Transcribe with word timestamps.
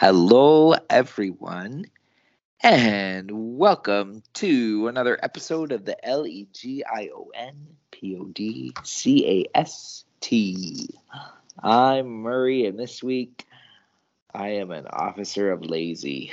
Hello, 0.00 0.72
everyone, 0.88 1.84
and 2.62 3.30
welcome 3.30 4.22
to 4.32 4.88
another 4.88 5.18
episode 5.22 5.72
of 5.72 5.84
the 5.84 6.02
L 6.02 6.26
E 6.26 6.48
G 6.54 6.82
I 6.90 7.10
O 7.14 7.28
N 7.34 7.66
P 7.90 8.16
O 8.18 8.24
D 8.24 8.72
C 8.82 9.44
A 9.54 9.58
S 9.58 10.06
T. 10.22 10.88
I'm 11.62 12.08
Murray, 12.08 12.64
and 12.64 12.78
this 12.78 13.02
week 13.02 13.46
I 14.32 14.48
am 14.52 14.70
an 14.70 14.86
officer 14.86 15.52
of 15.52 15.66
lazy. 15.66 16.32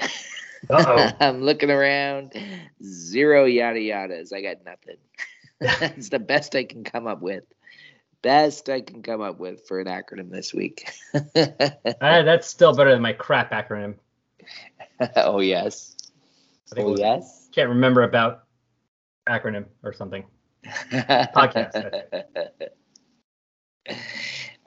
Uh-oh. 0.69 1.09
I'm 1.19 1.41
looking 1.41 1.69
around, 1.69 2.35
zero 2.81 3.43
yada 3.43 3.79
yadas. 3.79 4.31
I 4.31 4.43
got 4.43 4.63
nothing. 4.63 4.95
It's 5.97 6.07
the 6.07 6.19
best 6.19 6.55
I 6.55 6.63
can 6.63 6.85
come 6.85 7.05
up 7.05 7.21
with. 7.21 7.43
Best 8.21 8.69
I 8.69 8.81
can 8.81 9.03
come 9.03 9.21
up 9.21 9.39
with 9.39 9.67
for 9.67 9.79
an 9.79 9.87
acronym 9.87 10.31
this 10.31 10.53
week. 10.53 10.89
Uh, 11.99 12.21
that's 12.23 12.47
still 12.47 12.75
better 12.75 12.91
than 12.91 13.01
my 13.01 13.13
crap 13.13 13.51
acronym. 13.51 13.95
oh 15.15 15.39
yes. 15.39 15.95
Oh 16.75 16.91
was- 16.91 16.99
yes. 16.99 17.49
Can't 17.53 17.69
remember 17.69 18.03
about 18.03 18.43
acronym 19.27 19.65
or 19.83 19.93
something. 19.93 20.23
Podcast, 20.65 22.69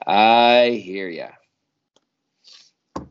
I 0.05 0.81
hear 0.83 1.09
ya. 1.09 1.29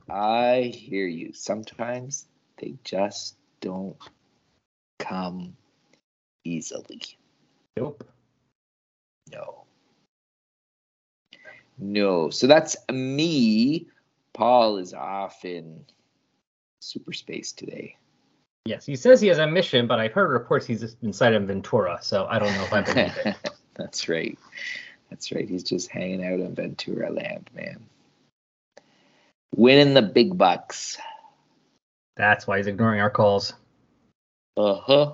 I 0.09 0.73
hear 0.75 1.07
you. 1.07 1.33
Sometimes 1.33 2.27
they 2.59 2.75
just 2.85 3.37
don't 3.61 3.97
come 4.99 5.57
easily. 6.45 7.01
Nope. 7.77 8.05
No. 9.33 9.60
No. 11.81 12.31
So 12.31 12.47
that's 12.47 12.77
me. 12.91 13.89
Paul 14.33 14.77
is 14.77 14.95
off 14.95 15.45
in 15.45 15.85
super 16.81 17.13
space 17.13 17.53
today. 17.53 17.97
Yes, 18.67 18.85
he 18.85 18.95
says 18.95 19.21
he 19.21 19.29
has 19.29 19.39
a 19.39 19.47
mission, 19.47 19.87
but 19.87 19.99
I've 19.99 20.13
heard 20.13 20.31
reports 20.31 20.67
he's 20.67 20.81
just 20.81 20.99
inside 21.03 21.33
of 21.33 21.45
Ventura, 21.45 21.99
so 22.03 22.27
I 22.29 22.39
don't 22.39 22.53
know 22.55 22.63
if 22.63 22.73
I 22.73 22.83
believe 22.83 23.17
it. 23.25 23.37
That's 23.75 24.09
right. 24.09 24.39
That's 25.09 25.33
right. 25.33 25.49
He's 25.49 25.65
just 25.65 25.91
hanging 25.91 26.25
out 26.25 26.41
on 26.41 26.55
Ventura 26.55 27.11
Land, 27.11 27.51
man. 27.55 27.87
Winning 29.57 29.95
the 29.95 30.03
big 30.03 30.37
bucks. 30.37 30.99
That's 32.17 32.47
why 32.47 32.59
he's 32.59 32.67
ignoring 32.67 33.01
our 33.01 33.11
calls. 33.11 33.55
Uh 34.57 34.75
huh. 34.75 35.13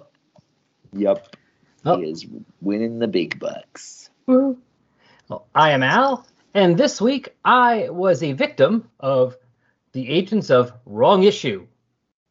Yep. 0.92 1.36
Oh. 1.84 1.98
He 1.98 2.10
is 2.10 2.26
winning 2.60 2.98
the 2.98 3.06
big 3.06 3.38
bucks. 3.38 4.10
Well, 4.26 4.58
I 5.54 5.70
am 5.70 5.84
Al, 5.84 6.26
and 6.54 6.76
this 6.76 7.00
week 7.00 7.34
I 7.44 7.88
was 7.90 8.22
a 8.22 8.32
victim 8.32 8.88
of 9.00 9.36
the 9.92 10.08
agents 10.08 10.50
of 10.50 10.72
Wrong 10.84 11.22
Issue. 11.22 11.66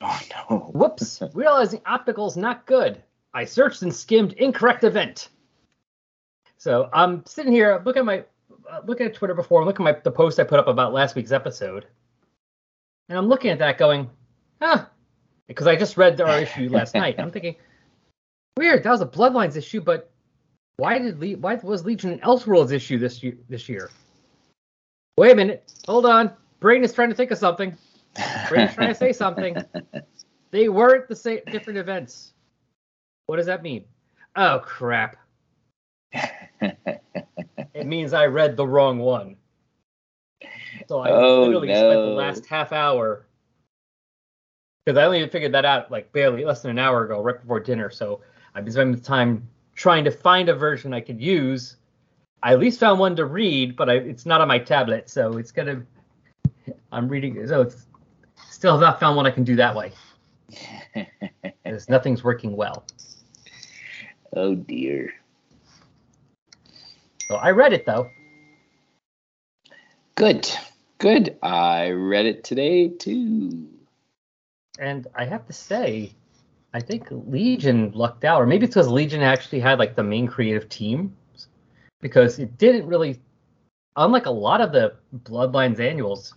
Oh 0.01 0.19
no. 0.49 0.57
Whoops, 0.73 1.21
realizing 1.33 1.81
optical's 1.85 2.37
not 2.37 2.65
good. 2.65 3.01
I 3.33 3.45
searched 3.45 3.81
and 3.81 3.93
skimmed 3.93 4.33
incorrect 4.33 4.83
event. 4.83 5.29
So 6.57 6.89
I'm 6.93 7.25
sitting 7.25 7.51
here 7.51 7.81
looking 7.85 8.01
at 8.01 8.05
my 8.05 8.23
uh, 8.69 8.81
looking 8.85 9.05
at 9.05 9.13
Twitter 9.13 9.33
before, 9.33 9.65
looking 9.65 9.85
at 9.87 9.95
my, 9.95 10.01
the 10.03 10.11
post 10.11 10.39
I 10.39 10.43
put 10.43 10.59
up 10.59 10.67
about 10.67 10.93
last 10.93 11.15
week's 11.15 11.31
episode, 11.31 11.85
and 13.09 13.17
I'm 13.17 13.27
looking 13.27 13.51
at 13.51 13.59
that 13.59 13.77
going, 13.77 14.09
huh, 14.61 14.85
because 15.47 15.67
I 15.67 15.75
just 15.75 15.97
read 15.97 16.19
our 16.21 16.39
issue 16.39 16.69
last 16.69 16.95
night. 16.95 17.15
I'm 17.19 17.29
thinking, 17.31 17.55
weird, 18.57 18.83
that 18.83 18.89
was 18.89 19.01
a 19.01 19.05
Bloodlines 19.05 19.55
issue, 19.55 19.81
but 19.81 20.09
why 20.77 20.97
did 20.97 21.19
Le- 21.19 21.37
why 21.37 21.55
was 21.55 21.85
Legion 21.85 22.11
an 22.11 22.19
Elseworlds 22.19 22.71
issue 22.71 22.97
this 22.97 23.21
year? 23.21 23.37
This 23.49 23.69
year? 23.69 23.89
Wait 25.17 25.31
a 25.31 25.35
minute, 25.35 25.71
hold 25.87 26.05
on. 26.05 26.31
Brain 26.59 26.83
is 26.83 26.93
trying 26.93 27.09
to 27.09 27.15
think 27.15 27.31
of 27.31 27.37
something. 27.37 27.75
Brain's 28.49 28.73
trying 28.73 28.89
to 28.89 28.95
say 28.95 29.13
something. 29.13 29.55
They 30.51 30.69
weren't 30.69 31.09
the 31.09 31.15
same 31.15 31.39
different 31.51 31.79
events. 31.79 32.31
What 33.25 33.37
does 33.37 33.47
that 33.47 33.61
mean? 33.61 33.83
Oh 34.35 34.59
crap. 34.63 35.17
It 37.73 37.85
means 37.85 38.13
I 38.13 38.25
read 38.27 38.55
the 38.55 38.65
wrong 38.65 38.99
one. 38.99 39.35
So 40.87 41.01
I 41.01 41.09
Oh, 41.09 41.41
literally 41.41 41.73
spent 41.75 42.03
the 42.03 42.07
last 42.09 42.45
half 42.45 42.71
hour 42.71 43.25
because 44.85 44.97
I 44.97 45.03
only 45.03 45.27
figured 45.27 45.51
that 45.53 45.65
out 45.65 45.91
like 45.91 46.11
barely 46.13 46.45
less 46.45 46.61
than 46.61 46.71
an 46.71 46.79
hour 46.79 47.03
ago, 47.03 47.21
right 47.21 47.39
before 47.39 47.59
dinner. 47.59 47.89
So 47.89 48.21
I've 48.53 48.63
been 48.63 48.71
spending 48.73 48.95
the 48.95 49.01
time 49.01 49.45
trying 49.75 50.05
to 50.05 50.11
find 50.11 50.47
a 50.47 50.55
version 50.55 50.93
I 50.93 51.01
could 51.01 51.19
use. 51.21 51.75
I 52.45 52.53
at 52.53 52.59
least 52.59 52.79
found 52.79 52.99
one 52.99 53.15
to 53.15 53.25
read, 53.25 53.75
but 53.75 53.89
I, 53.89 53.95
it's 53.95 54.23
not 54.23 54.39
on 54.39 54.47
my 54.47 54.59
tablet, 54.59 55.09
so 55.09 55.37
it's 55.37 55.49
gonna. 55.49 55.81
I'm 56.91 57.09
reading, 57.09 57.47
so 57.47 57.61
it's 57.61 57.87
still 58.51 58.73
have 58.73 58.81
not 58.81 58.99
found 58.99 59.17
one 59.17 59.25
I 59.25 59.31
can 59.31 59.43
do 59.43 59.55
that 59.55 59.75
way. 59.75 59.91
Because 61.63 61.89
nothing's 61.89 62.23
working 62.23 62.55
well. 62.55 62.85
oh 64.33 64.53
dear. 64.53 65.11
So 67.27 67.35
I 67.35 67.49
read 67.49 67.73
it 67.73 67.87
though. 67.87 68.11
Good. 70.13 70.47
Good. 70.99 71.39
I 71.41 71.89
read 71.89 72.27
it 72.27 72.43
today 72.43 72.89
too. 72.89 73.67
And 74.77 75.07
I 75.15 75.25
have 75.25 75.47
to 75.47 75.53
say, 75.53 76.13
I 76.75 76.79
think 76.79 77.07
Legion 77.09 77.91
lucked 77.95 78.23
out, 78.23 78.39
or 78.39 78.45
maybe 78.45 78.65
it's 78.65 78.75
because 78.75 78.87
Legion 78.87 79.23
actually 79.23 79.59
had 79.61 79.79
like 79.79 79.95
the 79.95 80.03
main 80.03 80.27
creative 80.27 80.69
team, 80.69 81.17
because 82.05 82.37
it 82.37 82.55
didn't 82.59 82.85
really, 82.85 83.19
unlike 83.95 84.27
a 84.27 84.31
lot 84.31 84.61
of 84.61 84.71
the 84.71 84.93
Bloodlines 85.23 85.79
annuals, 85.79 86.35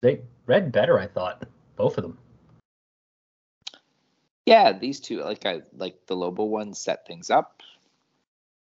they 0.00 0.22
read 0.46 0.72
better. 0.72 0.98
I 0.98 1.06
thought 1.06 1.44
both 1.76 1.98
of 1.98 2.04
them. 2.04 2.16
Yeah, 4.46 4.72
these 4.72 4.98
two 4.98 5.20
like 5.20 5.44
I 5.44 5.60
like 5.76 6.06
the 6.06 6.16
Lobo 6.16 6.44
one 6.44 6.72
set 6.72 7.06
things 7.06 7.28
up. 7.28 7.62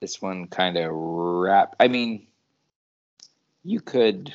This 0.00 0.22
one 0.22 0.46
kind 0.46 0.78
of 0.78 0.90
wrap. 0.90 1.76
I 1.78 1.88
mean, 1.88 2.26
you 3.62 3.80
could. 3.82 4.34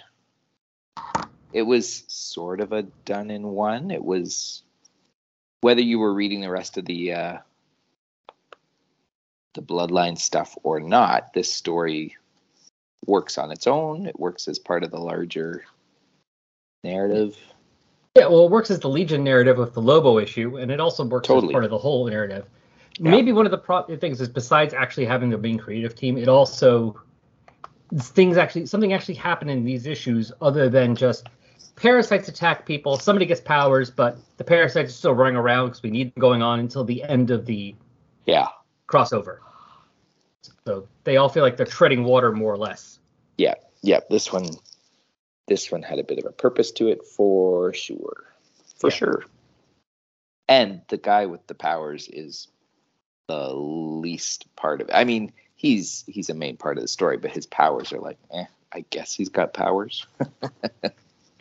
It 1.51 1.63
was 1.63 2.03
sort 2.09 2.61
of 2.61 2.73
a 2.73 2.83
done 3.05 3.31
in 3.31 3.47
one. 3.47 3.89
It 3.89 4.05
was 4.05 4.61
whether 5.61 5.81
you 5.81 5.97
were 5.97 6.13
reading 6.13 6.41
the 6.41 6.51
rest 6.51 6.77
of 6.77 6.85
the 6.85 7.13
uh, 7.13 7.37
the 9.59 9.73
bloodline 9.73 10.17
stuff 10.17 10.57
or 10.63 10.79
not. 10.79 11.33
This 11.33 11.51
story 11.51 12.15
works 13.05 13.37
on 13.37 13.51
its 13.51 13.67
own. 13.67 14.05
It 14.05 14.19
works 14.19 14.47
as 14.47 14.57
part 14.57 14.83
of 14.83 14.91
the 14.91 14.99
larger 14.99 15.65
narrative. 16.83 17.37
Yeah, 18.15 18.27
well, 18.27 18.45
it 18.45 18.51
works 18.51 18.71
as 18.71 18.79
the 18.79 18.89
Legion 18.89 19.23
narrative 19.23 19.57
with 19.57 19.73
the 19.73 19.81
Lobo 19.81 20.17
issue, 20.17 20.57
and 20.57 20.71
it 20.71 20.79
also 20.79 21.05
works 21.05 21.27
Totally. 21.27 21.49
as 21.49 21.51
part 21.53 21.63
of 21.63 21.69
the 21.69 21.77
whole 21.77 22.07
narrative. 22.07 22.45
Yeah. 22.97 23.11
Maybe 23.11 23.31
one 23.31 23.45
of 23.45 23.51
the 23.51 23.57
pro- 23.57 23.83
things 23.97 24.19
is 24.19 24.27
besides 24.27 24.73
actually 24.73 25.05
having 25.05 25.29
the 25.29 25.37
main 25.37 25.57
creative 25.57 25.95
team, 25.95 26.17
it 26.17 26.27
also 26.27 26.99
things 27.97 28.37
actually 28.37 28.65
something 28.65 28.93
actually 28.93 29.15
happened 29.15 29.49
in 29.49 29.63
these 29.63 29.87
issues 29.87 30.31
other 30.41 30.69
than 30.69 30.95
just 30.95 31.27
parasites 31.75 32.27
attack 32.27 32.65
people. 32.65 32.97
Somebody 32.97 33.25
gets 33.25 33.41
powers, 33.41 33.89
but 33.89 34.17
the 34.37 34.43
parasites 34.43 34.91
are 34.91 34.95
still 34.95 35.13
running 35.13 35.35
around 35.37 35.67
because 35.67 35.83
we 35.83 35.89
need 35.89 36.13
them 36.13 36.19
going 36.21 36.41
on 36.41 36.59
until 36.59 36.83
the 36.83 37.03
end 37.03 37.31
of 37.31 37.45
the 37.45 37.75
Yeah, 38.25 38.47
crossover. 38.87 39.37
So 40.65 40.87
they 41.03 41.17
all 41.17 41.29
feel 41.29 41.43
like 41.43 41.57
they're 41.57 41.65
treading 41.65 42.03
water 42.03 42.31
more 42.31 42.53
or 42.53 42.57
less. 42.57 42.99
yeah. 43.37 43.55
Yeah. 43.81 44.01
This 44.09 44.31
one, 44.33 44.49
this 45.47 45.71
one 45.71 45.81
had 45.83 45.99
a 45.99 46.03
bit 46.03 46.19
of 46.19 46.25
a 46.25 46.31
purpose 46.33 46.71
to 46.71 46.89
it 46.89 47.05
for 47.05 47.73
sure, 47.73 48.25
for 48.77 48.89
Yeah. 48.89 48.95
sure. 48.95 49.25
And 50.49 50.81
the 50.89 50.97
guy 50.97 51.27
with 51.27 51.45
the 51.47 51.55
powers 51.55 52.09
is 52.11 52.47
the 53.27 53.53
least 53.53 54.53
part 54.57 54.81
of 54.81 54.89
it. 54.89 54.93
I 54.95 55.03
mean, 55.05 55.31
he's 55.55 56.03
he's 56.07 56.29
a 56.29 56.33
main 56.33 56.57
part 56.57 56.77
of 56.77 56.81
the 56.81 56.87
story, 56.89 57.17
but 57.17 57.31
his 57.31 57.45
powers 57.45 57.93
are 57.93 57.99
like, 57.99 58.17
eh. 58.33 58.45
I 58.73 58.81
guess 58.89 59.13
he's 59.13 59.29
got 59.29 59.53
powers. 59.53 60.05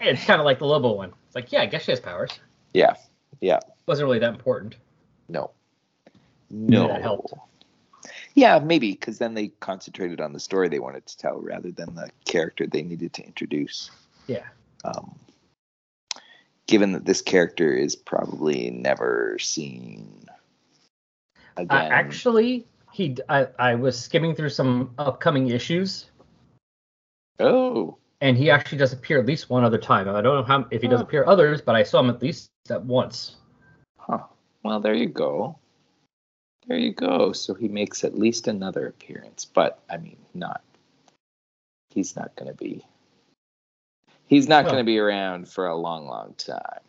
It's 0.00 0.24
kind 0.24 0.38
of 0.40 0.44
like 0.44 0.60
the 0.60 0.64
Lobo 0.64 0.92
one. 0.92 1.12
It's 1.26 1.34
like, 1.34 1.50
yeah, 1.50 1.60
I 1.62 1.66
guess 1.66 1.82
she 1.82 1.90
has 1.90 1.98
powers. 1.98 2.30
yeah, 2.72 2.94
yeah. 3.40 3.58
Wasn't 3.86 4.06
really 4.06 4.20
that 4.20 4.32
important. 4.32 4.76
No, 5.28 5.50
no. 6.50 6.86
that 6.86 7.02
helped. 7.02 7.32
Yeah, 8.34 8.58
maybe 8.60 8.92
because 8.92 9.18
then 9.18 9.34
they 9.34 9.48
concentrated 9.60 10.20
on 10.20 10.32
the 10.32 10.40
story 10.40 10.68
they 10.68 10.78
wanted 10.78 11.06
to 11.06 11.16
tell 11.18 11.38
rather 11.40 11.70
than 11.72 11.94
the 11.94 12.10
character 12.24 12.66
they 12.66 12.82
needed 12.82 13.12
to 13.14 13.24
introduce. 13.24 13.90
Yeah. 14.26 14.44
Um, 14.84 15.18
given 16.66 16.92
that 16.92 17.04
this 17.04 17.20
character 17.22 17.72
is 17.74 17.96
probably 17.96 18.70
never 18.70 19.38
seen 19.40 20.26
Uh, 21.56 21.62
again. 21.62 21.90
actually, 21.92 22.66
he 22.92 23.16
I, 23.28 23.48
I 23.58 23.74
was 23.74 23.98
skimming 23.98 24.34
through 24.34 24.50
some 24.50 24.92
upcoming 24.98 25.48
issues, 25.48 26.06
oh, 27.40 27.96
and 28.20 28.36
he 28.36 28.50
actually 28.50 28.78
does 28.78 28.92
appear 28.92 29.18
at 29.18 29.26
least 29.26 29.50
one 29.50 29.64
other 29.64 29.78
time. 29.78 30.08
I 30.08 30.20
don't 30.20 30.36
know 30.36 30.42
how 30.42 30.66
if 30.70 30.82
he 30.82 30.88
does 30.88 31.00
Oh. 31.00 31.04
appear 31.04 31.24
others, 31.26 31.60
but 31.60 31.74
I 31.74 31.82
saw 31.82 32.00
him 32.00 32.10
at 32.10 32.22
least 32.22 32.50
at 32.70 32.84
once. 32.84 33.36
huh. 33.98 34.20
Well, 34.62 34.80
there 34.80 34.94
you 34.94 35.06
go. 35.08 35.58
There 36.68 36.78
you 36.78 36.92
go. 36.92 37.32
So 37.32 37.54
he 37.54 37.66
makes 37.66 38.04
at 38.04 38.16
least 38.16 38.46
another 38.46 38.86
appearance, 38.86 39.46
but 39.46 39.80
I 39.90 39.96
mean, 39.96 40.18
not. 40.34 40.62
He's 41.90 42.14
not 42.14 42.36
going 42.36 42.48
to 42.50 42.54
be. 42.56 42.84
He's 44.26 44.46
not 44.48 44.66
Oh. 44.66 44.68
going 44.68 44.78
to 44.78 44.84
be 44.84 44.98
around 44.98 45.48
for 45.48 45.66
a 45.66 45.74
long, 45.74 46.06
long 46.06 46.34
time. 46.34 46.82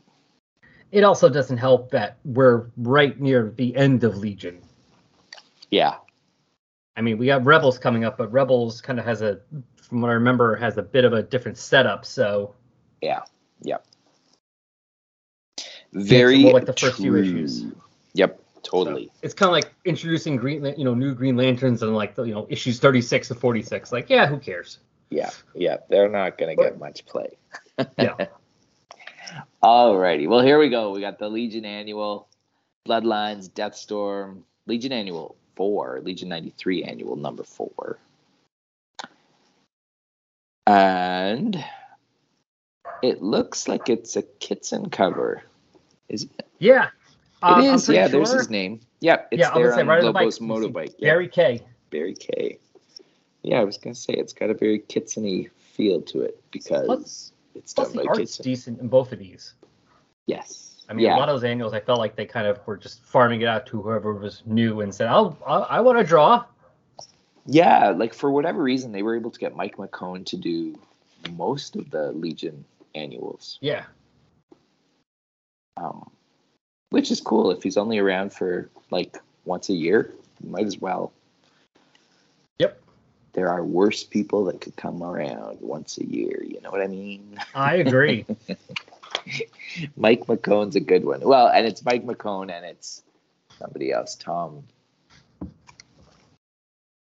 It 0.92 1.04
also 1.04 1.30
doesn't 1.30 1.58
help 1.58 1.92
that 1.92 2.18
we're 2.26 2.68
right 2.76 3.18
near 3.20 3.54
the 3.56 3.76
end 3.76 4.04
of 4.04 4.18
Legion. 4.18 4.62
Yeah. 5.72 5.96
I 6.98 7.02
mean, 7.02 7.18
we 7.18 7.28
got 7.28 7.46
Rebels 7.46 7.78
coming 7.78 8.04
up, 8.04 8.18
but 8.18 8.30
Rebels 8.34 8.81
kind 8.81 9.00
of 9.00 9.06
has 9.06 9.22
a, 9.22 9.40
from 9.81 10.02
what 10.02 10.10
I 10.10 10.14
remember, 10.14 10.56
has 10.58 10.78
a 10.78 10.81
bit 10.81 11.06
of 11.06 11.14
a 11.14 11.24
different 11.24 11.58
setup. 11.58 12.06
So 12.06 12.54
Yeah. 13.02 13.22
Yep. 13.62 13.86
Very 15.94 16.44
like 16.44 16.66
the 16.66 16.74
first 16.74 16.98
few 16.98 17.16
issues. 17.16 17.66
Yep. 18.14 18.42
Totally. 18.63 19.11
it's 19.21 19.33
kind 19.33 19.50
of 19.50 19.53
like 19.53 19.73
introducing 19.85 20.35
Green, 20.35 20.65
you 20.77 20.83
know, 20.83 20.94
new 20.94 21.13
Green 21.13 21.35
Lanterns 21.38 21.81
and 21.81 21.95
like 21.95 22.15
the, 22.15 22.23
you 22.23 22.33
know 22.33 22.47
issues 22.50 22.79
36 22.79 23.29
to 23.29 23.35
46. 23.35 23.91
Like, 23.91 24.09
yeah, 24.09 24.27
who 24.27 24.38
cares? 24.38 24.79
Yeah. 25.09 25.29
Yeah. 25.56 25.77
They're 25.89 26.09
not 26.09 26.38
going 26.38 26.56
to 26.56 26.63
get 26.63 26.79
much 26.79 27.06
play. 27.06 27.38
Yeah. 27.97 28.15
Alrighty. 29.63 30.27
Well, 30.27 30.41
here 30.41 30.59
we 30.59 30.69
go. 30.69 30.91
We 30.91 31.01
got 31.01 31.19
the 31.19 31.29
Legion 31.29 31.65
Annual, 31.65 32.27
Bloodlines, 32.88 33.53
Deathstorm, 33.53 34.44
Legion 34.65 34.91
Annual 34.91 35.35
4, 35.56 36.01
Legion 36.03 36.29
93 36.29 36.83
Annual 36.83 37.15
number 37.15 37.44
4. 37.44 37.97
And 40.67 41.63
it 43.01 43.21
looks 43.21 43.67
like 43.67 43.89
it's 43.89 44.15
a 44.15 44.21
Kitson 44.21 44.89
cover. 44.89 45.44
Is 46.07 46.23
it? 46.23 46.47
Yeah. 46.59 46.89
Um, 47.41 47.62
it 47.62 47.74
is. 47.74 47.88
Yeah, 47.88 48.07
there's 48.07 48.31
his 48.31 48.50
name. 48.50 48.81
Yep, 49.01 49.30
it's 49.31 49.39
yeah, 49.39 49.53
there 49.53 49.74
on 49.80 49.88
right 49.88 50.00
on 50.00 50.06
the 50.06 50.12
bike. 50.12 50.24
Lobo's 50.24 50.39
motorbike. 50.39 50.95
Yeah, 50.97 51.09
Barry 51.09 51.27
K. 51.27 51.63
Barry 51.89 52.13
K. 52.13 52.57
Yeah, 53.44 53.62
I 53.62 53.63
was 53.63 53.77
gonna 53.77 53.95
say 53.95 54.13
it's 54.13 54.33
got 54.33 54.50
a 54.50 54.53
very 54.53 54.80
Kitsony 54.80 55.50
feel 55.57 56.01
to 56.03 56.21
it 56.21 56.41
because 56.51 56.86
Plus- 56.86 57.31
it's 57.56 57.74
Plus 57.74 57.88
done 57.88 57.97
the 57.97 58.03
by 58.03 58.09
art's 58.09 58.19
Kitson. 58.19 58.44
decent 58.44 58.80
in 58.81 58.88
both 58.89 59.12
of 59.13 59.19
these. 59.19 59.53
Yes. 60.27 60.83
I 60.89 60.94
mean, 60.94 61.06
yeah. 61.06 61.15
a 61.15 61.19
lot 61.19 61.30
of 61.30 61.36
those 61.36 61.44
annuals, 61.44 61.74
I 61.74 61.80
felt 61.80 62.00
like 62.00 62.15
they 62.15 62.25
kind 62.25 62.47
of 62.47 62.65
were 62.65 62.75
just 62.75 63.03
farming 63.03 63.42
it 63.42 63.47
out 63.47 63.65
to 63.68 63.81
whoever 63.81 64.13
was 64.13 64.42
new 64.45 64.81
and 64.81 64.94
said, 64.94 65.07
"I'll, 65.07 65.38
I'll 65.45 65.65
I 65.69 65.80
want 65.81 66.00
to 66.00 66.03
draw." 66.03 66.44
Yeah, 67.45 67.89
like 67.92 68.13
for 68.13 68.31
whatever 68.31 68.62
reason, 68.62 68.92
they 68.92 69.01
were 69.03 69.15
able 69.15 69.31
to 69.31 69.39
get 69.39 69.56
Mike 69.56 69.77
McKone 69.77 70.25
to 70.25 70.35
do 70.38 70.77
most 71.31 71.75
of 71.75 71.89
the 71.92 72.12
Legion 72.12 72.65
annuals, 72.95 73.57
Yeah. 73.62 73.85
um, 75.77 76.09
which 76.89 77.12
is 77.12 77.21
cool. 77.21 77.51
If 77.51 77.63
he's 77.63 77.77
only 77.77 77.97
around 77.97 78.33
for 78.33 78.69
like 78.91 79.18
once 79.45 79.69
a 79.69 79.74
year, 79.74 80.13
might 80.44 80.65
as 80.65 80.80
well. 80.80 81.12
Yep. 82.59 82.81
There 83.33 83.50
are 83.50 83.63
worse 83.63 84.03
people 84.03 84.45
that 84.45 84.62
could 84.62 84.75
come 84.75 85.03
around 85.03 85.59
once 85.62 85.97
a 85.97 86.06
year. 86.06 86.44
You 86.44 86.62
know 86.62 86.71
what 86.71 86.81
I 86.81 86.88
mean? 86.88 87.38
I 87.53 87.75
agree. 87.75 88.25
Mike 89.95 90.25
McKone's 90.25 90.75
a 90.75 90.80
good 90.80 91.06
one. 91.06 91.21
Well, 91.21 91.47
and 91.47 91.65
it's 91.65 91.83
Mike 91.86 92.06
McKone 92.06 92.51
and 92.51 92.65
it's 92.65 93.03
somebody 93.59 93.92
else. 93.92 94.15
Tom 94.15 94.63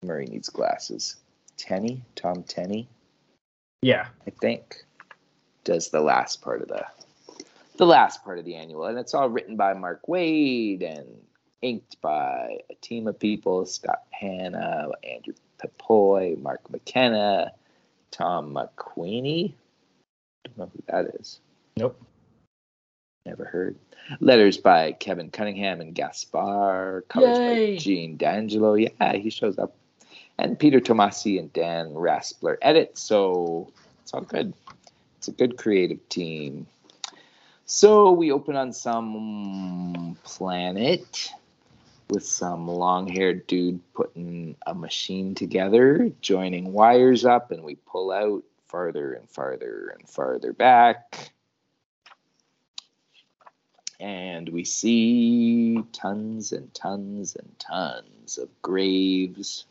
Murray 0.03 0.27
needs 0.27 0.49
glasses. 0.49 1.17
Tenney, 1.56 2.03
Tom 2.15 2.43
Tenney. 2.43 2.88
yeah. 3.82 4.09
I 4.27 4.31
think, 4.31 4.85
does 5.65 5.88
the 5.88 6.00
last 6.00 6.43
part 6.43 6.62
of 6.62 6.69
the 6.69 6.85
the 7.76 7.87
last 7.87 8.25
part 8.25 8.38
of 8.38 8.44
the 8.44 8.55
annual, 8.55 8.87
and 8.87 8.99
it's 8.99 9.15
all 9.15 9.29
written 9.29 9.56
by 9.56 9.75
Mark 9.75 10.06
Waid 10.06 10.82
and 10.82 11.06
inked 11.62 12.00
by 12.00 12.59
a 12.71 12.75
team 12.81 13.06
of 13.06 13.19
people: 13.19 13.67
Scott 13.67 14.03
Hanna, 14.11 14.88
Andrew 15.03 15.35
Pepoy, 15.59 16.37
Mark 16.41 16.71
McKenna, 16.71 17.53
Tom 18.11 18.55
McQueenie. 18.55 19.53
Don't 20.44 20.59
know 20.59 20.71
who 20.73 20.82
that 20.88 21.15
is. 21.21 21.41
Nope. 21.76 22.00
Never 23.26 23.44
heard. 23.44 23.77
Letters 24.20 24.59
by 24.59 24.93
Kevin 24.93 25.31
Cunningham 25.31 25.81
and 25.81 25.94
Gaspar. 25.94 27.05
Colors 27.09 27.38
Yay. 27.38 27.75
by 27.75 27.79
Gene 27.79 28.17
D'Angelo. 28.17 28.75
Yeah, 28.75 29.15
he 29.15 29.31
shows 29.31 29.59
up. 29.59 29.75
And 30.37 30.59
Peter 30.59 30.81
Tomasi 30.81 31.38
and 31.38 31.50
Dan 31.53 31.94
Raspler 31.94 32.59
edit. 32.61 32.99
So 32.99 33.73
it's 34.03 34.12
all 34.12 34.20
good. 34.20 34.53
It's 35.17 35.29
a 35.29 35.32
good 35.32 35.56
creative 35.56 36.06
team. 36.11 36.67
So 37.67 38.13
we 38.13 38.31
open 38.31 38.57
on 38.57 38.75
some 38.75 40.19
planet 40.23 41.31
with 42.11 42.27
some 42.27 42.69
long 42.69 43.09
haired 43.09 43.47
dude 43.47 43.81
putting 43.95 44.57
a 44.67 44.75
machine 44.75 45.35
together, 45.35 46.13
joining 46.21 46.75
wires 46.75 47.25
up, 47.25 47.51
and 47.51 47.65
we 47.65 47.77
pull 47.77 48.13
out 48.13 48.45
farther 48.67 49.15
and 49.15 49.31
farther 49.31 49.95
and 49.99 50.07
farther 50.07 50.53
back. 50.53 51.33
And 53.99 54.47
we 54.51 54.65
see 54.65 55.83
tons 55.93 56.53
and 56.53 56.73
tons 56.75 57.35
and 57.35 57.59
tons 57.59 58.37
of 58.37 58.51
graves 58.61 59.65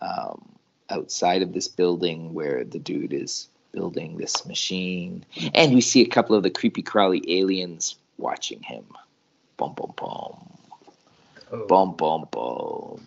um, 0.00 0.56
outside 0.88 1.42
of 1.42 1.52
this 1.52 1.68
building 1.68 2.32
where 2.32 2.64
the 2.64 2.78
dude 2.78 3.12
is 3.12 3.50
building 3.72 4.16
this 4.16 4.46
machine. 4.46 5.24
And 5.54 5.74
we 5.74 5.80
see 5.80 6.02
a 6.02 6.08
couple 6.08 6.36
of 6.36 6.42
the 6.42 6.50
creepy 6.50 6.82
crawly 6.82 7.22
aliens 7.28 7.96
watching 8.18 8.62
him. 8.62 8.84
Boom, 9.56 9.74
boom, 9.74 9.92
boom. 9.96 10.36
Oh. 11.52 11.66
Boom, 11.66 11.94
boom, 11.96 12.28
boom. 12.30 13.06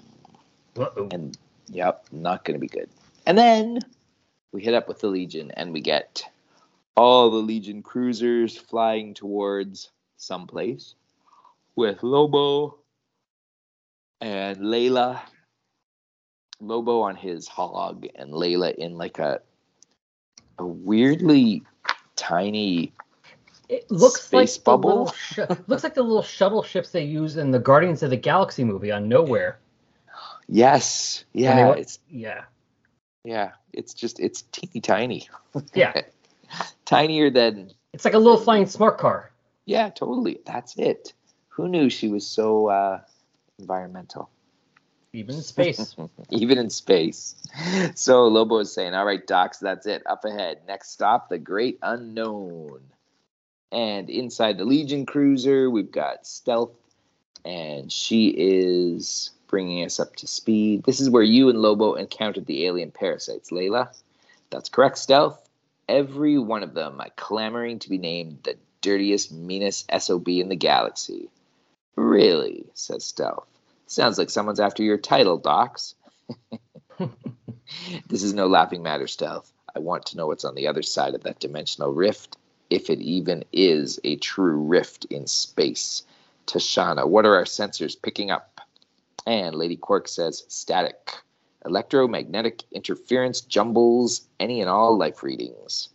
Uh-oh. 0.78 1.08
And 1.12 1.38
yep, 1.68 2.06
not 2.12 2.44
going 2.44 2.56
to 2.56 2.60
be 2.60 2.68
good. 2.68 2.90
And 3.26 3.38
then 3.38 3.80
we 4.52 4.62
hit 4.62 4.74
up 4.74 4.88
with 4.88 5.00
the 5.00 5.08
Legion 5.08 5.52
and 5.52 5.74
we 5.74 5.82
get 5.82 6.24
all 6.96 7.30
the 7.30 7.38
Legion 7.38 7.82
cruisers 7.82 8.58
flying 8.58 9.14
towards 9.14 9.90
someplace 10.18 10.96
with 11.76 12.04
Lobo 12.04 12.78
and 14.22 14.58
Layla. 14.58 15.22
Lobo 16.62 17.02
on 17.02 17.16
his 17.16 17.48
hog 17.48 18.06
and 18.16 18.32
Layla 18.32 18.74
in 18.76 18.98
like 18.98 19.20
a 19.20 19.42
a 20.58 20.66
weirdly 20.66 21.64
tiny 22.16 22.94
It 23.70 23.90
looks 23.92 24.22
Space 24.24 24.58
like 24.58 24.64
bubble? 24.64 25.12
Sh- 25.12 25.40
looks 25.68 25.84
like 25.84 25.94
the 25.96 26.04
little 26.04 26.24
shuttle 26.24 26.64
ships 26.64 26.92
they 26.92 27.04
use 27.04 27.38
in 27.38 27.52
the 27.52 27.60
Guardians 27.60 28.04
of 28.04 28.10
the 28.10 28.18
Galaxy 28.18 28.64
movie 28.64 28.92
on 28.92 29.10
Knowhere. 29.10 29.56
yes 30.48 31.26
yeah 31.34 31.68
went- 31.70 31.80
it's 31.80 32.00
Yeah. 32.10 32.44
yeah 33.24 33.52
it's 33.74 33.94
just 33.94 34.20
it's 34.20 34.44
teeny 34.52 34.82
tiny 34.82 35.28
Yeah. 35.74 36.02
tinier 36.86 37.30
than 37.30 37.72
It's 37.94 38.06
like 38.06 38.14
a 38.14 38.20
little 38.20 38.38
flying 38.40 38.66
smart 38.68 38.98
car. 38.98 39.32
Yeah, 39.66 39.90
totally. 39.90 40.40
That's 40.46 40.78
it. 40.78 41.14
Who 41.50 41.68
knew 41.68 41.90
she 41.90 42.08
was 42.08 42.28
so 42.28 42.68
uh, 42.68 43.02
environmental? 43.58 44.30
Even 45.16 45.36
in 45.36 45.42
space. 45.42 45.96
Even 46.30 46.58
in 46.58 46.70
space. 46.70 47.36
So 47.96 48.28
Lobo 48.28 48.60
is 48.60 48.74
saying, 48.74 48.94
All 48.94 49.06
right, 49.06 49.26
Dox, 49.26 49.60
that's 49.60 49.86
it. 49.86 50.04
Up 50.06 50.26
ahead. 50.26 50.60
Next 50.68 50.92
stop, 50.92 51.30
the 51.30 51.38
great 51.38 51.80
unknown. 51.82 52.82
And 53.72 54.10
inside 54.10 54.58
the 54.58 54.66
Legion 54.66 55.06
cruiser, 55.06 55.70
we've 55.70 55.92
got 55.92 56.28
Stealth, 56.28 56.76
and 57.44 57.92
she 57.92 58.28
is 58.28 59.32
bringing 59.48 59.86
us 59.86 60.00
up 60.00 60.16
to 60.18 60.28
speed. 60.28 60.84
This 60.84 61.00
is 61.00 61.10
where 61.10 61.24
you 61.24 61.50
and 61.50 61.62
Lobo 61.62 61.94
encountered 61.94 62.46
the 62.46 62.66
alien 62.66 62.92
parasites, 62.92 63.52
Layla. 63.52 63.90
That's 64.50 64.70
correct, 64.70 64.98
Stealth. 64.98 65.42
Every 65.88 66.38
one 66.38 66.64
of 66.64 66.74
them 66.74 67.02
clamoring 67.16 67.80
to 67.80 67.90
be 67.90 67.98
named 67.98 68.40
the 68.44 68.58
dirtiest, 68.82 69.32
meanest 69.32 69.90
SOB 69.98 70.28
in 70.28 70.50
the 70.50 70.56
galaxy. 70.56 71.30
Really, 71.96 72.66
says 72.74 73.06
Stealth. 73.06 73.48
Sounds 73.88 74.18
like 74.18 74.30
someone's 74.30 74.60
after 74.60 74.84
your 74.84 74.98
title, 74.98 75.38
Dox. 75.38 75.96
this 78.08 78.24
is 78.24 78.34
no 78.34 78.48
laughing 78.48 78.82
matter, 78.82 79.08
Stealth. 79.08 79.52
I 79.76 79.80
want 79.80 80.06
to 80.08 80.18
know 80.18 80.28
what's 80.28 80.46
on 80.46 80.56
the 80.56 80.68
other 80.68 80.82
side 80.82 81.14
of 81.14 81.24
that 81.24 81.40
dimensional 81.40 81.92
rift, 81.92 82.38
if 82.70 82.90
it 82.90 83.00
even 83.00 83.44
is 83.52 84.00
a 84.04 84.16
true 84.16 84.58
rift 84.58 85.06
in 85.06 85.28
space. 85.28 86.04
Tashana, 86.48 87.08
what 87.08 87.26
are 87.26 87.36
our 87.36 87.44
sensors 87.44 88.02
picking 88.02 88.32
up? 88.32 88.62
And 89.28 89.56
Lady 89.56 89.76
Quark 89.76 90.08
says 90.08 90.46
static. 90.48 91.12
Electromagnetic 91.66 92.64
interference 92.72 93.42
jumbles 93.42 94.22
any 94.40 94.62
and 94.62 94.70
all 94.70 94.98
life 94.98 95.24
readings. 95.24 95.90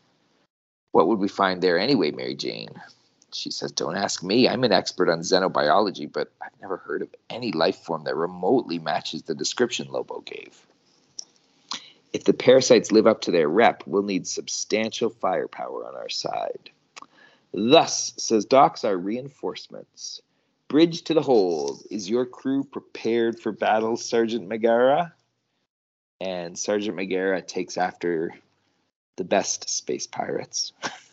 What 0.92 1.06
would 1.06 1.20
we 1.20 1.28
find 1.28 1.62
there 1.62 1.78
anyway, 1.78 2.10
Mary 2.10 2.34
Jane? 2.34 2.70
She 3.32 3.50
says, 3.50 3.72
Don't 3.72 3.96
ask 3.96 4.22
me. 4.22 4.48
I'm 4.48 4.64
an 4.64 4.72
expert 4.72 5.08
on 5.08 5.20
xenobiology, 5.20 6.10
but 6.10 6.32
I've 6.42 6.60
never 6.60 6.76
heard 6.76 7.02
of 7.02 7.14
any 7.28 7.52
life 7.52 7.76
form 7.76 8.04
that 8.04 8.16
remotely 8.16 8.78
matches 8.78 9.22
the 9.22 9.34
description 9.34 9.88
Lobo 9.88 10.20
gave. 10.20 10.66
If 12.12 12.24
the 12.24 12.32
parasites 12.32 12.90
live 12.90 13.06
up 13.06 13.20
to 13.22 13.30
their 13.30 13.48
rep, 13.48 13.84
we'll 13.86 14.02
need 14.02 14.26
substantial 14.26 15.10
firepower 15.10 15.86
on 15.86 15.94
our 15.94 16.08
side. 16.08 16.70
Thus, 17.52 18.12
says 18.16 18.44
Dox, 18.44 18.84
our 18.84 18.96
reinforcements. 18.96 20.20
Bridge 20.68 21.02
to 21.02 21.14
the 21.14 21.22
hold. 21.22 21.82
Is 21.90 22.08
your 22.08 22.26
crew 22.26 22.64
prepared 22.64 23.40
for 23.40 23.52
battle, 23.52 23.96
Sergeant 23.96 24.46
Megara? 24.46 25.14
And 26.20 26.58
Sergeant 26.58 26.96
Megara 26.96 27.42
takes 27.42 27.76
after 27.76 28.34
the 29.16 29.24
best 29.24 29.68
space 29.68 30.06
pirates. 30.06 30.72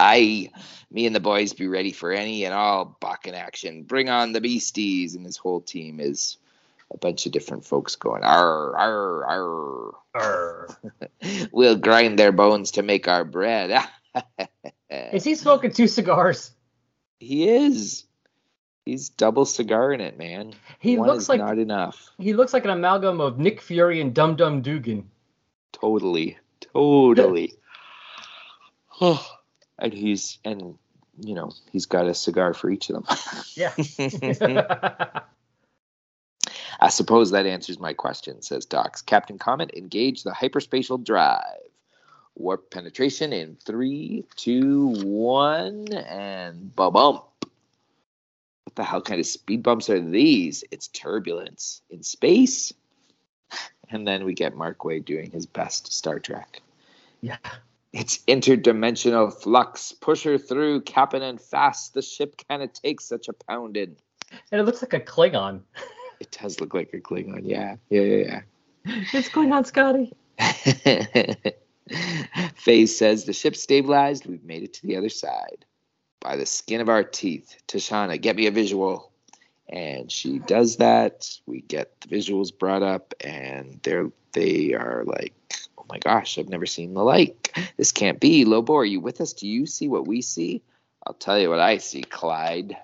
I, 0.00 0.50
me 0.90 1.06
and 1.06 1.14
the 1.14 1.20
boys 1.20 1.52
be 1.52 1.68
ready 1.68 1.92
for 1.92 2.10
any 2.10 2.44
and 2.44 2.54
all 2.54 2.96
Bakken 3.02 3.34
action. 3.34 3.82
Bring 3.84 4.08
on 4.08 4.32
the 4.32 4.40
beasties, 4.40 5.14
and 5.14 5.26
his 5.26 5.36
whole 5.36 5.60
team 5.60 6.00
is 6.00 6.38
a 6.92 6.96
bunch 6.98 7.26
of 7.26 7.32
different 7.32 7.64
folks 7.64 7.96
going 7.96 8.22
arr 8.24 8.76
arr 8.76 9.24
arr. 9.26 9.94
Arr. 10.14 10.68
we'll 11.52 11.76
grind 11.76 12.18
their 12.18 12.32
bones 12.32 12.72
to 12.72 12.82
make 12.82 13.06
our 13.06 13.24
bread. 13.24 13.78
Is 14.90 15.22
he 15.22 15.34
smoking 15.36 15.70
two 15.70 15.86
cigars? 15.86 16.50
he 17.20 17.48
is. 17.48 18.04
He's 18.86 19.10
double 19.10 19.44
cigar 19.44 19.92
in 19.92 20.00
it, 20.00 20.18
man. 20.18 20.54
He 20.80 20.96
One 20.96 21.08
looks 21.08 21.24
is 21.24 21.28
like 21.28 21.38
not 21.40 21.58
enough. 21.58 22.10
he 22.18 22.32
looks 22.32 22.52
like 22.54 22.64
an 22.64 22.70
amalgam 22.70 23.20
of 23.20 23.38
Nick 23.38 23.60
Fury 23.60 24.00
and 24.00 24.14
Dum 24.14 24.34
Dum 24.34 24.62
Dugan. 24.62 25.08
Totally, 25.72 26.38
totally. 26.72 27.52
and 29.80 29.92
he's 29.92 30.38
and 30.44 30.76
you 31.20 31.34
know 31.34 31.52
he's 31.72 31.86
got 31.86 32.06
a 32.06 32.14
cigar 32.14 32.54
for 32.54 32.70
each 32.70 32.90
of 32.90 33.04
them. 33.04 33.16
Yeah. 33.54 33.74
I 36.82 36.88
suppose 36.88 37.32
that 37.32 37.44
answers 37.46 37.78
my 37.78 37.92
question, 37.92 38.40
says 38.40 38.64
Dox. 38.64 39.02
Captain 39.02 39.36
Comet, 39.38 39.72
engage 39.76 40.22
the 40.22 40.30
hyperspatial 40.30 41.04
drive. 41.04 41.44
Warp 42.36 42.70
penetration 42.70 43.34
in 43.34 43.56
three, 43.56 44.24
two, 44.36 44.86
one, 45.04 45.92
and 45.92 46.74
ba 46.74 46.90
bump. 46.90 47.24
What 48.64 48.76
the 48.76 48.84
hell 48.84 49.02
kind 49.02 49.20
of 49.20 49.26
speed 49.26 49.62
bumps 49.62 49.90
are 49.90 50.00
these? 50.00 50.64
It's 50.70 50.88
turbulence 50.88 51.82
in 51.90 52.02
space. 52.02 52.72
And 53.92 54.06
then 54.06 54.24
we 54.24 54.34
get 54.34 54.54
Mark 54.56 54.78
Waid 54.78 55.04
doing 55.04 55.32
his 55.32 55.46
best 55.46 55.92
Star 55.92 56.20
Trek. 56.20 56.62
yeah. 57.20 57.38
It's 57.92 58.18
interdimensional 58.28 59.32
flux. 59.32 59.92
Push 59.92 60.22
her 60.24 60.38
through, 60.38 60.82
Captain, 60.82 61.22
and 61.22 61.40
fast. 61.40 61.94
The 61.94 62.02
ship 62.02 62.40
kind 62.48 62.62
of 62.62 62.72
takes 62.72 63.04
such 63.04 63.28
a 63.28 63.32
pounding. 63.32 63.96
And 64.52 64.60
it 64.60 64.64
looks 64.64 64.80
like 64.82 64.94
a 64.94 65.00
Klingon. 65.00 65.62
It 66.20 66.36
does 66.40 66.60
look 66.60 66.74
like 66.74 66.92
a 66.92 66.98
Klingon. 67.00 67.40
Yeah, 67.44 67.76
yeah, 67.88 68.00
yeah, 68.02 68.40
It's 68.84 69.28
Klingon, 69.30 69.66
Scotty. 69.66 70.12
yeah. 70.84 71.34
Faye 72.54 72.86
says 72.86 73.24
the 73.24 73.32
ship's 73.32 73.62
stabilized. 73.62 74.26
We've 74.26 74.44
made 74.44 74.62
it 74.62 74.74
to 74.74 74.86
the 74.86 74.96
other 74.96 75.08
side 75.08 75.64
by 76.20 76.36
the 76.36 76.46
skin 76.46 76.80
of 76.80 76.88
our 76.88 77.02
teeth. 77.02 77.56
Tashana, 77.66 78.20
get 78.20 78.36
me 78.36 78.46
a 78.46 78.50
visual. 78.52 79.09
And 79.70 80.10
she 80.10 80.40
does 80.40 80.76
that. 80.76 81.30
We 81.46 81.60
get 81.60 82.00
the 82.00 82.08
visuals 82.08 82.56
brought 82.56 82.82
up, 82.82 83.14
and 83.20 83.78
they're 83.84 84.10
they 84.32 84.74
are 84.74 85.04
like, 85.06 85.32
"Oh 85.78 85.84
my 85.88 85.98
gosh, 85.98 86.38
I've 86.38 86.48
never 86.48 86.66
seen 86.66 86.94
the 86.94 87.04
like. 87.04 87.56
This 87.76 87.92
can't 87.92 88.18
be." 88.18 88.44
Lobo, 88.44 88.74
are 88.74 88.84
you 88.84 89.00
with 89.00 89.20
us? 89.20 89.32
Do 89.32 89.46
you 89.46 89.66
see 89.66 89.86
what 89.86 90.08
we 90.08 90.22
see? 90.22 90.62
I'll 91.06 91.14
tell 91.14 91.38
you 91.38 91.50
what 91.50 91.60
I 91.60 91.78
see, 91.78 92.02
Clyde. 92.02 92.76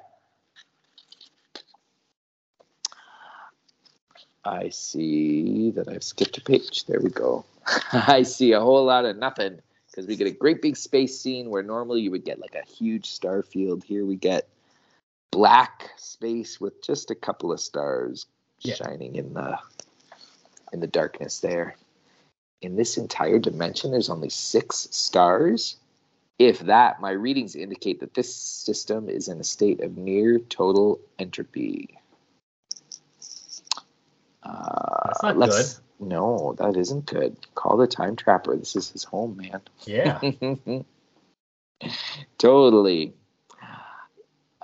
I 4.44 4.68
see 4.68 5.72
that 5.72 5.88
I've 5.88 6.04
skipped 6.04 6.38
a 6.38 6.40
page. 6.40 6.84
There 6.84 7.00
we 7.00 7.10
go. 7.10 7.44
I 7.92 8.22
see 8.22 8.52
a 8.52 8.60
whole 8.60 8.84
lot 8.84 9.04
of 9.04 9.16
nothing 9.16 9.60
because 9.90 10.06
we 10.06 10.14
get 10.14 10.28
a 10.28 10.32
great 10.32 10.62
big 10.62 10.76
space 10.76 11.20
scene 11.20 11.50
where 11.50 11.64
normally 11.64 12.00
you 12.02 12.12
would 12.12 12.24
get 12.24 12.38
like 12.38 12.54
a 12.54 12.64
huge 12.64 13.10
star 13.10 13.42
field. 13.42 13.82
Here 13.82 14.04
we 14.04 14.14
get 14.14 14.48
black 15.30 15.90
space 15.97 16.61
with 16.61 16.83
just 16.83 17.11
a 17.11 17.14
couple 17.14 17.52
of 17.52 17.61
stars 17.61 18.26
Yeah. 18.61 18.75
shining 18.75 19.16
in 19.16 19.35
the 19.35 19.59
in 20.73 20.80
the 20.80 20.87
darkness 20.87 21.40
there. 21.40 21.76
In 22.62 22.75
this 22.76 22.97
entire 22.97 23.38
dimension, 23.38 23.90
there's 23.90 24.11
only 24.11 24.30
six 24.30 24.88
stars. 24.90 25.76
If 26.38 26.61
that, 26.61 27.00
my 27.00 27.11
readings 27.12 27.54
indicate 27.54 28.00
that 28.00 28.14
this 28.14 28.35
system 28.35 29.09
is 29.09 29.28
in 29.28 29.38
a 29.40 29.45
state 29.45 29.80
of 29.80 29.97
near 29.97 30.38
total 30.38 30.99
entropy. 31.18 31.99
Uh, 34.42 35.06
That's 35.06 35.23
not 35.23 35.37
let's- 35.38 35.80
No, 35.99 36.54
that 36.59 36.76
isn't 36.76 37.06
good. 37.06 37.37
Call 37.54 37.76
the 37.78 37.87
time 37.87 38.16
trapper. 38.16 38.54
This 38.56 38.76
is 38.76 38.90
his 38.90 39.02
home, 39.04 39.37
man. 39.38 39.61
Yeah. 39.87 40.21
totally. 42.38 43.14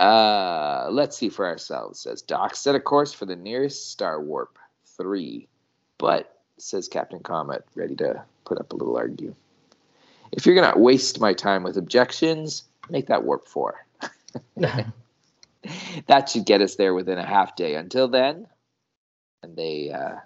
Uh, 0.03 0.89
let's 0.91 1.17
see 1.17 1.29
for 1.29 1.47
ourselves, 1.47 2.01
says 2.01 2.23
Doc. 2.23 2.57
Set 2.57 2.75
a 2.75 2.81
course 2.81 3.13
for 3.13 3.25
the 3.25 3.37
nearest 3.37 3.93
star 3.93 4.21
warp, 4.21 4.59
three. 4.97 5.47
But, 5.97 6.37
says 6.59 6.89
Captain 6.89 7.21
Comet, 7.21 7.65
ready 7.77 7.95
to 7.97 8.25
put 8.45 8.59
up 8.59 8.73
a 8.73 8.77
little 8.77 8.97
argue. 8.97 9.33
If 10.33 10.45
you're 10.45 10.57
going 10.57 10.73
to 10.73 10.79
waste 10.81 11.21
my 11.21 11.35
time 11.35 11.63
with 11.63 11.77
objections, 11.77 12.65
make 12.91 13.07
that 13.07 13.23
warp 13.23 13.47
four. 13.47 13.87
that 14.57 16.29
should 16.29 16.47
get 16.47 16.63
us 16.63 16.75
there 16.75 16.95
within 16.95 17.19
a 17.19 17.27
half 17.27 17.55
day. 17.55 17.77
Until 17.77 18.09
then, 18.09 18.49
and 19.45 19.55
they 19.55 19.93
uh, 19.93 20.17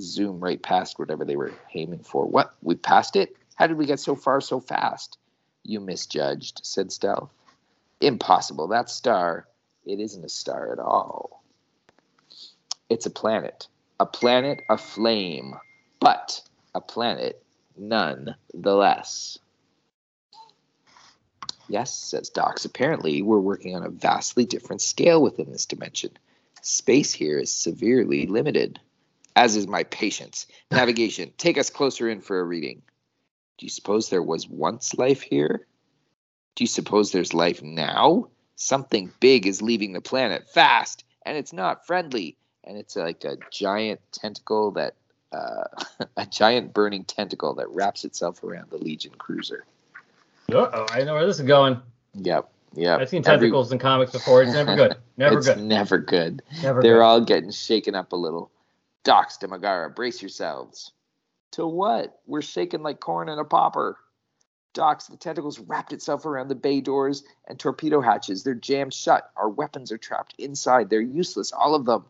zoom 0.00 0.40
right 0.40 0.60
past 0.60 0.98
whatever 0.98 1.24
they 1.24 1.36
were 1.36 1.52
aiming 1.72 2.02
for. 2.02 2.26
What? 2.26 2.52
We 2.62 2.74
passed 2.74 3.14
it? 3.14 3.36
How 3.54 3.68
did 3.68 3.76
we 3.76 3.86
get 3.86 4.00
so 4.00 4.16
far 4.16 4.40
so 4.40 4.58
fast? 4.58 5.18
You 5.62 5.78
misjudged, 5.78 6.62
said 6.64 6.90
Stealth. 6.90 7.30
Impossible. 8.00 8.68
That 8.68 8.90
star, 8.90 9.46
it 9.84 10.00
isn't 10.00 10.24
a 10.24 10.28
star 10.28 10.72
at 10.72 10.78
all. 10.78 11.42
It's 12.88 13.06
a 13.06 13.10
planet. 13.10 13.68
A 13.98 14.06
planet 14.06 14.62
aflame, 14.68 15.54
but 16.00 16.40
a 16.74 16.80
planet 16.80 17.42
nonetheless. 17.76 19.38
Yes, 21.68 21.94
says 21.94 22.30
Dox. 22.30 22.64
Apparently, 22.64 23.22
we're 23.22 23.38
working 23.38 23.76
on 23.76 23.84
a 23.84 23.90
vastly 23.90 24.44
different 24.44 24.82
scale 24.82 25.22
within 25.22 25.52
this 25.52 25.66
dimension. 25.66 26.10
Space 26.62 27.12
here 27.12 27.38
is 27.38 27.52
severely 27.52 28.26
limited, 28.26 28.80
as 29.36 29.54
is 29.54 29.68
my 29.68 29.84
patience. 29.84 30.46
Navigation, 30.72 31.32
take 31.38 31.58
us 31.58 31.70
closer 31.70 32.08
in 32.08 32.20
for 32.20 32.40
a 32.40 32.44
reading. 32.44 32.82
Do 33.58 33.66
you 33.66 33.70
suppose 33.70 34.08
there 34.08 34.22
was 34.22 34.48
once 34.48 34.98
life 34.98 35.22
here? 35.22 35.66
Do 36.56 36.64
you 36.64 36.68
suppose 36.68 37.12
there's 37.12 37.34
life 37.34 37.62
now? 37.62 38.28
Something 38.56 39.10
big 39.20 39.46
is 39.46 39.62
leaving 39.62 39.92
the 39.92 40.00
planet 40.00 40.48
fast, 40.48 41.04
and 41.24 41.36
it's 41.36 41.52
not 41.52 41.86
friendly. 41.86 42.36
And 42.64 42.76
it's 42.76 42.96
like 42.96 43.24
a 43.24 43.36
giant 43.50 44.00
tentacle 44.12 44.70
that, 44.72 44.94
uh, 45.32 45.64
a 46.16 46.26
giant 46.26 46.74
burning 46.74 47.04
tentacle 47.04 47.54
that 47.54 47.70
wraps 47.70 48.04
itself 48.04 48.44
around 48.44 48.70
the 48.70 48.76
Legion 48.76 49.12
cruiser. 49.16 49.64
Uh-oh, 50.52 50.86
I 50.90 51.04
know 51.04 51.14
where 51.14 51.26
this 51.26 51.38
is 51.40 51.46
going. 51.46 51.80
Yep, 52.14 52.50
yep. 52.74 53.00
I've 53.00 53.08
seen 53.08 53.20
Every- 53.20 53.38
tentacles 53.48 53.72
in 53.72 53.78
comics 53.78 54.12
before. 54.12 54.42
It's 54.42 54.52
never 54.52 54.74
good. 54.76 54.96
Never 55.16 55.36
good. 55.36 55.38
it's 55.38 55.48
good. 55.48 55.64
never 55.64 55.98
good. 55.98 56.42
Never 56.62 56.82
They're 56.82 56.96
good. 56.96 57.02
all 57.02 57.20
getting 57.20 57.50
shaken 57.50 57.94
up 57.94 58.12
a 58.12 58.16
little. 58.16 58.50
Dox 59.04 59.36
de 59.38 59.46
Magara, 59.48 59.94
brace 59.94 60.20
yourselves. 60.20 60.92
To 61.52 61.66
what? 61.66 62.20
We're 62.26 62.42
shaking 62.42 62.82
like 62.82 63.00
corn 63.00 63.28
in 63.28 63.38
a 63.38 63.44
popper. 63.44 63.96
Dox, 64.72 65.06
the 65.06 65.16
tentacles 65.16 65.58
wrapped 65.58 65.92
itself 65.92 66.26
around 66.26 66.48
the 66.48 66.54
bay 66.54 66.80
doors 66.80 67.24
and 67.46 67.58
torpedo 67.58 68.00
hatches. 68.00 68.42
They're 68.42 68.54
jammed 68.54 68.94
shut. 68.94 69.30
Our 69.36 69.48
weapons 69.48 69.90
are 69.92 69.98
trapped 69.98 70.34
inside. 70.38 70.90
They're 70.90 71.00
useless, 71.00 71.52
all 71.52 71.74
of 71.74 71.84
them. 71.84 72.04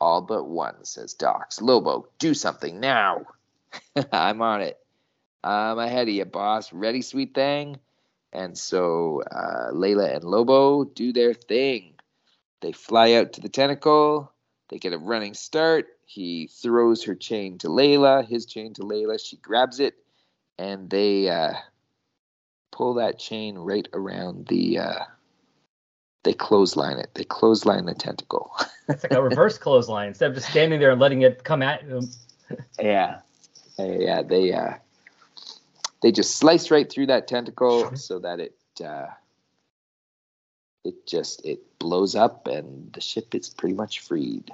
All 0.00 0.22
but 0.22 0.44
one, 0.44 0.84
says 0.84 1.14
Dox. 1.14 1.60
Lobo, 1.60 2.08
do 2.18 2.34
something 2.34 2.80
now. 2.80 3.26
I'm 4.12 4.42
on 4.42 4.62
it. 4.62 4.78
I'm 5.42 5.78
ahead 5.78 6.08
of 6.08 6.14
you, 6.14 6.24
boss. 6.24 6.72
Ready, 6.72 7.02
sweet 7.02 7.34
thing? 7.34 7.78
And 8.32 8.56
so 8.58 9.22
uh, 9.30 9.70
Layla 9.72 10.16
and 10.16 10.24
Lobo 10.24 10.84
do 10.84 11.12
their 11.12 11.32
thing. 11.32 11.94
They 12.60 12.72
fly 12.72 13.14
out 13.14 13.34
to 13.34 13.40
the 13.40 13.48
tentacle. 13.48 14.32
They 14.68 14.78
get 14.78 14.92
a 14.92 14.98
running 14.98 15.34
start. 15.34 15.86
He 16.04 16.48
throws 16.48 17.04
her 17.04 17.14
chain 17.14 17.58
to 17.58 17.68
Layla, 17.68 18.26
his 18.26 18.46
chain 18.46 18.74
to 18.74 18.82
Layla. 18.82 19.24
She 19.24 19.36
grabs 19.36 19.80
it, 19.80 19.94
and 20.58 20.88
they 20.90 21.28
uh, 21.28 21.54
pull 22.72 22.94
that 22.94 23.18
chain 23.18 23.58
right 23.58 23.88
around 23.92 24.46
the. 24.48 24.78
Uh, 24.78 25.04
they 26.24 26.32
clothesline 26.32 26.98
it. 26.98 27.10
They 27.14 27.24
clothesline 27.24 27.86
the 27.86 27.94
tentacle. 27.94 28.50
It's 28.88 29.02
like 29.02 29.14
a 29.14 29.20
reverse 29.22 29.58
clothesline 29.58 30.06
instead 30.06 30.30
of 30.30 30.36
just 30.36 30.48
standing 30.48 30.78
there 30.78 30.92
and 30.92 31.00
letting 31.00 31.22
it 31.22 31.42
come 31.42 31.60
at 31.60 31.88
them. 31.88 32.08
yeah, 32.80 33.18
yeah. 33.76 34.22
They 34.22 34.52
uh, 34.52 34.74
they 36.02 36.12
just 36.12 36.36
slice 36.36 36.70
right 36.70 36.88
through 36.88 37.06
that 37.06 37.26
tentacle 37.26 37.96
so 37.96 38.20
that 38.20 38.38
it 38.38 38.54
uh, 38.84 39.08
it 40.84 41.04
just 41.04 41.44
it 41.44 41.78
blows 41.80 42.14
up 42.14 42.46
and 42.46 42.92
the 42.92 43.00
ship 43.00 43.34
is 43.34 43.48
pretty 43.48 43.74
much 43.74 43.98
freed. 43.98 44.52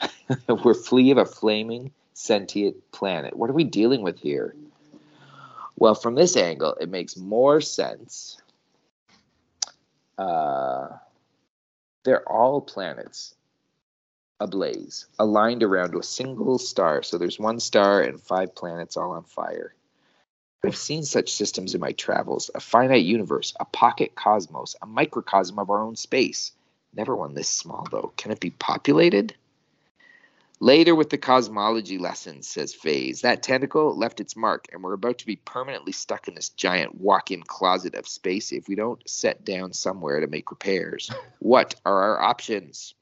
We're 0.62 0.74
free 0.74 1.10
of 1.10 1.16
a 1.16 1.24
flaming 1.24 1.92
sentient 2.20 2.76
planet. 2.92 3.36
What 3.36 3.50
are 3.50 3.54
we 3.54 3.64
dealing 3.64 4.02
with 4.02 4.18
here? 4.18 4.54
Well, 5.76 5.94
from 5.94 6.14
this 6.14 6.36
angle, 6.36 6.74
it 6.74 6.88
makes 6.88 7.16
more 7.16 7.60
sense. 7.60 8.40
Uh, 10.18 10.88
they're 12.04 12.28
all 12.28 12.60
planets 12.60 13.34
ablaze, 14.40 15.06
aligned 15.18 15.62
around 15.62 15.94
a 15.94 16.02
single 16.02 16.58
star. 16.58 17.02
So 17.02 17.18
there's 17.18 17.38
one 17.38 17.60
star 17.60 18.02
and 18.02 18.20
five 18.20 18.54
planets 18.54 18.96
all 18.96 19.12
on 19.12 19.24
fire. 19.24 19.74
I've 20.64 20.76
seen 20.76 21.04
such 21.04 21.32
systems 21.32 21.74
in 21.74 21.80
my 21.80 21.92
travels 21.92 22.50
a 22.54 22.60
finite 22.60 23.04
universe, 23.04 23.54
a 23.60 23.64
pocket 23.64 24.14
cosmos, 24.14 24.76
a 24.82 24.86
microcosm 24.86 25.58
of 25.58 25.70
our 25.70 25.82
own 25.82 25.96
space. 25.96 26.52
Never 26.94 27.14
one 27.14 27.34
this 27.34 27.48
small, 27.48 27.86
though. 27.90 28.12
Can 28.16 28.32
it 28.32 28.40
be 28.40 28.50
populated? 28.50 29.34
Later 30.62 30.94
with 30.94 31.08
the 31.08 31.16
cosmology 31.16 31.96
lessons, 31.96 32.46
says 32.46 32.74
Phase, 32.74 33.22
that 33.22 33.42
tentacle 33.42 33.96
left 33.96 34.20
its 34.20 34.36
mark, 34.36 34.66
and 34.70 34.82
we're 34.82 34.92
about 34.92 35.16
to 35.18 35.26
be 35.26 35.36
permanently 35.36 35.92
stuck 35.92 36.28
in 36.28 36.34
this 36.34 36.50
giant 36.50 37.00
walk 37.00 37.30
in 37.30 37.42
closet 37.42 37.94
of 37.94 38.06
space 38.06 38.52
if 38.52 38.68
we 38.68 38.74
don't 38.74 39.00
set 39.08 39.42
down 39.42 39.72
somewhere 39.72 40.20
to 40.20 40.26
make 40.26 40.50
repairs. 40.50 41.10
What 41.38 41.74
are 41.86 42.02
our 42.02 42.20
options? 42.20 42.94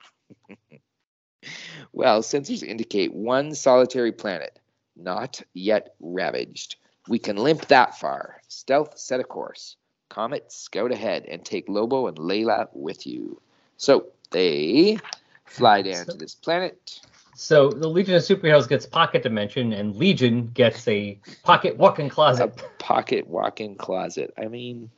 well, 1.93 2.23
sensors 2.23 2.63
indicate 2.63 3.13
one 3.13 3.53
solitary 3.57 4.13
planet, 4.13 4.61
not 4.95 5.43
yet 5.53 5.97
ravaged. 5.99 6.77
We 7.09 7.19
can 7.19 7.37
limp 7.37 7.67
that 7.67 7.99
far. 7.99 8.41
Stealth 8.47 8.97
set 8.97 9.19
a 9.19 9.25
course. 9.25 9.75
Comet, 10.09 10.53
scout 10.53 10.93
ahead 10.93 11.25
and 11.29 11.45
take 11.45 11.69
Lobo 11.69 12.07
and 12.07 12.19
Layla 12.19 12.69
with 12.73 13.05
you. 13.09 13.41
So 13.77 14.07
they 14.31 14.99
fly 15.45 15.83
down 15.91 16.07
to 16.07 16.17
this 16.17 16.37
planet. 16.37 17.01
So 17.41 17.71
the 17.71 17.87
Legion 17.87 18.17
of 18.17 18.23
Superheroes 18.23 18.69
gets 18.69 18.85
pocket 18.85 19.23
dimension, 19.23 19.73
and 19.73 19.95
Legion 19.95 20.49
gets 20.49 20.89
a 20.89 21.21
pocket 21.45 21.77
walk-in 21.77 22.09
closet. 22.09 22.47
A 22.47 22.83
pocket 22.83 23.29
walk-in 23.29 23.77
closet. 23.77 24.35
I 24.37 24.49
mean, 24.49 24.91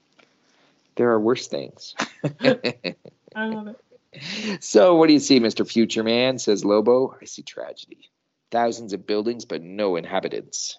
there 0.95 1.11
are 1.11 1.21
worse 1.21 1.49
things. 1.49 1.95
I 2.41 2.95
love 3.37 3.69
it. 3.69 4.65
So 4.65 4.97
what 4.97 5.09
do 5.09 5.13
you 5.13 5.19
see, 5.19 5.39
Mr. 5.39 5.71
Future 5.71 6.03
Man? 6.03 6.39
Says 6.39 6.65
Lobo. 6.65 7.15
I 7.21 7.27
see 7.27 7.43
tragedy. 7.43 8.09
Thousands 8.51 8.95
of 8.95 9.07
buildings, 9.07 9.45
but 9.45 9.63
no 9.63 9.97
inhabitants. 9.97 10.79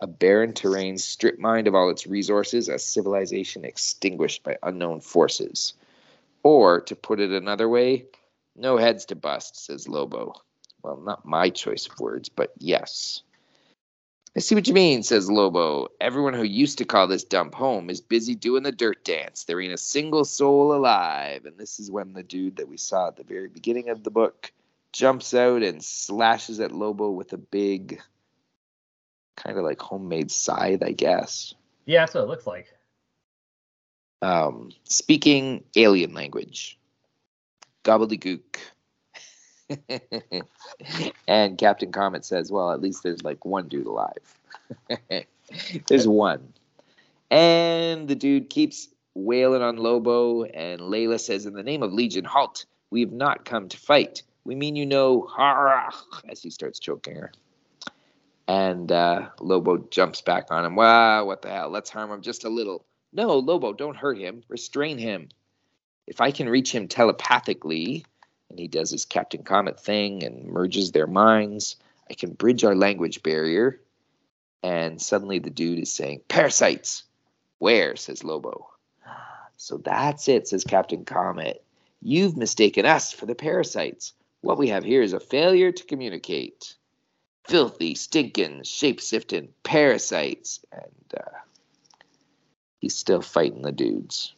A 0.00 0.06
barren 0.06 0.52
terrain 0.52 0.96
stripped 0.96 1.40
mined 1.40 1.66
of 1.66 1.74
all 1.74 1.90
its 1.90 2.06
resources, 2.06 2.68
a 2.68 2.78
civilization 2.78 3.64
extinguished 3.64 4.44
by 4.44 4.58
unknown 4.62 5.00
forces. 5.00 5.74
Or, 6.44 6.82
to 6.82 6.94
put 6.94 7.18
it 7.18 7.32
another 7.32 7.68
way, 7.68 8.04
no 8.54 8.76
heads 8.76 9.06
to 9.06 9.16
bust, 9.16 9.56
says 9.66 9.88
Lobo. 9.88 10.34
Well, 10.84 10.98
not 10.98 11.24
my 11.24 11.48
choice 11.48 11.86
of 11.86 11.98
words, 11.98 12.28
but 12.28 12.52
yes. 12.58 13.22
I 14.36 14.40
see 14.40 14.54
what 14.54 14.68
you 14.68 14.74
mean, 14.74 15.02
says 15.02 15.30
Lobo. 15.30 15.88
Everyone 15.98 16.34
who 16.34 16.42
used 16.42 16.76
to 16.78 16.84
call 16.84 17.06
this 17.06 17.24
dump 17.24 17.54
home 17.54 17.88
is 17.88 18.02
busy 18.02 18.34
doing 18.34 18.64
the 18.64 18.72
dirt 18.72 19.02
dance. 19.02 19.44
There 19.44 19.62
ain't 19.62 19.72
a 19.72 19.78
single 19.78 20.26
soul 20.26 20.74
alive. 20.74 21.46
And 21.46 21.56
this 21.56 21.80
is 21.80 21.90
when 21.90 22.12
the 22.12 22.22
dude 22.22 22.56
that 22.56 22.68
we 22.68 22.76
saw 22.76 23.08
at 23.08 23.16
the 23.16 23.24
very 23.24 23.48
beginning 23.48 23.88
of 23.88 24.04
the 24.04 24.10
book 24.10 24.52
jumps 24.92 25.32
out 25.32 25.62
and 25.62 25.82
slashes 25.82 26.60
at 26.60 26.70
Lobo 26.70 27.10
with 27.10 27.32
a 27.32 27.38
big, 27.38 28.02
kind 29.36 29.56
of 29.56 29.64
like 29.64 29.80
homemade 29.80 30.30
scythe, 30.30 30.82
I 30.82 30.92
guess. 30.92 31.54
Yeah, 31.86 32.00
that's 32.00 32.14
what 32.14 32.24
it 32.24 32.28
looks 32.28 32.46
like. 32.46 32.66
Um, 34.20 34.70
speaking 34.84 35.64
alien 35.76 36.12
language. 36.12 36.78
Gobbledygook. 37.84 38.58
and 41.28 41.58
Captain 41.58 41.92
Comet 41.92 42.24
says, 42.24 42.50
well, 42.50 42.72
at 42.72 42.80
least 42.80 43.02
there's 43.02 43.24
like 43.24 43.44
one 43.44 43.68
dude 43.68 43.86
alive. 43.86 44.18
there's 45.88 46.08
one. 46.08 46.52
And 47.30 48.06
the 48.08 48.14
dude 48.14 48.50
keeps 48.50 48.88
wailing 49.14 49.62
on 49.62 49.76
Lobo, 49.76 50.44
and 50.44 50.80
Layla 50.80 51.18
says, 51.18 51.46
In 51.46 51.54
the 51.54 51.62
name 51.62 51.82
of 51.82 51.92
Legion, 51.92 52.24
halt. 52.24 52.66
We 52.90 53.00
have 53.00 53.12
not 53.12 53.44
come 53.44 53.68
to 53.70 53.76
fight. 53.76 54.22
We 54.44 54.54
mean 54.54 54.76
you 54.76 54.86
know, 54.86 55.26
hara, 55.36 55.92
as 56.28 56.42
he 56.42 56.50
starts 56.50 56.78
choking 56.78 57.16
her. 57.16 57.32
And 58.46 58.92
uh, 58.92 59.30
Lobo 59.40 59.78
jumps 59.90 60.20
back 60.20 60.48
on 60.50 60.64
him. 60.64 60.76
Wow, 60.76 61.24
what 61.24 61.42
the 61.42 61.48
hell? 61.48 61.70
Let's 61.70 61.90
harm 61.90 62.10
him 62.10 62.20
just 62.20 62.44
a 62.44 62.50
little. 62.50 62.84
No, 63.12 63.38
Lobo, 63.38 63.72
don't 63.72 63.96
hurt 63.96 64.18
him. 64.18 64.42
Restrain 64.48 64.98
him. 64.98 65.28
If 66.06 66.20
I 66.20 66.30
can 66.30 66.48
reach 66.48 66.70
him 66.70 66.88
telepathically, 66.88 68.04
and 68.50 68.58
he 68.58 68.68
does 68.68 68.90
his 68.90 69.04
Captain 69.04 69.42
Comet 69.42 69.80
thing 69.80 70.22
and 70.22 70.46
merges 70.46 70.92
their 70.92 71.06
minds. 71.06 71.76
I 72.10 72.14
can 72.14 72.32
bridge 72.32 72.64
our 72.64 72.74
language 72.74 73.22
barrier. 73.22 73.80
And 74.62 75.00
suddenly 75.00 75.38
the 75.38 75.50
dude 75.50 75.80
is 75.80 75.92
saying, 75.92 76.22
Parasites! 76.28 77.04
Where? 77.58 77.96
says 77.96 78.24
Lobo. 78.24 78.70
So 79.56 79.78
that's 79.78 80.28
it, 80.28 80.48
says 80.48 80.64
Captain 80.64 81.04
Comet. 81.04 81.64
You've 82.02 82.36
mistaken 82.36 82.84
us 82.84 83.12
for 83.12 83.26
the 83.26 83.34
parasites. 83.34 84.12
What 84.42 84.58
we 84.58 84.68
have 84.68 84.84
here 84.84 85.02
is 85.02 85.14
a 85.14 85.20
failure 85.20 85.72
to 85.72 85.84
communicate. 85.84 86.74
Filthy, 87.48 87.94
stinking, 87.94 88.62
shape 88.64 89.00
shifting 89.00 89.48
parasites. 89.62 90.60
And 90.70 91.20
uh, 91.20 91.38
he's 92.78 92.96
still 92.96 93.22
fighting 93.22 93.62
the 93.62 93.72
dudes. 93.72 94.34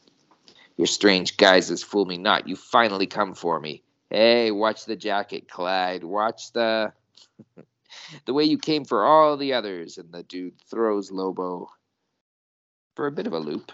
Your 0.77 0.87
strange 0.87 1.37
guises 1.37 1.83
fool 1.83 2.05
me 2.05 2.17
not. 2.17 2.47
You 2.47 2.55
finally 2.55 3.07
come 3.07 3.33
for 3.33 3.59
me. 3.59 3.81
Hey, 4.09 4.51
watch 4.51 4.85
the 4.85 4.95
jacket, 4.95 5.49
Clyde. 5.49 6.03
Watch 6.03 6.53
the 6.53 6.93
the 8.25 8.33
way 8.33 8.45
you 8.45 8.57
came 8.57 8.85
for 8.85 9.05
all 9.05 9.35
the 9.35 9.53
others. 9.53 9.97
And 9.97 10.11
the 10.11 10.23
dude 10.23 10.59
throws 10.69 11.11
Lobo 11.11 11.69
for 12.95 13.07
a 13.07 13.11
bit 13.11 13.27
of 13.27 13.33
a 13.33 13.39
loop. 13.39 13.71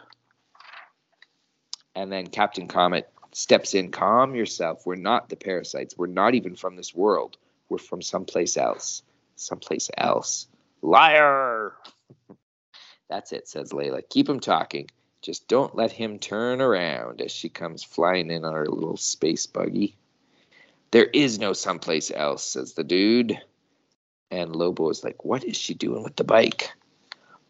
And 1.96 2.12
then 2.12 2.28
Captain 2.28 2.68
Comet 2.68 3.10
steps 3.32 3.76
in. 3.76 3.92
Calm 3.92 4.36
yourself. 4.36 4.86
We're 4.86 4.96
not 4.96 5.30
the 5.30 5.36
parasites. 5.36 5.98
We're 5.98 6.08
not 6.08 6.34
even 6.34 6.56
from 6.56 6.76
this 6.76 6.96
world. 6.96 7.38
We're 7.70 7.78
from 7.78 8.02
someplace 8.02 8.58
else. 8.58 9.04
Someplace 9.36 9.90
else. 9.98 10.48
Liar! 10.82 11.74
That's 13.10 13.32
it, 13.32 13.48
says 13.48 13.72
Layla. 13.72 14.02
Keep 14.10 14.30
him 14.30 14.40
talking. 14.40 14.90
Just 15.22 15.48
don't 15.48 15.76
let 15.76 15.92
him 15.92 16.20
turn 16.20 16.60
around 16.60 17.22
as 17.22 17.32
she 17.32 17.50
comes 17.50 17.84
flying 17.84 18.32
in 18.32 18.44
on 18.44 18.54
her 18.54 18.68
little 18.68 18.98
space 18.98 19.46
buggy. 19.48 19.96
There 20.94 21.10
is 21.12 21.40
no 21.40 21.54
someplace 21.54 22.12
else, 22.12 22.46
says 22.46 22.74
the 22.74 22.84
dude. 22.84 23.36
And 24.30 24.56
Lobo 24.56 24.92
is 24.92 25.04
like, 25.04 25.26
What 25.26 25.44
is 25.44 25.58
she 25.58 25.74
doing 25.74 26.04
with 26.04 26.16
the 26.16 26.24
bike? 26.24 26.70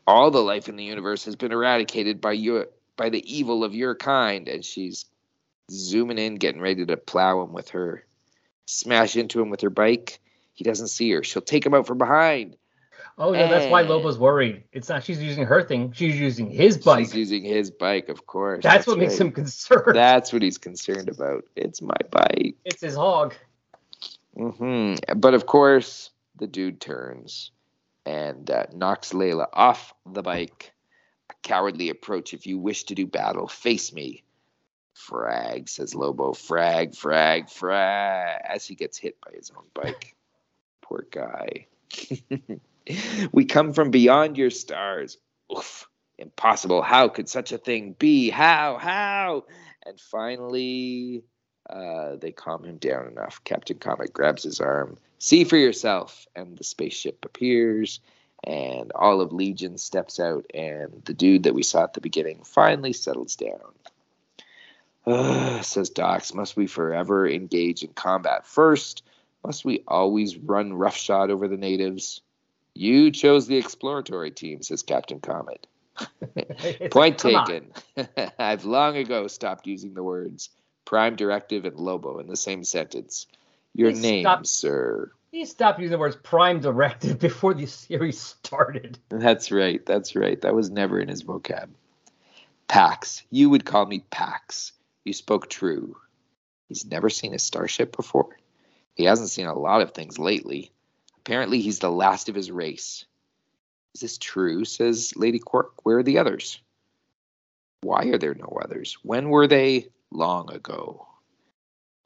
All 0.07 0.31
the 0.31 0.41
life 0.41 0.69
in 0.69 0.77
the 0.77 0.85
universe 0.85 1.25
has 1.25 1.35
been 1.35 1.51
eradicated 1.51 2.21
by 2.21 2.31
your 2.31 2.67
by 2.95 3.09
the 3.09 3.21
evil 3.29 3.65
of 3.65 3.75
your 3.75 3.95
kind. 3.95 4.47
And 4.47 4.63
she's 4.63 5.03
zooming 5.69 6.19
in, 6.19 6.35
getting 6.35 6.61
ready 6.61 6.85
to 6.85 6.95
plow 6.95 7.43
him 7.43 7.51
with 7.51 7.67
her 7.71 8.05
smash 8.65 9.17
into 9.17 9.41
him 9.41 9.49
with 9.49 9.59
her 9.59 9.69
bike. 9.69 10.21
He 10.53 10.63
doesn't 10.63 10.87
see 10.87 11.11
her. 11.11 11.21
She'll 11.21 11.41
take 11.41 11.65
him 11.65 11.73
out 11.73 11.85
from 11.85 11.97
behind. 11.97 12.55
Oh 13.17 13.31
no, 13.31 13.47
that's 13.47 13.69
why 13.69 13.83
Lobo's 13.83 14.17
worried. 14.17 14.63
It's 14.71 14.89
not 14.89 15.03
she's 15.03 15.21
using 15.21 15.45
her 15.45 15.61
thing. 15.61 15.91
She's 15.91 16.19
using 16.19 16.49
his 16.49 16.77
bike. 16.77 17.05
She's 17.05 17.15
using 17.15 17.43
his 17.43 17.69
bike, 17.69 18.09
of 18.09 18.25
course. 18.25 18.63
That's, 18.63 18.77
that's 18.77 18.87
what 18.87 18.97
right. 18.97 19.07
makes 19.07 19.19
him 19.19 19.31
concerned. 19.31 19.95
That's 19.95 20.33
what 20.33 20.41
he's 20.41 20.57
concerned 20.57 21.09
about. 21.09 21.45
It's 21.55 21.81
my 21.81 21.95
bike. 22.09 22.55
It's 22.65 22.81
his 22.81 22.95
hog. 22.95 23.35
Mm-hmm. 24.35 25.19
But 25.19 25.35
of 25.35 25.45
course, 25.45 26.09
the 26.37 26.47
dude 26.47 26.81
turns 26.81 27.51
and 28.05 28.49
uh, 28.49 28.65
knocks 28.73 29.13
Layla 29.13 29.47
off 29.53 29.93
the 30.11 30.23
bike. 30.23 30.73
A 31.29 31.33
cowardly 31.43 31.89
approach. 31.89 32.33
If 32.33 32.47
you 32.47 32.57
wish 32.57 32.85
to 32.85 32.95
do 32.95 33.05
battle, 33.05 33.47
face 33.47 33.93
me. 33.93 34.23
Frag, 34.95 35.69
says 35.69 35.93
Lobo. 35.93 36.33
Frag, 36.33 36.95
frag, 36.95 37.49
frag. 37.49 38.41
As 38.43 38.65
he 38.65 38.73
gets 38.73 38.97
hit 38.97 39.17
by 39.21 39.33
his 39.35 39.51
own 39.55 39.65
bike. 39.73 40.15
Poor 40.81 41.05
guy. 41.11 41.67
we 43.31 43.45
come 43.45 43.73
from 43.73 43.91
beyond 43.91 44.37
your 44.37 44.49
stars. 44.49 45.17
Oof, 45.55 45.87
impossible. 46.17 46.81
How 46.81 47.07
could 47.07 47.29
such 47.29 47.51
a 47.51 47.57
thing 47.57 47.95
be? 47.97 48.29
How? 48.29 48.77
How? 48.77 49.45
And 49.85 49.99
finally, 49.99 51.23
uh, 51.69 52.15
they 52.17 52.31
calm 52.31 52.63
him 52.63 52.77
down 52.77 53.07
enough. 53.07 53.43
Captain 53.43 53.77
Comet 53.77 54.13
grabs 54.13 54.43
his 54.43 54.59
arm. 54.59 54.97
See 55.19 55.43
for 55.43 55.57
yourself. 55.57 56.27
And 56.35 56.57
the 56.57 56.63
spaceship 56.63 57.25
appears, 57.25 57.99
and 58.43 58.91
all 58.93 59.21
of 59.21 59.31
Legion 59.31 59.77
steps 59.77 60.19
out, 60.19 60.45
and 60.53 61.01
the 61.05 61.13
dude 61.13 61.43
that 61.43 61.55
we 61.55 61.63
saw 61.63 61.83
at 61.83 61.93
the 61.93 62.01
beginning 62.01 62.43
finally 62.43 62.93
settles 62.93 63.35
down. 63.35 63.73
Uh, 65.05 65.61
says 65.61 65.89
Dox, 65.89 66.33
must 66.33 66.57
we 66.57 66.67
forever 66.67 67.27
engage 67.27 67.83
in 67.83 67.89
combat 67.93 68.45
first? 68.45 69.03
Must 69.45 69.65
we 69.65 69.83
always 69.87 70.37
run 70.37 70.73
roughshod 70.73 71.29
over 71.29 71.47
the 71.47 71.57
natives? 71.57 72.21
You 72.75 73.11
chose 73.11 73.47
the 73.47 73.57
exploratory 73.57 74.31
team, 74.31 74.61
says 74.63 74.83
Captain 74.83 75.19
Comet. 75.19 75.67
Point 76.91 77.19
taken. 77.19 77.71
I've 78.39 78.65
long 78.65 78.97
ago 78.97 79.27
stopped 79.27 79.67
using 79.67 79.93
the 79.93 80.03
words 80.03 80.49
prime 80.85 81.15
directive 81.15 81.65
and 81.65 81.77
Lobo 81.77 82.19
in 82.19 82.27
the 82.27 82.35
same 82.35 82.63
sentence. 82.63 83.27
Your 83.73 83.91
he 83.91 83.99
name, 83.99 84.23
stopped, 84.23 84.47
sir. 84.47 85.11
He 85.31 85.45
stopped 85.45 85.79
using 85.79 85.91
the 85.91 85.97
words 85.97 86.15
prime 86.15 86.59
directive 86.59 87.19
before 87.19 87.53
the 87.53 87.65
series 87.65 88.19
started. 88.19 88.99
That's 89.09 89.51
right. 89.51 89.83
That's 89.85 90.15
right. 90.15 90.39
That 90.41 90.55
was 90.55 90.69
never 90.69 90.99
in 90.99 91.09
his 91.09 91.23
vocab. 91.23 91.69
Pax. 92.67 93.23
You 93.29 93.49
would 93.49 93.65
call 93.65 93.85
me 93.85 94.03
Pax. 94.09 94.73
You 95.03 95.13
spoke 95.13 95.49
true. 95.49 95.97
He's 96.69 96.85
never 96.85 97.09
seen 97.09 97.33
a 97.33 97.39
starship 97.39 97.95
before. 97.95 98.37
He 98.95 99.05
hasn't 99.05 99.29
seen 99.29 99.47
a 99.47 99.57
lot 99.57 99.81
of 99.81 99.91
things 99.91 100.19
lately. 100.19 100.71
Apparently, 101.25 101.61
he's 101.61 101.79
the 101.79 101.89
last 101.89 102.27
of 102.27 102.35
his 102.35 102.51
race. 102.51 103.05
Is 103.95 104.01
this 104.01 104.17
true? 104.17 104.65
says 104.65 105.13
Lady 105.15 105.39
Quark. 105.39 105.85
Where 105.85 105.99
are 105.99 106.03
the 106.03 106.17
others? 106.17 106.59
Why 107.81 108.07
are 108.07 108.17
there 108.17 108.33
no 108.33 108.59
others? 108.61 108.97
When 109.03 109.29
were 109.29 109.47
they? 109.47 109.87
Long 110.11 110.51
ago. 110.51 111.07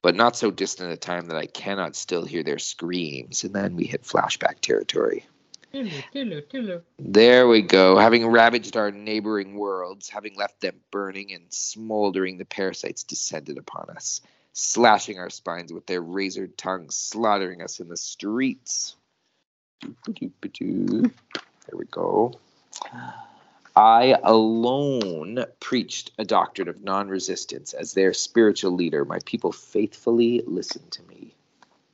But 0.04 0.16
not 0.16 0.36
so 0.36 0.52
distant 0.52 0.92
a 0.92 0.98
time 0.98 1.30
that 1.30 1.38
I 1.38 1.48
cannot 1.48 1.96
still 1.96 2.26
hear 2.26 2.44
their 2.44 2.60
screams. 2.60 3.44
And 3.44 3.56
then 3.56 3.76
we 3.76 3.86
hit 3.86 4.04
flashback 4.04 4.60
territory. 4.62 5.26
There 7.00 7.48
we 7.48 7.64
go. 7.64 7.98
Having 7.98 8.28
ravaged 8.28 8.78
our 8.78 8.92
neighboring 8.92 9.56
worlds, 9.56 10.10
having 10.10 10.36
left 10.36 10.62
them 10.62 10.76
burning 10.92 11.34
and 11.34 11.52
smoldering, 11.52 12.38
the 12.38 12.46
parasites 12.46 13.04
descended 13.04 13.58
upon 13.58 13.90
us, 13.90 14.22
slashing 14.54 15.18
our 15.18 15.32
spines 15.32 15.74
with 15.74 15.88
their 15.88 16.02
razored 16.02 16.56
tongues, 16.56 16.96
slaughtering 16.96 17.64
us 17.64 17.80
in 17.80 17.90
the 17.90 17.98
streets. 17.98 18.96
There 21.68 21.78
we 21.78 21.86
go. 21.92 22.34
I 23.76 24.16
alone 24.24 25.46
preached 25.60 26.12
a 26.18 26.26
doctrine 26.26 26.68
of 26.68 26.84
non 26.84 27.10
resistance. 27.10 27.74
As 27.74 27.94
their 27.94 28.13
spiritual 28.13 28.72
leader, 28.72 29.06
my 29.06 29.20
people 29.26 29.52
faithfully 29.52 30.42
listened 30.48 30.92
to 30.92 31.04
me. 31.04 31.36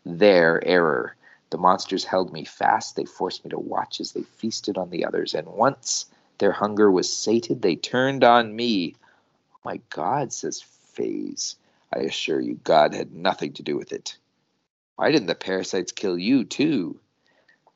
Their 0.05 0.65
error. 0.65 1.15
The 1.49 1.57
monsters 1.57 2.03
held 2.05 2.31
me 2.33 2.45
fast. 2.45 2.95
They 2.95 3.05
forced 3.05 3.43
me 3.43 3.49
to 3.51 3.59
watch 3.59 3.99
as 3.99 4.13
they 4.13 4.23
feasted 4.23 4.77
on 4.77 4.89
the 4.89 5.05
others. 5.05 5.33
And 5.33 5.47
once 5.47 6.05
their 6.37 6.51
hunger 6.51 6.89
was 6.89 7.11
sated, 7.11 7.61
they 7.61 7.75
turned 7.75 8.23
on 8.23 8.55
me. 8.55 8.95
My 9.65 9.79
God, 9.89 10.33
says 10.33 10.61
Phase. 10.61 11.57
I 11.93 11.99
assure 11.99 12.39
you, 12.39 12.59
God 12.63 12.93
had 12.93 13.13
nothing 13.13 13.53
to 13.53 13.63
do 13.63 13.77
with 13.77 13.91
it. 13.91 14.17
Why 14.95 15.11
didn't 15.11 15.27
the 15.27 15.35
parasites 15.35 15.91
kill 15.91 16.17
you, 16.17 16.43
too? 16.43 16.99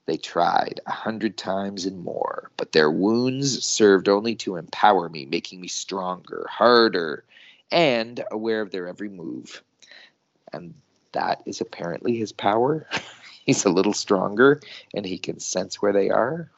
They 0.08 0.18
tried 0.18 0.80
a 0.86 0.92
hundred 0.92 1.38
times 1.38 1.86
and 1.86 2.00
more, 2.00 2.50
but 2.56 2.72
their 2.72 2.90
wounds 2.90 3.64
served 3.66 4.08
only 4.08 4.36
to 4.36 4.56
empower 4.56 5.10
me, 5.10 5.26
making 5.26 5.60
me 5.60 5.68
stronger, 5.68 6.48
harder, 6.50 7.26
and 7.72 8.24
aware 8.32 8.62
of 8.62 8.72
their 8.72 8.88
every 8.88 9.10
move. 9.10 9.62
And 10.54 10.74
that 11.12 11.44
is 11.46 11.60
apparently 11.60 12.16
his 12.16 12.32
power. 12.32 12.88
He's 13.46 13.66
a 13.66 13.70
little 13.70 13.94
stronger 13.94 14.62
and 14.94 15.06
he 15.06 15.18
can 15.18 15.42
sense 15.42 15.82
where 15.82 15.94
they 15.94 16.10
are. 16.10 16.50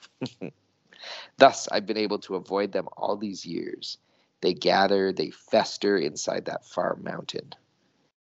Thus, 1.37 1.67
I've 1.71 1.87
been 1.87 1.97
able 1.97 2.19
to 2.19 2.35
avoid 2.35 2.71
them 2.71 2.87
all 2.97 3.17
these 3.17 3.47
years. 3.47 3.97
They 4.41 4.53
gather, 4.53 5.11
they 5.11 5.31
fester 5.31 5.97
inside 5.97 6.45
that 6.45 6.65
far 6.65 6.97
mountain. 7.01 7.53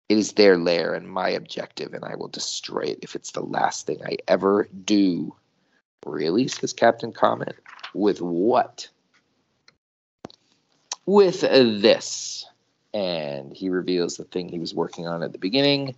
It 0.10 0.18
is 0.18 0.34
their 0.34 0.58
lair 0.58 0.94
and 0.94 1.10
my 1.10 1.30
objective, 1.30 1.94
and 1.94 2.04
I 2.04 2.16
will 2.16 2.28
destroy 2.28 2.82
it 2.82 3.00
if 3.02 3.16
it's 3.16 3.32
the 3.32 3.42
last 3.42 3.88
thing 3.88 4.00
I 4.06 4.18
ever 4.28 4.68
do. 4.86 5.36
Really? 6.06 6.48
says 6.48 6.74
Captain 6.74 7.14
Comet. 7.14 7.56
With 7.94 8.22
what? 8.22 8.90
With 11.06 11.42
this. 11.42 12.46
And 12.94 13.54
he 13.56 13.70
reveals 13.70 14.18
the 14.18 14.26
thing 14.26 14.50
he 14.50 14.60
was 14.60 14.76
working 14.76 15.08
on 15.08 15.24
at 15.24 15.32
the 15.32 15.38
beginning. 15.38 15.96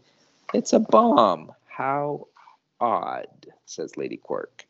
It's 0.53 0.73
a 0.73 0.79
bomb. 0.79 1.51
How 1.67 2.27
odd, 2.79 3.47
says 3.65 3.97
Lady 3.97 4.17
Quark. 4.17 4.65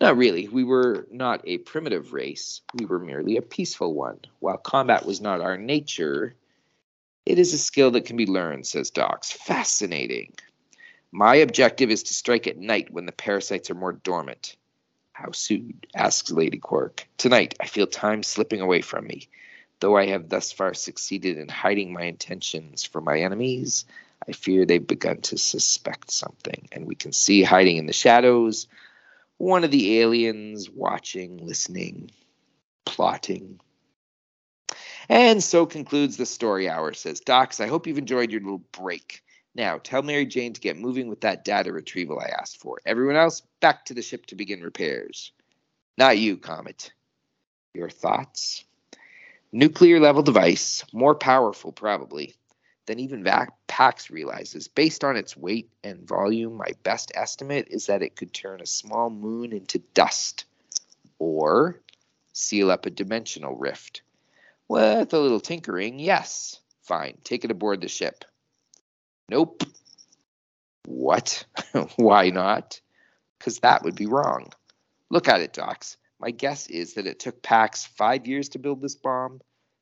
Not 0.00 0.16
really. 0.16 0.48
We 0.48 0.64
were 0.64 1.06
not 1.10 1.42
a 1.44 1.58
primitive 1.58 2.12
race. 2.12 2.62
We 2.74 2.86
were 2.86 2.98
merely 2.98 3.36
a 3.36 3.42
peaceful 3.42 3.94
one. 3.94 4.20
While 4.38 4.56
combat 4.56 5.04
was 5.04 5.20
not 5.20 5.40
our 5.40 5.58
nature, 5.58 6.34
it 7.26 7.38
is 7.38 7.52
a 7.52 7.58
skill 7.58 7.90
that 7.92 8.06
can 8.06 8.16
be 8.16 8.26
learned, 8.26 8.66
says 8.66 8.90
Dox. 8.90 9.30
Fascinating. 9.30 10.34
My 11.12 11.36
objective 11.36 11.90
is 11.90 12.04
to 12.04 12.14
strike 12.14 12.46
at 12.46 12.56
night 12.56 12.92
when 12.92 13.06
the 13.06 13.12
parasites 13.12 13.70
are 13.70 13.74
more 13.74 13.92
dormant. 13.92 14.56
How 15.12 15.32
soon? 15.32 15.80
asks 15.94 16.30
Lady 16.30 16.58
Quark. 16.58 17.06
Tonight, 17.18 17.54
I 17.60 17.66
feel 17.66 17.86
time 17.86 18.22
slipping 18.22 18.60
away 18.60 18.80
from 18.80 19.06
me. 19.06 19.28
Though 19.80 19.96
I 19.96 20.06
have 20.06 20.28
thus 20.28 20.52
far 20.52 20.74
succeeded 20.74 21.38
in 21.38 21.48
hiding 21.48 21.92
my 21.92 22.02
intentions 22.02 22.84
from 22.84 23.04
my 23.04 23.20
enemies, 23.20 23.84
I 24.26 24.32
fear 24.32 24.64
they've 24.64 24.86
begun 24.86 25.20
to 25.22 25.38
suspect 25.38 26.10
something, 26.10 26.68
and 26.72 26.86
we 26.86 26.94
can 26.94 27.12
see 27.12 27.42
hiding 27.42 27.76
in 27.78 27.86
the 27.86 27.92
shadows 27.92 28.66
one 29.40 29.64
of 29.64 29.70
the 29.70 30.00
aliens 30.00 30.68
watching, 30.68 31.38
listening, 31.38 32.10
plotting. 32.84 33.58
And 35.10 35.42
so 35.42 35.66
concludes 35.66 36.16
the 36.16 36.24
story 36.24 36.68
hour, 36.68 36.92
says 36.92 37.18
Dox. 37.18 37.58
I 37.58 37.66
hope 37.66 37.88
you've 37.88 37.98
enjoyed 37.98 38.30
your 38.30 38.42
little 38.42 38.62
break. 38.70 39.24
Now, 39.56 39.78
tell 39.78 40.02
Mary 40.02 40.24
Jane 40.24 40.52
to 40.52 40.60
get 40.60 40.78
moving 40.78 41.08
with 41.08 41.22
that 41.22 41.44
data 41.44 41.72
retrieval 41.72 42.20
I 42.20 42.30
asked 42.40 42.58
for. 42.60 42.78
Everyone 42.86 43.16
else, 43.16 43.42
back 43.58 43.86
to 43.86 43.94
the 43.94 44.02
ship 44.02 44.26
to 44.26 44.36
begin 44.36 44.62
repairs. 44.62 45.32
Not 45.98 46.18
you, 46.18 46.36
Comet. 46.36 46.92
Your 47.74 47.90
thoughts? 47.90 48.64
Nuclear 49.50 49.98
level 49.98 50.22
device, 50.22 50.84
more 50.92 51.16
powerful 51.16 51.72
probably 51.72 52.36
than 52.86 53.00
even 53.00 53.24
Vac- 53.24 53.66
PAX 53.66 54.12
realizes. 54.12 54.68
Based 54.68 55.02
on 55.02 55.16
its 55.16 55.36
weight 55.36 55.70
and 55.82 56.06
volume, 56.06 56.56
my 56.56 56.70
best 56.84 57.10
estimate 57.16 57.66
is 57.68 57.86
that 57.86 58.02
it 58.02 58.14
could 58.14 58.32
turn 58.32 58.60
a 58.60 58.66
small 58.66 59.10
moon 59.10 59.52
into 59.52 59.80
dust 59.92 60.44
or 61.18 61.80
seal 62.32 62.70
up 62.70 62.86
a 62.86 62.90
dimensional 62.90 63.56
rift. 63.56 64.02
With 64.70 65.12
a 65.14 65.18
little 65.18 65.40
tinkering, 65.40 65.98
yes. 65.98 66.60
Fine, 66.82 67.18
take 67.24 67.44
it 67.44 67.50
aboard 67.50 67.80
the 67.80 67.88
ship. 67.88 68.24
Nope. 69.28 69.64
What? 70.86 71.44
Why 71.96 72.30
not? 72.30 72.80
Because 73.36 73.58
that 73.58 73.82
would 73.82 73.96
be 73.96 74.06
wrong. 74.06 74.52
Look 75.10 75.26
at 75.26 75.40
it, 75.40 75.52
Dox. 75.52 75.96
My 76.20 76.30
guess 76.30 76.68
is 76.68 76.94
that 76.94 77.08
it 77.08 77.18
took 77.18 77.42
Pax 77.42 77.84
five 77.84 78.28
years 78.28 78.50
to 78.50 78.60
build 78.60 78.80
this 78.80 78.94
bomb, 78.94 79.40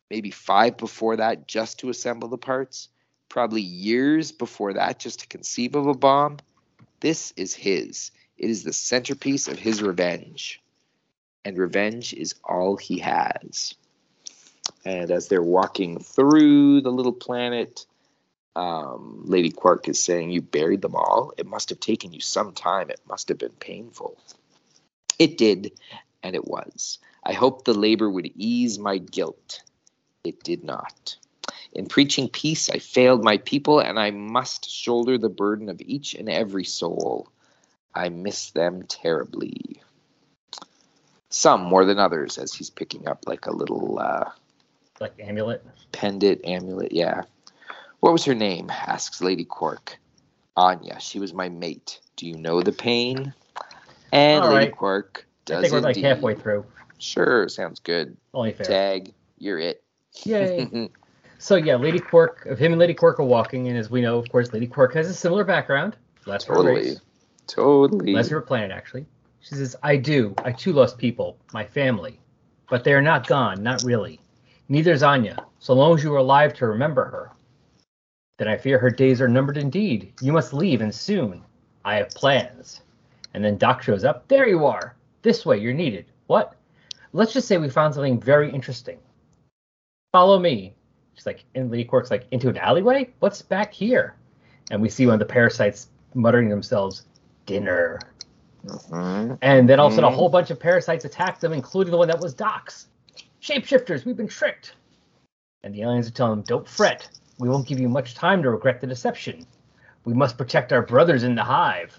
maybe 0.09 0.31
five 0.31 0.79
before 0.79 1.16
that 1.16 1.46
just 1.46 1.81
to 1.81 1.90
assemble 1.90 2.29
the 2.29 2.38
parts, 2.38 2.88
probably 3.29 3.61
years 3.61 4.33
before 4.33 4.72
that 4.72 4.98
just 4.98 5.20
to 5.20 5.27
conceive 5.27 5.74
of 5.74 5.87
a 5.87 5.92
bomb. 5.92 6.38
This 7.01 7.35
is 7.37 7.53
his. 7.53 8.11
It 8.38 8.48
is 8.48 8.64
the 8.64 8.72
centerpiece 8.72 9.48
of 9.48 9.59
his 9.59 9.83
revenge. 9.83 10.62
And 11.44 11.59
revenge 11.59 12.14
is 12.14 12.37
all 12.42 12.79
he 12.79 13.01
has. 13.01 13.74
And 14.85 15.11
as 15.11 15.29
they're 15.29 15.43
walking 15.43 15.99
through 15.99 16.81
the 16.81 16.91
little 16.91 17.12
planet, 17.12 17.87
um, 18.57 19.23
Lady 19.25 19.51
Quark 19.51 19.88
is 19.88 20.01
saying, 20.01 20.31
You 20.31 20.43
buried 20.43 20.83
them 20.83 20.95
all? 20.95 21.33
It 21.37 21.47
must 21.47 21.69
have 21.69 21.81
taken 21.81 22.12
you 22.12 22.21
some 22.21 22.53
time. 22.53 22.91
It 22.91 23.01
must 23.09 23.29
have 23.29 23.38
been 23.38 23.53
painful. 23.61 24.19
It 25.19 25.38
did, 25.38 25.73
and 26.23 26.35
it 26.35 26.47
was. 26.47 26.99
I 27.25 27.33
hoped 27.33 27.64
the 27.64 27.75
labor 27.75 28.09
would 28.09 28.31
ease 28.37 28.79
my 28.79 28.99
guilt. 28.99 29.62
It 30.25 30.43
did 30.43 30.64
not. 30.64 31.17
In 31.73 31.87
preaching 31.87 32.29
peace, 32.29 32.71
I 32.71 32.79
failed 32.79 33.23
my 33.23 33.38
people, 33.38 33.81
and 33.81 33.99
I 33.99 34.11
must 34.11 34.71
shoulder 34.71 35.19
the 35.19 35.29
burden 35.29 35.69
of 35.69 35.81
each 35.81 36.14
and 36.14 36.29
every 36.29 36.64
soul. 36.64 37.29
I 37.95 38.09
miss 38.09 38.51
them 38.51 38.85
terribly. 38.85 39.83
Some 41.31 41.62
more 41.62 41.85
than 41.85 41.99
others, 41.99 42.38
as 42.38 42.55
he's 42.55 42.71
picking 42.71 43.07
up 43.07 43.25
like 43.27 43.47
a 43.47 43.53
little 43.53 43.99
uh, 43.99 44.31
like 45.00 45.14
amulet? 45.18 45.64
Pendant, 45.92 46.40
amulet, 46.44 46.92
yeah. 46.92 47.22
What 48.00 48.12
was 48.12 48.24
her 48.24 48.34
name? 48.34 48.70
asks 48.70 49.20
Lady 49.20 49.44
Quark. 49.44 49.98
Anya, 50.56 50.98
she 51.00 51.18
was 51.20 51.32
my 51.32 51.48
mate. 51.48 52.00
Do 52.16 52.26
you 52.26 52.37
know 52.37 52.62
the 52.62 52.72
pain? 52.72 53.32
And 54.12 54.42
All 54.42 54.50
Lady 54.50 54.66
right. 54.66 54.76
Quark 54.76 55.26
does 55.44 55.58
I 55.58 55.61
think 55.62 55.72
we're 55.72 55.88
indeed. 55.88 56.02
like 56.02 56.16
halfway 56.16 56.34
through. 56.34 56.64
Sure, 56.98 57.48
sounds 57.48 57.80
good. 57.80 58.16
Only 58.34 58.52
fair. 58.52 58.66
Tag, 58.66 59.14
you're 59.38 59.58
it. 59.58 59.84
Yay. 60.24 60.90
so 61.38 61.56
yeah, 61.56 61.76
Lady 61.76 62.00
Quark, 62.00 62.46
of 62.46 62.58
him 62.58 62.72
and 62.72 62.80
Lady 62.80 62.94
Quark 62.94 63.20
are 63.20 63.24
walking, 63.24 63.68
and 63.68 63.78
as 63.78 63.90
we 63.90 64.00
know, 64.00 64.18
of 64.18 64.28
course, 64.30 64.52
Lady 64.52 64.66
Quark 64.66 64.94
has 64.94 65.08
a 65.08 65.14
similar 65.14 65.44
background. 65.44 65.96
Last 66.26 66.46
totally. 66.46 66.74
Race. 66.74 67.00
Totally. 67.46 68.12
Last 68.12 68.28
her 68.30 68.40
planet, 68.40 68.70
actually. 68.70 69.06
She 69.40 69.54
says, 69.54 69.74
I 69.82 69.96
do. 69.96 70.34
I 70.44 70.52
too 70.52 70.72
lost 70.72 70.98
people, 70.98 71.38
my 71.52 71.64
family. 71.64 72.20
But 72.68 72.84
they 72.84 72.92
are 72.92 73.02
not 73.02 73.26
gone, 73.26 73.62
not 73.62 73.82
really. 73.82 74.20
Neither 74.68 74.92
is 74.92 75.02
Anya, 75.02 75.46
so 75.59 75.72
long 75.74 75.94
as 75.96 76.04
you 76.04 76.12
are 76.14 76.18
alive 76.18 76.52
to 76.54 76.66
remember 76.66 77.04
her. 77.04 77.33
Then 78.38 78.48
I 78.48 78.57
fear 78.57 78.78
her 78.78 78.90
days 78.90 79.20
are 79.20 79.28
numbered 79.28 79.57
indeed. 79.57 80.12
You 80.20 80.33
must 80.33 80.52
leave, 80.52 80.81
and 80.81 80.94
soon. 80.94 81.42
I 81.85 81.96
have 81.96 82.11
plans. 82.11 82.83
And 83.35 83.44
then 83.44 83.57
Doc 83.57 83.83
shows 83.83 84.04
up. 84.04 84.28
There 84.28 84.46
you 84.46 84.66
are. 84.66 84.94
This 85.22 85.46
way, 85.46 85.59
you're 85.59 85.72
needed. 85.72 86.07
What? 86.26 86.54
Let's 87.12 87.33
just 87.33 87.48
say 87.48 87.57
we 87.57 87.70
found 87.70 87.94
something 87.94 88.20
very 88.20 88.50
interesting. 88.50 88.98
Follow 90.12 90.38
me. 90.38 90.74
She's 91.14 91.26
like, 91.26 91.44
and 91.54 91.70
Lady 91.70 91.85
Quark's 91.85 92.11
like, 92.11 92.26
into 92.31 92.48
an 92.48 92.59
alleyway? 92.59 93.11
What's 93.18 93.42
back 93.42 93.72
here? 93.72 94.14
And 94.70 94.81
we 94.81 94.88
see 94.88 95.07
one 95.07 95.14
of 95.14 95.18
the 95.18 95.24
parasites 95.24 95.88
muttering 96.14 96.48
themselves, 96.48 97.07
dinner. 97.46 97.98
Mm-hmm. 98.66 99.35
And 99.42 99.68
then 99.68 99.81
all 99.81 99.87
of 99.87 99.92
a 99.92 99.96
sudden, 99.96 100.04
a 100.04 100.11
mm-hmm. 100.11 100.18
whole 100.18 100.28
bunch 100.28 100.50
of 100.50 100.61
parasites 100.61 101.04
attack 101.04 101.40
them, 101.40 101.52
including 101.52 101.90
the 101.90 101.96
one 101.96 102.09
that 102.09 102.20
was 102.20 102.35
Doc's. 102.35 102.88
Shapeshifters, 103.42 104.05
we've 104.05 104.16
been 104.16 104.29
tricked. 104.29 104.74
And 105.62 105.74
the 105.74 105.83
aliens 105.83 106.09
are 106.09 106.12
telling 106.12 106.38
him, 106.38 106.44
Don't 106.44 106.68
fret. 106.68 107.09
We 107.38 107.48
won't 107.48 107.66
give 107.66 107.79
you 107.79 107.88
much 107.88 108.14
time 108.14 108.42
to 108.42 108.51
regret 108.51 108.81
the 108.81 108.87
deception. 108.87 109.46
We 110.05 110.14
must 110.14 110.38
protect 110.38 110.72
our 110.72 110.83
brothers 110.83 111.22
in 111.22 111.35
the 111.35 111.44
hive. 111.44 111.98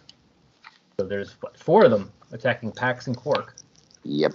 So 1.00 1.06
there's 1.06 1.34
what, 1.42 1.58
four 1.58 1.86
of 1.86 1.92
them 1.92 2.12
attacking 2.32 2.72
Pax 2.74 3.08
and 3.08 3.16
Quark. 3.16 3.56
Yep. 4.04 4.34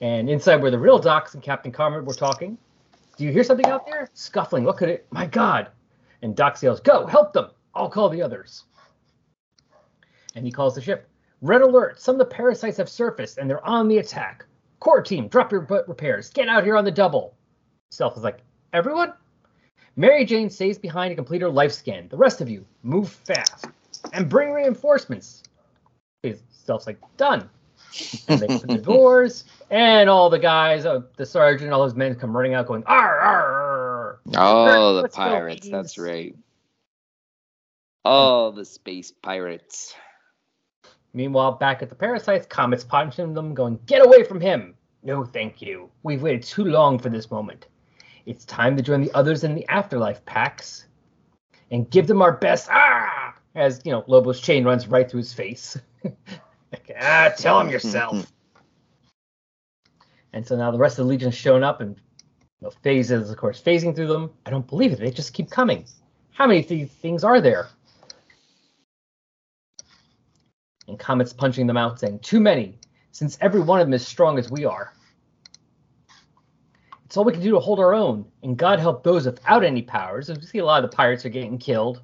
And 0.00 0.28
inside 0.30 0.56
where 0.62 0.70
the 0.70 0.78
real 0.78 0.98
Dox 0.98 1.34
and 1.34 1.42
Captain 1.42 1.72
Conrad 1.72 2.06
were 2.06 2.14
talking. 2.14 2.56
Do 3.16 3.24
you 3.24 3.32
hear 3.32 3.44
something 3.44 3.66
out 3.66 3.86
there? 3.86 4.08
Scuffling. 4.14 4.64
What 4.64 4.76
could 4.76 4.88
it? 4.88 5.06
My 5.10 5.26
God. 5.26 5.68
And 6.22 6.36
Doc 6.36 6.62
yells, 6.62 6.80
Go, 6.80 7.06
help 7.06 7.32
them. 7.32 7.50
I'll 7.74 7.90
call 7.90 8.08
the 8.08 8.22
others. 8.22 8.64
And 10.34 10.44
he 10.44 10.52
calls 10.52 10.74
the 10.74 10.80
ship. 10.80 11.08
Red 11.42 11.62
alert. 11.62 12.00
Some 12.00 12.14
of 12.14 12.18
the 12.18 12.34
parasites 12.34 12.76
have 12.78 12.88
surfaced 12.88 13.38
and 13.38 13.48
they're 13.48 13.64
on 13.66 13.88
the 13.88 13.98
attack. 13.98 14.44
Core 14.80 15.02
team, 15.02 15.28
drop 15.28 15.52
your 15.52 15.62
butt 15.62 15.88
repairs. 15.88 16.30
Get 16.30 16.48
out 16.48 16.64
here 16.64 16.76
on 16.76 16.84
the 16.84 16.90
double. 16.90 17.34
Self 17.90 18.16
is 18.16 18.22
like, 18.22 18.40
Everyone? 18.72 19.12
Mary 19.96 20.24
Jane 20.24 20.50
stays 20.50 20.78
behind 20.78 21.10
to 21.12 21.14
complete 21.14 21.40
her 21.40 21.48
life 21.48 21.72
scan. 21.72 22.08
The 22.08 22.16
rest 22.16 22.40
of 22.40 22.50
you, 22.50 22.64
move 22.82 23.08
fast. 23.10 23.66
And 24.12 24.28
bring 24.28 24.52
reinforcements. 24.52 25.42
Stealth's 26.50 26.86
like, 26.86 27.00
Done. 27.16 27.48
And 28.28 28.40
they 28.40 28.46
open 28.46 28.68
the 28.68 28.78
doors, 28.82 29.44
and 29.70 30.10
all 30.10 30.28
the 30.28 30.38
guys, 30.38 30.84
uh, 30.84 31.02
the 31.16 31.24
sergeant, 31.24 31.72
all 31.72 31.80
those 31.80 31.94
men 31.94 32.14
come 32.14 32.36
running 32.36 32.52
out, 32.52 32.66
going, 32.66 32.82
"Arr, 32.86 33.18
arr!" 33.20 34.20
Oh, 34.34 34.94
the 34.96 35.02
Let's 35.02 35.16
go, 35.16 35.22
pirates. 35.22 35.68
That's 35.68 35.96
right. 35.96 36.34
Oh, 38.04 38.50
the 38.50 38.64
space 38.64 39.12
pirates. 39.12 39.94
Meanwhile, 41.16 41.52
back 41.52 41.80
at 41.80 41.88
the 41.88 41.94
parasites, 41.94 42.46
Comet's 42.46 42.84
punching 42.84 43.32
them, 43.32 43.54
going, 43.54 43.80
"Get 43.86 44.04
away 44.04 44.22
from 44.22 44.38
him!" 44.38 44.74
No, 45.02 45.24
thank 45.24 45.62
you. 45.62 45.88
We've 46.02 46.20
waited 46.20 46.42
too 46.42 46.64
long 46.64 46.98
for 46.98 47.08
this 47.08 47.30
moment. 47.30 47.68
It's 48.26 48.44
time 48.44 48.76
to 48.76 48.82
join 48.82 49.00
the 49.00 49.10
others 49.14 49.42
in 49.42 49.54
the 49.54 49.66
afterlife, 49.68 50.22
Pax, 50.26 50.88
and 51.70 51.88
give 51.88 52.06
them 52.06 52.20
our 52.20 52.32
best. 52.32 52.68
Ah! 52.70 53.34
As 53.54 53.80
you 53.86 53.92
know, 53.92 54.04
Lobo's 54.06 54.42
chain 54.42 54.62
runs 54.62 54.88
right 54.88 55.10
through 55.10 55.20
his 55.20 55.32
face. 55.32 55.78
Like, 56.72 56.96
ah, 57.00 57.32
tell 57.38 57.60
him 57.60 57.70
yourself. 57.70 58.30
and 60.32 60.44
so 60.44 60.56
now 60.56 60.72
the 60.72 60.78
rest 60.78 60.98
of 60.98 61.06
the 61.06 61.08
Legion's 61.08 61.36
shown 61.36 61.62
up, 61.62 61.80
and 61.80 61.96
you 61.96 62.62
know, 62.62 62.70
Phase 62.82 63.12
is, 63.12 63.30
of 63.30 63.36
course, 63.36 63.62
phasing 63.62 63.94
through 63.94 64.08
them. 64.08 64.32
I 64.44 64.50
don't 64.50 64.66
believe 64.66 64.92
it. 64.92 64.98
They 64.98 65.12
just 65.12 65.32
keep 65.32 65.48
coming. 65.48 65.86
How 66.32 66.48
many 66.48 66.64
th- 66.64 66.90
things 66.90 67.22
are 67.22 67.40
there? 67.40 67.68
And 70.88 70.98
Comet's 70.98 71.32
punching 71.32 71.66
them 71.66 71.76
out, 71.76 71.98
saying, 71.98 72.20
Too 72.20 72.40
many, 72.40 72.78
since 73.12 73.38
every 73.40 73.60
one 73.60 73.80
of 73.80 73.86
them 73.86 73.94
is 73.94 74.06
strong 74.06 74.38
as 74.38 74.50
we 74.50 74.64
are. 74.64 74.92
It's 77.06 77.16
all 77.16 77.24
we 77.24 77.32
can 77.32 77.42
do 77.42 77.52
to 77.52 77.60
hold 77.60 77.78
our 77.78 77.94
own, 77.94 78.26
and 78.42 78.56
God 78.56 78.80
help 78.80 79.04
those 79.04 79.26
without 79.26 79.64
any 79.64 79.82
powers. 79.82 80.28
We 80.28 80.40
see 80.42 80.58
a 80.58 80.64
lot 80.64 80.84
of 80.84 80.90
the 80.90 80.96
pirates 80.96 81.24
are 81.24 81.30
getting 81.30 81.56
killed. 81.56 82.02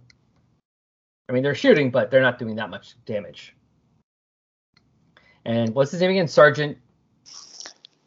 I 1.29 1.33
mean, 1.33 1.42
they're 1.42 1.55
shooting, 1.55 1.90
but 1.90 2.11
they're 2.11 2.23
not 2.23 2.38
doing 2.38 2.57
that 2.57 2.71
much 2.71 2.95
damage. 3.05 3.55
And 5.45 5.75
what's 5.75 5.90
his 5.90 6.01
name 6.01 6.11
again? 6.11 6.29
Sergeant. 6.29 6.79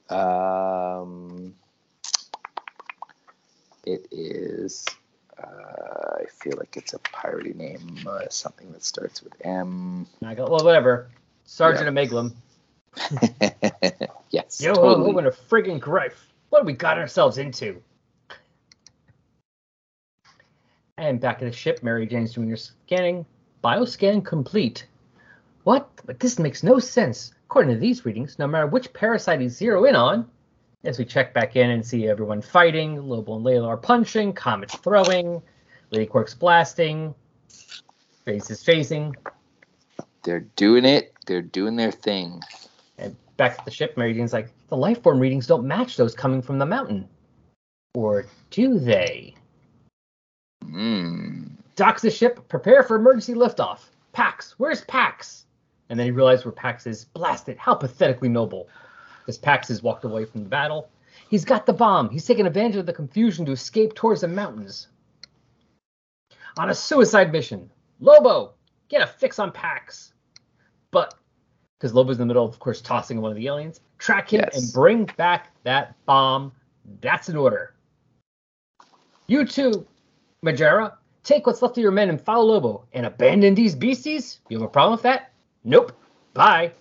Um, 0.09 1.53
it 3.85 4.07
is. 4.11 4.85
Uh, 5.45 6.15
I 6.21 6.25
feel 6.39 6.53
like 6.57 6.75
it's 6.77 6.93
a 6.93 6.99
piratey 6.99 7.55
name, 7.55 7.99
uh, 8.07 8.27
something 8.29 8.71
that 8.71 8.83
starts 8.83 9.21
with 9.21 9.33
M. 9.41 10.07
I 10.23 10.33
go, 10.33 10.47
well, 10.49 10.63
whatever. 10.63 11.09
Sergeant 11.45 11.87
Ameglum. 11.87 12.33
yes, 14.31 14.61
Yo, 14.61 14.73
totally. 14.73 15.13
what 15.13 15.27
a 15.27 15.31
friggin' 15.31 15.79
gripe. 15.79 16.15
What 16.49 16.59
have 16.59 16.65
we 16.65 16.73
got 16.73 16.97
ourselves 16.97 17.37
into? 17.37 17.81
And 20.97 21.19
back 21.19 21.41
at 21.41 21.45
the 21.45 21.51
ship, 21.51 21.83
Mary 21.83 22.07
Jane's 22.07 22.33
doing 22.33 22.49
her 22.49 22.55
scanning. 22.55 23.25
Bioscan 23.63 24.23
complete. 24.23 24.87
What? 25.63 25.89
But 26.05 26.19
this 26.19 26.39
makes 26.39 26.63
no 26.63 26.79
sense. 26.79 27.33
According 27.47 27.73
to 27.73 27.79
these 27.79 28.05
readings, 28.05 28.39
no 28.39 28.47
matter 28.47 28.67
which 28.67 28.93
parasite 28.93 29.41
you 29.41 29.49
zero 29.49 29.85
in 29.85 29.95
on, 29.95 30.29
as 30.85 30.99
we 30.99 31.05
check 31.05 31.33
back 31.33 31.55
in 31.55 31.71
and 31.71 31.85
see 31.85 32.07
everyone 32.07 32.41
fighting, 32.41 33.01
Lobo 33.01 33.35
and 33.35 33.45
Layla 33.45 33.67
are 33.67 33.77
punching, 33.77 34.33
Comet's 34.33 34.75
throwing, 34.77 35.41
Lady 35.91 36.05
Quark's 36.05 36.33
blasting, 36.33 37.13
Phase 38.25 38.49
is 38.49 38.63
phasing, 38.63 39.13
They're 40.23 40.47
doing 40.55 40.85
it. 40.85 41.13
They're 41.27 41.41
doing 41.41 41.75
their 41.75 41.91
thing. 41.91 42.41
And 42.97 43.15
back 43.37 43.59
at 43.59 43.65
the 43.65 43.71
ship, 43.71 43.97
Mary 43.97 44.13
Jane's 44.13 44.33
like, 44.33 44.49
the 44.69 44.77
life 44.77 45.01
form 45.03 45.19
readings 45.19 45.47
don't 45.47 45.67
match 45.67 45.97
those 45.97 46.15
coming 46.15 46.41
from 46.41 46.57
the 46.57 46.65
mountain. 46.65 47.07
Or 47.93 48.25
do 48.49 48.79
they? 48.79 49.35
Mm. 50.65 51.51
Dox 51.75 52.01
the 52.01 52.09
ship, 52.09 52.47
prepare 52.47 52.83
for 52.83 52.95
emergency 52.95 53.33
liftoff. 53.33 53.79
Pax, 54.11 54.55
where's 54.57 54.81
Pax? 54.81 55.45
And 55.89 55.99
then 55.99 56.05
he 56.07 56.11
realized 56.11 56.45
where 56.45 56.51
Pax 56.51 56.87
is. 56.87 57.05
Blasted, 57.05 57.57
how 57.57 57.75
pathetically 57.75 58.29
noble. 58.29 58.67
Because 59.25 59.37
Pax 59.39 59.69
has 59.69 59.81
walked 59.81 60.05
away 60.05 60.23
from 60.23 60.43
the 60.43 60.49
battle. 60.49 60.89
He's 61.29 61.43
got 61.45 61.65
the 61.65 61.73
bomb. 61.73 62.09
He's 62.11 62.25
taken 62.25 62.45
advantage 62.45 62.75
of 62.75 62.85
the 62.85 62.93
confusion 62.93 63.43
to 63.47 63.51
escape 63.51 63.95
towards 63.95 64.21
the 64.21 64.27
mountains. 64.27 64.89
On 66.57 66.69
a 66.69 66.75
suicide 66.75 67.31
mission. 67.31 67.71
Lobo, 67.99 68.53
get 68.87 69.01
a 69.01 69.07
fix 69.07 69.39
on 69.39 69.51
Pax. 69.51 70.13
But, 70.91 71.15
because 71.79 71.93
Lobo's 71.93 72.17
in 72.17 72.19
the 72.19 72.25
middle, 72.27 72.45
of 72.45 72.51
of 72.53 72.59
course, 72.59 72.81
tossing 72.81 73.19
one 73.19 73.31
of 73.31 73.37
the 73.37 73.47
aliens, 73.47 73.81
track 73.97 74.31
him 74.31 74.41
Yes. 74.41 74.57
and 74.63 74.73
bring 74.73 75.05
back 75.17 75.51
that 75.63 75.95
bomb. 76.05 76.51
That's 77.01 77.27
an 77.29 77.35
order. 77.35 77.73
You 79.27 79.43
too, 79.45 79.87
Majera, 80.45 80.93
take 81.23 81.47
what's 81.47 81.63
left 81.63 81.77
of 81.77 81.81
your 81.81 81.91
men 81.91 82.09
and 82.09 82.21
follow 82.21 82.45
Lobo 82.45 82.85
and 82.93 83.07
abandon 83.07 83.55
these 83.55 83.73
beasties? 83.73 84.39
You 84.49 84.59
have 84.59 84.67
a 84.67 84.69
problem 84.69 84.91
with 84.91 85.01
that? 85.01 85.31
Nope. 85.63 85.93
Bye. 86.35 86.71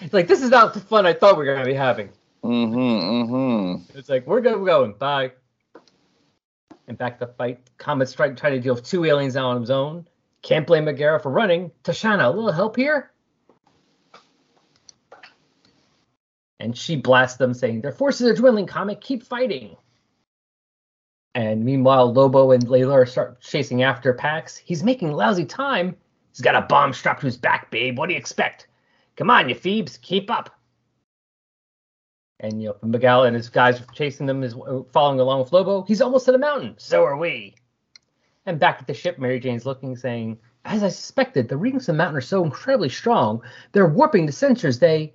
It's 0.00 0.12
like 0.12 0.28
this 0.28 0.42
is 0.42 0.50
not 0.50 0.74
the 0.74 0.80
fun 0.80 1.06
I 1.06 1.12
thought 1.12 1.38
we 1.38 1.46
were 1.46 1.54
gonna 1.54 1.66
be 1.66 1.74
having. 1.74 2.10
Mm-hmm. 2.44 2.78
Mm-hmm. 2.78 3.98
It's 3.98 4.08
like 4.08 4.26
we're 4.26 4.40
good, 4.40 4.58
we're 4.58 4.66
going. 4.66 4.92
Bye. 4.92 5.32
And 6.86 6.96
back 6.96 7.18
to 7.18 7.26
the 7.26 7.32
fight. 7.32 7.60
Comet 7.76 8.08
Strike 8.08 8.36
trying 8.36 8.54
to 8.54 8.60
deal 8.60 8.74
with 8.74 8.84
two 8.84 9.04
aliens 9.04 9.34
now 9.34 9.48
on 9.48 9.60
his 9.60 9.70
own. 9.70 10.06
Can't 10.42 10.66
blame 10.66 10.84
Megara 10.84 11.20
for 11.20 11.30
running. 11.30 11.70
Tashana, 11.84 12.24
a 12.24 12.30
little 12.30 12.52
help 12.52 12.76
here? 12.76 13.10
And 16.60 16.76
she 16.76 16.96
blasts 16.96 17.36
them, 17.36 17.54
saying, 17.54 17.82
Their 17.82 17.92
forces 17.92 18.26
are 18.26 18.34
dwindling, 18.34 18.66
Comet. 18.66 19.00
Keep 19.00 19.22
fighting. 19.22 19.76
And 21.34 21.64
meanwhile, 21.64 22.12
Lobo 22.12 22.50
and 22.52 22.66
Layla 22.66 22.92
are 22.92 23.06
start 23.06 23.40
chasing 23.40 23.82
after 23.82 24.12
Pax. 24.12 24.56
He's 24.56 24.82
making 24.82 25.12
lousy 25.12 25.44
time. 25.44 25.94
He's 26.32 26.40
got 26.40 26.56
a 26.56 26.62
bomb 26.62 26.92
strapped 26.92 27.20
to 27.20 27.26
his 27.26 27.36
back, 27.36 27.70
babe. 27.70 27.98
What 27.98 28.08
do 28.08 28.14
you 28.14 28.18
expect? 28.18 28.67
Come 29.18 29.30
on, 29.30 29.48
you 29.48 29.56
Phoebes, 29.56 29.98
keep 29.98 30.30
up. 30.30 30.48
And 32.38 32.62
you 32.62 32.68
know, 32.68 32.76
Miguel 32.88 33.24
and 33.24 33.34
his 33.34 33.48
guys 33.48 33.80
are 33.80 33.86
chasing 33.92 34.26
them, 34.26 34.44
is 34.44 34.54
uh, 34.54 34.82
following 34.92 35.18
along 35.18 35.40
with 35.40 35.52
Lobo. 35.52 35.82
He's 35.82 36.00
almost 36.00 36.26
to 36.26 36.32
the 36.32 36.38
mountain. 36.38 36.76
So 36.78 37.04
are 37.04 37.16
we. 37.16 37.56
And 38.46 38.60
back 38.60 38.78
at 38.80 38.86
the 38.86 38.94
ship, 38.94 39.18
Mary 39.18 39.40
Jane's 39.40 39.66
looking, 39.66 39.96
saying, 39.96 40.38
As 40.64 40.84
I 40.84 40.88
suspected, 40.88 41.48
the 41.48 41.56
readings 41.56 41.88
of 41.88 41.94
the 41.94 41.98
mountain 41.98 42.16
are 42.16 42.20
so 42.20 42.44
incredibly 42.44 42.90
strong, 42.90 43.42
they're 43.72 43.88
warping 43.88 44.24
the 44.24 44.30
sensors. 44.30 44.78
They. 44.78 45.14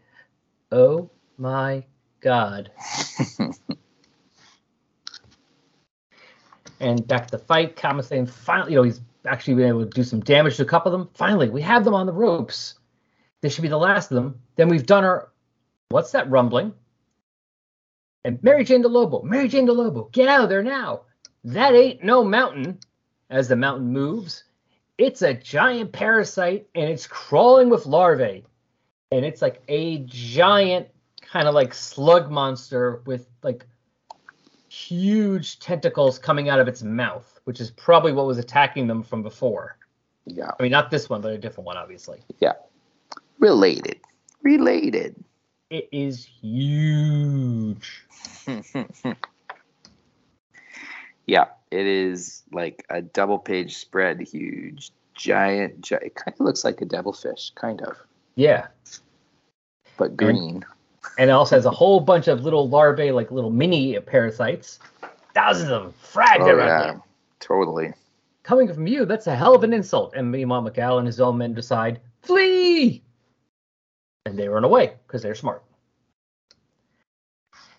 Oh 0.69 1.09
my 1.37 1.85
god. 2.19 2.71
and 6.81 7.07
back 7.07 7.27
to 7.27 7.31
the 7.37 7.39
fight, 7.39 7.77
Kama 7.77 8.03
saying, 8.03 8.25
finally, 8.25 8.73
you 8.73 8.79
know, 8.79 8.83
he's 8.83 8.99
actually 9.25 9.53
been 9.53 9.69
able 9.69 9.85
to 9.85 9.89
do 9.89 10.03
some 10.03 10.19
damage 10.19 10.57
to 10.57 10.63
a 10.63 10.65
couple 10.65 10.93
of 10.93 10.99
them. 10.99 11.09
Finally, 11.13 11.49
we 11.49 11.61
have 11.61 11.85
them 11.85 11.93
on 11.93 12.05
the 12.05 12.11
ropes. 12.11 12.79
This 13.43 13.53
should 13.53 13.61
be 13.61 13.67
the 13.67 13.77
last 13.77 14.09
of 14.09 14.15
them. 14.15 14.39
Then 14.55 14.69
we've 14.69 14.85
done 14.85 15.03
our. 15.03 15.29
What's 15.89 16.11
that 16.11 16.29
rumbling? 16.29 16.73
And 18.23 18.41
Mary 18.41 18.63
Jane 18.63 18.81
DeLobo, 18.81 19.21
Mary 19.21 19.49
Jane 19.49 19.67
DeLobo, 19.67 20.09
get 20.13 20.29
out 20.29 20.45
of 20.45 20.49
there 20.49 20.63
now. 20.63 21.01
That 21.43 21.75
ain't 21.75 22.05
no 22.05 22.23
mountain. 22.23 22.79
As 23.29 23.49
the 23.49 23.57
mountain 23.57 23.91
moves, 23.91 24.45
it's 24.97 25.23
a 25.23 25.33
giant 25.33 25.91
parasite 25.91 26.67
and 26.73 26.89
it's 26.89 27.05
crawling 27.05 27.69
with 27.69 27.85
larvae. 27.85 28.45
And 29.11 29.25
it's 29.25 29.41
like 29.41 29.61
a 29.67 29.99
giant 30.05 30.87
kind 31.21 31.49
of 31.49 31.53
like 31.53 31.73
slug 31.73 32.31
monster 32.31 33.01
with 33.05 33.27
like 33.43 33.65
huge 34.69 35.59
tentacles 35.59 36.17
coming 36.17 36.47
out 36.47 36.61
of 36.61 36.69
its 36.69 36.81
mouth, 36.81 37.41
which 37.43 37.59
is 37.59 37.71
probably 37.71 38.13
what 38.13 38.25
was 38.25 38.37
attacking 38.37 38.87
them 38.87 39.03
from 39.03 39.21
before. 39.21 39.77
Yeah. 40.25 40.51
I 40.57 40.63
mean, 40.63 40.71
not 40.71 40.89
this 40.89 41.09
one, 41.09 41.19
but 41.19 41.33
a 41.33 41.37
different 41.37 41.65
one, 41.65 41.75
obviously. 41.75 42.21
Yeah. 42.39 42.53
Related. 43.39 43.99
Related. 44.41 45.15
It 45.69 45.89
is 45.91 46.23
huge. 46.25 48.05
yeah, 51.25 51.45
it 51.71 51.85
is 51.85 52.43
like 52.51 52.85
a 52.89 53.01
double 53.01 53.39
page 53.39 53.77
spread, 53.77 54.19
huge, 54.21 54.91
giant. 55.15 55.81
Gi- 55.81 55.95
it 55.95 56.15
kind 56.15 56.33
of 56.39 56.45
looks 56.45 56.63
like 56.63 56.81
a 56.81 56.85
devilfish, 56.85 57.51
kind 57.55 57.81
of, 57.81 57.97
Yeah. 58.35 58.67
but 59.97 60.15
green. 60.17 60.63
And 61.17 61.29
it 61.29 61.33
also 61.33 61.55
has 61.55 61.65
a 61.65 61.71
whole 61.71 61.99
bunch 61.99 62.27
of 62.27 62.43
little 62.43 62.67
larvae, 62.69 63.11
like 63.11 63.31
little 63.31 63.49
mini 63.51 63.99
parasites. 63.99 64.79
Thousands 65.33 65.69
of 65.71 65.83
them 65.83 65.93
fragged 66.03 66.41
Oh, 66.41 66.47
around 66.55 66.67
yeah, 66.67 66.83
here. 66.91 67.01
totally. 67.39 67.93
Coming 68.43 68.71
from 68.73 68.87
you, 68.87 69.05
that's 69.05 69.27
a 69.27 69.35
hell 69.35 69.55
of 69.55 69.63
an 69.63 69.73
insult. 69.73 70.13
And 70.15 70.29
meanwhile, 70.31 70.61
McGowan 70.61 70.99
and 70.99 71.07
his 71.07 71.19
own 71.21 71.37
men 71.37 71.53
decide, 71.53 71.99
flee! 72.21 73.01
And 74.25 74.37
they 74.37 74.47
run 74.47 74.63
away 74.63 74.93
because 75.05 75.21
they're 75.21 75.35
smart. 75.35 75.63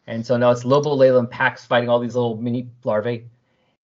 And 0.07 0.25
so 0.25 0.37
now 0.37 0.51
it's 0.51 0.65
Lobo, 0.65 0.95
Layla, 0.95 1.21
and 1.21 1.31
Pax 1.31 1.65
fighting 1.65 1.89
all 1.89 1.99
these 1.99 2.15
little 2.15 2.37
mini 2.37 2.69
larvae. 2.85 3.27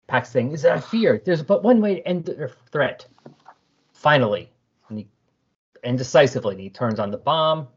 Pax 0.07 0.29
saying, 0.29 0.51
Is 0.51 0.61
that 0.61 0.77
a 0.77 0.81
fear? 0.81 1.21
There's 1.23 1.41
but 1.41 1.63
one 1.63 1.81
way 1.81 1.95
to 1.95 2.07
end 2.07 2.25
the 2.25 2.51
threat. 2.71 3.07
Finally, 3.93 4.51
and, 4.89 4.99
he, 4.99 5.07
and 5.83 5.97
decisively, 5.97 6.57
he 6.57 6.69
turns 6.69 6.99
on 6.99 7.11
the 7.11 7.17
bomb. 7.17 7.67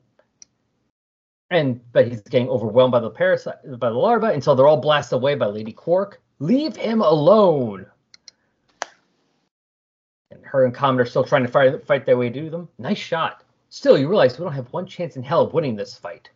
And 1.51 1.81
but 1.93 2.09
he's 2.09 2.23
getting 2.23 2.49
overwhelmed 2.49 2.93
by 2.93 3.01
the 3.01 3.11
parasite 3.11 3.57
by 3.79 3.91
the 3.91 3.95
larva 3.95 4.27
until 4.27 4.55
they're 4.55 4.67
all 4.67 4.79
blasted 4.81 5.17
away 5.17 5.35
by 5.35 5.47
Lady 5.47 5.73
Quark. 5.73 6.21
Leave 6.41 6.75
him 6.75 7.01
alone. 7.01 7.87
And 10.31 10.45
her 10.45 10.65
and 10.65 10.75
Comet 10.75 11.03
are 11.03 11.07
still 11.07 11.23
trying 11.23 11.45
to 11.45 11.49
fight, 11.49 11.87
fight 11.87 12.07
their 12.07 12.17
way 12.17 12.31
to 12.31 12.51
them. 12.51 12.69
Nice 12.79 12.99
shot. 12.99 13.44
Still, 13.75 13.99
you 13.99 14.07
realize 14.09 14.39
we 14.39 14.45
don't 14.45 14.55
have 14.55 14.73
one 14.73 14.87
chance 14.87 15.17
in 15.17 15.25
hell 15.25 15.43
of 15.43 15.53
winning 15.53 15.75
this 15.75 15.99
fight. 15.99 16.31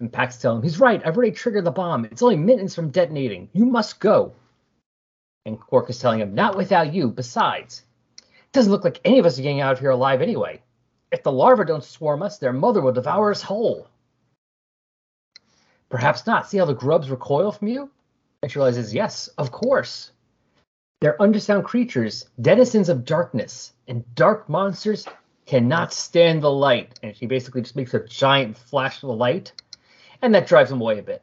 And 0.00 0.10
Pax 0.10 0.38
tells 0.38 0.56
him, 0.56 0.62
he's 0.62 0.80
right, 0.80 1.02
I've 1.04 1.14
already 1.14 1.32
triggered 1.32 1.64
the 1.64 1.70
bomb. 1.70 2.06
It's 2.06 2.22
only 2.22 2.36
minutes 2.36 2.74
from 2.74 2.88
detonating. 2.88 3.50
You 3.52 3.66
must 3.66 4.00
go. 4.00 4.32
And 5.44 5.60
Quark 5.60 5.90
is 5.90 5.98
telling 5.98 6.20
him, 6.20 6.34
not 6.34 6.56
without 6.56 6.94
you. 6.94 7.10
Besides, 7.10 7.82
it 8.16 8.52
doesn't 8.52 8.72
look 8.72 8.82
like 8.82 8.98
any 9.04 9.18
of 9.18 9.26
us 9.26 9.38
are 9.38 9.42
getting 9.42 9.60
out 9.60 9.74
of 9.74 9.80
here 9.80 9.90
alive 9.90 10.22
anyway. 10.22 10.62
If 11.12 11.22
the 11.22 11.30
larvae 11.30 11.66
don't 11.66 11.84
swarm 11.84 12.22
us, 12.22 12.38
their 12.38 12.54
mother 12.54 12.80
will 12.80 12.92
devour 12.92 13.30
us 13.30 13.42
whole. 13.42 13.86
Perhaps 15.90 16.26
not. 16.26 16.48
See 16.48 16.56
how 16.56 16.64
the 16.64 16.72
grubs 16.72 17.10
recoil 17.10 17.52
from 17.52 17.68
you? 17.68 17.90
And 18.42 18.50
she 18.50 18.58
realizes, 18.58 18.94
yes, 18.94 19.28
of 19.36 19.52
course. 19.52 20.12
They're 21.02 21.20
underground 21.20 21.66
creatures, 21.66 22.24
denizens 22.40 22.88
of 22.88 23.04
darkness, 23.04 23.74
and 23.86 24.02
dark 24.14 24.48
monsters 24.48 25.06
cannot 25.48 25.94
stand 25.94 26.42
the 26.42 26.50
light. 26.50 27.00
And 27.02 27.16
she 27.16 27.26
basically 27.26 27.62
just 27.62 27.74
makes 27.74 27.94
a 27.94 28.06
giant 28.06 28.56
flash 28.56 29.02
of 29.02 29.08
the 29.08 29.14
light, 29.14 29.52
and 30.20 30.34
that 30.34 30.46
drives 30.46 30.68
them 30.68 30.80
away 30.80 30.98
a 30.98 31.02
bit. 31.02 31.22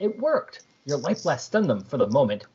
It 0.00 0.18
worked. 0.18 0.62
Your 0.86 0.98
light 0.98 1.20
blast 1.22 1.46
stunned 1.46 1.68
them 1.68 1.84
for 1.84 1.98
the 1.98 2.08
moment. 2.08 2.46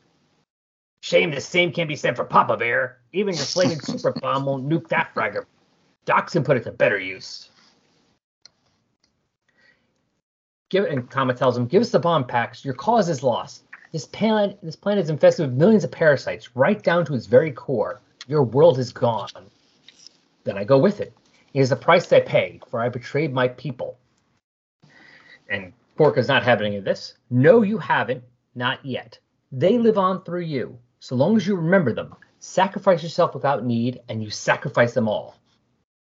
Shame 1.02 1.30
the 1.30 1.40
same 1.40 1.72
can't 1.72 1.88
be 1.88 1.96
said 1.96 2.16
for 2.16 2.24
Papa 2.24 2.56
Bear. 2.56 2.98
Even 3.12 3.34
your 3.34 3.44
flaming 3.44 3.80
super 3.82 4.12
bomb 4.12 4.44
won't 4.44 4.68
nuke 4.68 4.88
that 4.88 5.14
fragger. 5.14 5.44
Dox 6.04 6.32
can 6.32 6.42
put 6.42 6.56
it 6.56 6.64
to 6.64 6.72
better 6.72 6.98
use. 6.98 7.48
Give 10.70 10.84
and 10.84 11.08
Kama 11.08 11.34
tells 11.34 11.56
him, 11.56 11.66
"Give 11.66 11.82
us 11.82 11.90
the 11.90 11.98
bomb 11.98 12.26
packs. 12.26 12.64
Your 12.64 12.74
cause 12.74 13.08
is 13.08 13.22
lost. 13.22 13.64
This 13.92 14.06
planet, 14.06 14.58
this 14.62 14.74
planet 14.74 15.04
is 15.04 15.10
infested 15.10 15.46
with 15.46 15.56
millions 15.56 15.84
of 15.84 15.90
parasites, 15.90 16.56
right 16.56 16.82
down 16.82 17.04
to 17.06 17.14
its 17.14 17.26
very 17.26 17.52
core. 17.52 18.00
Your 18.26 18.42
world 18.42 18.78
is 18.78 18.92
gone." 18.92 19.28
Then 20.44 20.58
I 20.58 20.64
go 20.64 20.78
with 20.78 21.00
it. 21.00 21.12
It 21.54 21.60
is 21.60 21.70
the 21.70 21.76
price 21.76 22.12
I 22.12 22.20
pay, 22.20 22.60
for 22.68 22.80
I 22.80 22.88
betrayed 22.88 23.32
my 23.32 23.48
people. 23.48 23.98
And 25.48 25.72
is 26.16 26.26
not 26.26 26.42
having 26.42 26.66
any 26.66 26.76
of 26.78 26.84
this. 26.84 27.14
No, 27.30 27.62
you 27.62 27.78
haven't. 27.78 28.24
Not 28.56 28.84
yet. 28.84 29.18
They 29.52 29.78
live 29.78 29.98
on 29.98 30.24
through 30.24 30.42
you. 30.42 30.78
So 30.98 31.14
long 31.14 31.36
as 31.36 31.46
you 31.46 31.54
remember 31.54 31.92
them, 31.92 32.16
sacrifice 32.40 33.02
yourself 33.02 33.34
without 33.34 33.64
need, 33.64 34.00
and 34.08 34.22
you 34.22 34.30
sacrifice 34.30 34.94
them 34.94 35.08
all. 35.08 35.36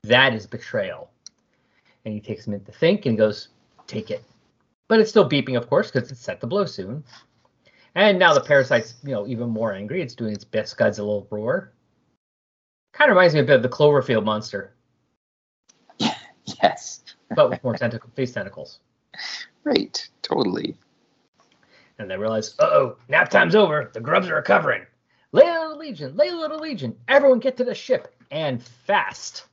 That 0.02 0.34
is 0.34 0.46
betrayal. 0.46 1.10
And 2.04 2.12
he 2.12 2.20
takes 2.20 2.46
a 2.46 2.50
minute 2.50 2.66
to 2.66 2.72
think 2.72 3.06
and 3.06 3.16
goes, 3.16 3.48
Take 3.86 4.10
it. 4.10 4.24
But 4.88 5.00
it's 5.00 5.10
still 5.10 5.28
beeping, 5.28 5.56
of 5.56 5.68
course, 5.68 5.90
because 5.90 6.10
it's 6.10 6.20
set 6.20 6.40
to 6.40 6.46
blow 6.46 6.64
soon. 6.64 7.04
And 7.94 8.18
now 8.18 8.34
the 8.34 8.40
parasite's, 8.40 8.96
you 9.04 9.12
know, 9.12 9.26
even 9.26 9.48
more 9.48 9.72
angry. 9.72 10.02
It's 10.02 10.14
doing 10.14 10.32
its 10.32 10.44
best 10.44 10.76
Godzilla 10.76 10.98
little 10.98 11.28
roar. 11.30 11.72
Kind 12.94 13.10
of 13.10 13.16
reminds 13.16 13.34
me 13.34 13.40
a 13.40 13.44
bit 13.44 13.56
of 13.56 13.62
the 13.62 13.68
Cloverfield 13.68 14.24
monster. 14.24 14.72
yes. 15.98 17.02
but 17.34 17.50
with 17.50 17.62
more 17.64 17.74
tentacle 17.74 18.10
face 18.14 18.32
tentacles. 18.32 18.78
Right. 19.64 20.08
Totally. 20.22 20.76
And 21.98 22.10
they 22.10 22.16
realize, 22.16 22.54
uh 22.58 22.64
oh, 22.64 22.96
nap 23.08 23.30
time's 23.30 23.54
over. 23.54 23.90
The 23.92 24.00
grubs 24.00 24.28
are 24.28 24.36
recovering. 24.36 24.82
Lay 25.32 25.46
out 25.46 25.72
a 25.72 25.74
legion, 25.74 26.14
lay 26.16 26.30
out 26.30 26.52
a 26.52 26.56
legion. 26.56 26.94
Everyone 27.08 27.40
get 27.40 27.56
to 27.56 27.64
the 27.64 27.74
ship 27.74 28.14
and 28.30 28.62
fast. 28.62 29.46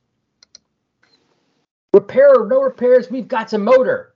Repair 1.93 2.29
or 2.35 2.47
no 2.47 2.61
repairs, 2.61 3.09
we've 3.09 3.27
got 3.27 3.49
some 3.49 3.63
motor. 3.63 4.13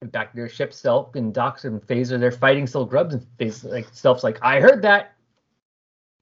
And 0.00 0.10
back 0.10 0.30
to 0.30 0.36
their 0.36 0.48
ship, 0.48 0.72
Self 0.72 1.14
and 1.14 1.34
Dox 1.34 1.64
and 1.64 1.82
Phaser, 1.82 2.18
they're 2.18 2.30
fighting 2.30 2.66
still 2.66 2.86
grubs, 2.86 3.14
and 3.14 3.26
Phaser, 3.38 3.70
like 3.70 3.88
Stealth's 3.92 4.24
like, 4.24 4.38
I 4.42 4.60
heard 4.60 4.80
that. 4.82 5.12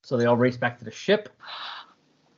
So 0.03 0.17
they 0.17 0.27
all 0.27 0.37
race 0.37 0.57
back 0.57 0.79
to 0.79 0.85
the 0.85 0.91
ship, 0.91 1.29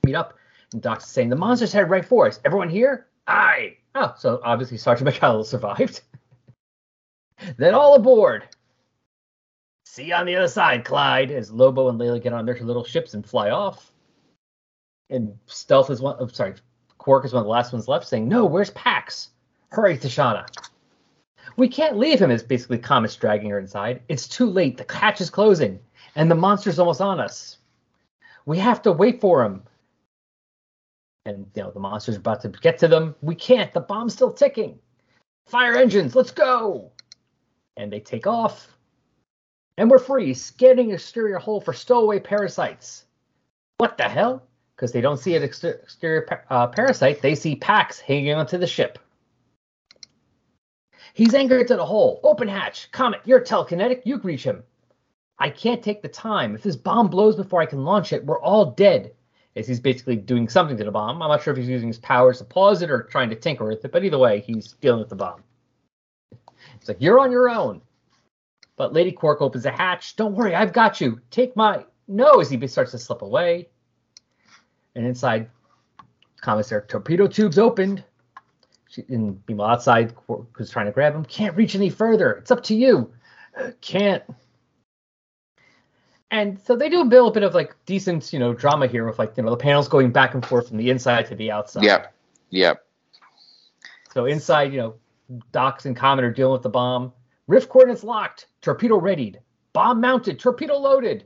meet 0.09 0.15
up, 0.15 0.35
and 0.73 0.83
Dox 0.83 1.05
is 1.05 1.11
saying, 1.11 1.29
the 1.29 1.37
monsters 1.37 1.73
headed 1.73 1.91
right 1.91 2.05
for 2.05 2.27
us. 2.27 2.41
Everyone 2.45 2.69
here? 2.69 3.07
Aye. 3.27 3.77
Oh, 3.95 4.15
so 4.17 4.41
obviously 4.43 4.79
Sergeant 4.79 5.09
McCallum 5.09 5.45
survived. 5.45 6.01
then 7.57 7.75
all 7.75 7.95
aboard. 7.95 8.49
See 9.85 10.05
you 10.05 10.15
on 10.15 10.27
the 10.27 10.37
other 10.37 10.49
side, 10.49 10.85
Clyde, 10.85 11.31
as 11.31 11.51
Lobo 11.51 11.89
and 11.89 11.99
Layla 11.99 12.23
get 12.23 12.33
on 12.33 12.47
their 12.47 12.59
little 12.61 12.85
ships 12.85 13.15
and 13.15 13.25
fly 13.27 13.51
off. 13.51 13.93
And 15.11 15.39
Stealth 15.47 15.91
is 15.91 16.01
one, 16.01 16.17
oh, 16.21 16.27
sorry, 16.27 16.55
Quark 16.99 17.25
is 17.25 17.33
one 17.33 17.41
of 17.41 17.47
the 17.47 17.51
last 17.51 17.73
ones 17.73 17.89
left, 17.89 18.07
saying, 18.07 18.29
No, 18.29 18.45
where's 18.45 18.71
Pax? 18.71 19.31
Hurry, 19.71 19.97
Tashana. 19.97 20.47
We 21.57 21.69
can't 21.69 21.97
leave 21.97 22.21
him, 22.21 22.31
is 22.31 22.43
basically 22.43 22.79
Comet's 22.79 23.17
dragging 23.17 23.51
her 23.51 23.59
inside. 23.59 24.03
It's 24.09 24.29
too 24.29 24.47
late. 24.47 24.77
The 24.77 24.95
hatch 24.95 25.21
is 25.21 25.31
closing, 25.31 25.81
and 26.15 26.31
the 26.31 26.35
monster's 26.35 26.79
almost 26.79 27.01
on 27.01 27.19
us. 27.19 27.57
We 28.45 28.59
have 28.59 28.83
to 28.83 28.93
wait 28.93 29.21
for 29.21 29.43
him. 29.43 29.63
And, 31.29 31.47
you 31.55 31.63
know, 31.63 31.71
the 31.71 31.79
monster's 31.79 32.17
about 32.17 32.41
to 32.41 32.49
get 32.49 32.79
to 32.79 32.89
them. 32.89 33.15
We 33.21 33.35
can't. 33.35 33.71
The 33.75 33.81
bomb's 33.81 34.15
still 34.15 34.33
ticking. 34.33 34.79
Fire 35.47 35.77
engines, 35.77 36.17
let's 36.17 36.31
go. 36.31 36.91
And 37.77 37.93
they 37.93 38.01
take 38.01 38.27
off. 38.27 38.75
And 39.77 39.91
we're 39.91 39.99
free, 39.99 40.33
scanning 40.33 40.91
exterior 40.91 41.39
hull 41.39 41.61
for 41.61 41.75
stowaway 41.75 42.19
parasites. 42.19 43.05
What 43.77 43.99
the 43.99 44.09
hell? 44.09 44.43
Because 44.75 44.91
they 44.91 45.03
don't 45.03 45.19
see 45.19 45.37
an 45.37 45.43
exter- 45.43 45.81
exterior 45.83 46.47
uh, 46.49 46.69
parasite, 46.69 47.21
they 47.21 47.35
see 47.35 47.57
Pax 47.57 48.01
hanging 48.01 48.33
onto 48.33 48.57
the 48.57 48.67
ship. 48.67 48.99
He's 51.13 51.35
anchored 51.35 51.69
to 51.69 51.77
the 51.77 51.85
hull. 51.85 52.21
Open 52.23 52.49
hatch. 52.49 52.91
Comet, 52.91 53.21
you're 53.27 53.43
telekinetic. 53.43 54.01
You 54.05 54.17
reach 54.17 54.45
him. 54.45 54.63
I 55.39 55.51
can't 55.51 55.83
take 55.83 56.01
the 56.01 56.09
time. 56.09 56.55
If 56.55 56.63
this 56.63 56.77
bomb 56.77 57.09
blows 57.09 57.37
before 57.37 57.61
I 57.61 57.67
can 57.67 57.85
launch 57.85 58.15
it, 58.15 58.25
we're 58.25 58.41
all 58.41 58.71
dead. 58.71 59.13
As 59.59 59.67
he's 59.67 59.81
basically 59.81 60.15
doing 60.15 60.49
something 60.49 60.77
to 60.77 60.85
the 60.85 60.93
bomb. 60.93 61.21
I'm 61.21 61.29
not 61.29 61.43
sure 61.43 61.53
if 61.53 61.59
he's 61.59 61.69
using 61.69 61.89
his 61.89 61.99
powers 61.99 62.39
to 62.39 62.45
pause 62.45 62.81
it 62.81 62.91
or 62.91 63.03
trying 63.03 63.29
to 63.31 63.35
tinker 63.35 63.67
with 63.67 63.85
it, 63.85 63.91
but 63.91 64.05
either 64.05 64.17
way, 64.19 64.39
he's 64.39 64.75
dealing 64.75 65.01
with 65.01 65.09
the 65.09 65.17
bomb. 65.17 65.43
It's 66.77 66.87
like, 66.87 66.99
you're 67.01 67.19
on 67.19 67.33
your 67.33 67.51
own. 67.51 67.81
But 68.77 68.93
Lady 68.93 69.11
Quark 69.11 69.43
opens 69.43 69.67
a 69.67 69.73
hatch. 69.73 70.15
Don't 70.15 70.37
worry, 70.37 70.55
I've 70.55 70.73
got 70.73 71.01
you. 71.01 71.21
Take 71.33 71.57
my. 71.57 71.85
No, 72.07 72.41
as 72.41 72.49
he 72.49 72.67
starts 72.69 72.93
to 72.93 72.99
slip 72.99 73.23
away. 73.23 73.69
And 74.95 75.05
inside, 75.05 75.51
commissary 76.41 76.83
torpedo 76.87 77.27
tubes 77.27 77.59
opened. 77.59 78.05
She, 78.89 79.05
and 79.09 79.43
meanwhile, 79.49 79.71
outside, 79.71 80.15
Quark 80.15 80.47
is 80.61 80.71
trying 80.71 80.87
to 80.87 80.93
grab 80.93 81.17
him. 81.17 81.25
Can't 81.25 81.57
reach 81.57 81.75
any 81.75 81.91
further. 81.91 82.35
It's 82.35 82.53
up 82.53 82.63
to 82.65 82.77
you. 82.77 83.13
Can't. 83.81 84.23
And 86.31 86.61
so 86.61 86.77
they 86.77 86.89
do 86.89 87.01
a 87.01 87.05
little 87.05 87.31
bit 87.31 87.43
of 87.43 87.55
like 87.55 87.75
decent, 87.87 88.33
you 88.33 88.39
know, 88.39 88.53
drama 88.53 88.87
here 88.87 89.07
with 89.07 89.19
like, 89.19 89.37
you 89.37 89.43
know, 89.43 89.51
the 89.51 89.57
panels 89.57 89.89
going 89.89 90.11
back 90.11 90.35
and 90.35 90.45
forth 90.45 90.69
from 90.69 90.77
the 90.77 90.91
inside 90.91 91.27
to 91.27 91.35
the 91.35 91.51
outside. 91.51 91.85
Yep. 91.85 92.15
Yep. 92.51 92.85
So 94.13 94.27
inside, 94.27 94.73
you 94.73 94.79
know, 94.79 94.95
Dox 95.53 95.87
and 95.87 95.97
Comet 95.97 96.25
are 96.25 96.33
dealing 96.33 96.53
with 96.53 96.63
the 96.63 96.69
bomb. 96.69 97.13
Rift 97.47 97.71
coordinates 97.71 98.05
locked. 98.05 98.47
Torpedo 98.61 98.97
readied. 98.97 99.41
Bomb 99.73 100.01
mounted. 100.01 100.39
Torpedo 100.39 100.77
loaded. 100.77 101.25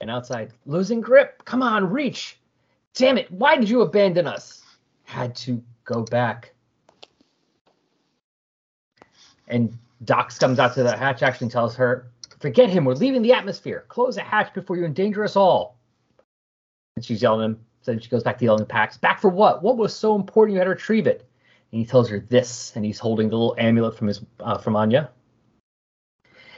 And 0.00 0.10
outside, 0.10 0.52
losing 0.66 1.00
grip. 1.00 1.44
Come 1.44 1.62
on, 1.62 1.90
reach. 1.90 2.40
Damn 2.94 3.18
it. 3.18 3.30
Why 3.30 3.56
did 3.56 3.68
you 3.68 3.82
abandon 3.82 4.26
us? 4.26 4.62
Had 5.04 5.36
to 5.36 5.62
go 5.84 6.02
back. 6.02 6.54
And 9.46 9.76
Dox 10.04 10.38
comes 10.38 10.58
out 10.58 10.74
to 10.74 10.82
the 10.82 10.96
hatch 10.96 11.22
actually 11.22 11.50
tells 11.50 11.76
her, 11.76 12.10
Forget 12.40 12.70
him. 12.70 12.84
We're 12.84 12.94
leaving 12.94 13.22
the 13.22 13.32
atmosphere. 13.32 13.84
Close 13.88 14.16
the 14.16 14.22
hatch 14.22 14.52
before 14.54 14.76
you 14.76 14.84
endanger 14.84 15.22
us 15.24 15.36
all. 15.36 15.78
And 16.96 17.04
she's 17.04 17.22
yelling 17.22 17.42
at 17.42 17.44
him. 17.50 17.60
So 17.82 17.92
then 17.92 18.00
she 18.00 18.08
goes 18.08 18.22
back 18.22 18.38
to 18.38 18.44
yelling 18.44 18.62
at 18.62 18.68
Pax. 18.68 18.96
Back 18.96 19.20
for 19.20 19.30
what? 19.30 19.62
What 19.62 19.76
was 19.76 19.94
so 19.94 20.14
important 20.16 20.54
you 20.54 20.58
had 20.58 20.64
to 20.64 20.70
retrieve 20.70 21.06
it? 21.06 21.26
And 21.72 21.78
he 21.78 21.86
tells 21.86 22.08
her 22.08 22.20
this, 22.20 22.72
and 22.74 22.84
he's 22.84 22.98
holding 22.98 23.28
the 23.28 23.36
little 23.36 23.54
amulet 23.58 23.96
from 23.96 24.08
his 24.08 24.24
uh, 24.40 24.58
from 24.58 24.76
Anya. 24.76 25.10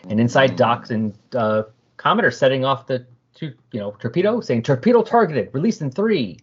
And 0.08 0.18
inside, 0.18 0.56
Dox 0.56 0.90
and 0.90 1.16
uh, 1.34 1.64
Comet 1.96 2.24
are 2.24 2.30
setting 2.30 2.64
off 2.64 2.86
the 2.86 3.06
two, 3.34 3.52
you 3.72 3.78
know, 3.78 3.92
torpedo, 3.98 4.40
saying 4.40 4.62
torpedo 4.62 5.02
targeted, 5.02 5.50
released 5.52 5.80
in 5.80 5.90
three, 5.90 6.38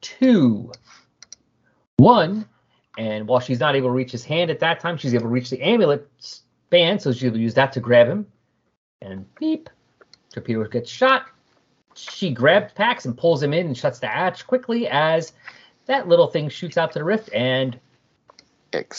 two, 0.00 0.72
one. 1.96 2.46
And 2.96 3.28
while 3.28 3.40
she's 3.40 3.60
not 3.60 3.76
able 3.76 3.88
to 3.88 3.92
reach 3.92 4.12
his 4.12 4.24
hand 4.24 4.50
at 4.50 4.60
that 4.60 4.80
time, 4.80 4.96
she's 4.96 5.14
able 5.14 5.24
to 5.24 5.28
reach 5.28 5.50
the 5.50 5.60
amulet 5.60 6.08
band, 6.70 7.02
so 7.02 7.12
she'll 7.12 7.36
use 7.36 7.54
that 7.54 7.72
to 7.72 7.80
grab 7.80 8.08
him. 8.08 8.26
And 9.04 9.32
beep, 9.36 9.68
torpedo 10.32 10.64
gets 10.64 10.90
shot. 10.90 11.26
She 11.94 12.30
grabs 12.32 12.72
Pax 12.72 13.04
and 13.04 13.16
pulls 13.16 13.42
him 13.42 13.52
in 13.52 13.66
and 13.66 13.76
shuts 13.76 13.98
the 13.98 14.06
hatch 14.08 14.46
quickly 14.46 14.88
as 14.88 15.32
that 15.86 16.08
little 16.08 16.26
thing 16.26 16.48
shoots 16.48 16.78
out 16.78 16.90
to 16.92 16.98
the 16.98 17.04
rift 17.04 17.30
and 17.32 17.78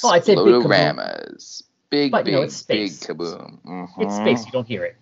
Well, 0.04 0.14
I'd 0.14 0.24
say 0.24 0.36
big 0.36 0.46
kaboom. 0.46 1.64
Big, 1.90 2.12
But, 2.12 2.20
you 2.20 2.32
big, 2.32 2.34
know, 2.34 2.42
it's 2.44 2.62
big 2.62 2.92
kaboom. 2.92 3.60
it's 4.00 4.14
Mhm. 4.14 4.22
space. 4.22 4.46
You 4.46 4.52
don't 4.52 4.68
hear 4.68 4.84
it, 4.86 4.96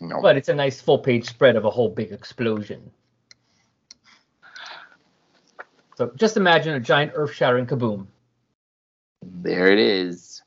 No. 0.00 0.20
but 0.20 0.36
it's 0.36 0.48
a 0.48 0.54
nice 0.54 0.80
full 0.80 0.98
page 0.98 1.26
spread 1.26 1.56
of 1.56 1.64
a 1.64 1.70
whole 1.70 1.88
big 1.88 2.12
explosion. 2.12 2.90
So 5.96 6.10
just 6.16 6.36
imagine 6.36 6.74
a 6.74 6.80
giant 6.80 7.12
earth 7.14 7.32
shattering 7.32 7.66
kaboom, 7.66 8.06
there 9.22 9.68
it 9.72 9.78
is. 9.78 10.42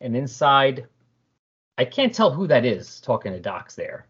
and 0.00 0.14
inside, 0.16 0.86
I 1.78 1.84
can't 1.84 2.14
tell 2.14 2.30
who 2.30 2.46
that 2.46 2.64
is 2.64 3.00
talking 3.00 3.32
to 3.32 3.40
Dox 3.40 3.74
there. 3.74 4.06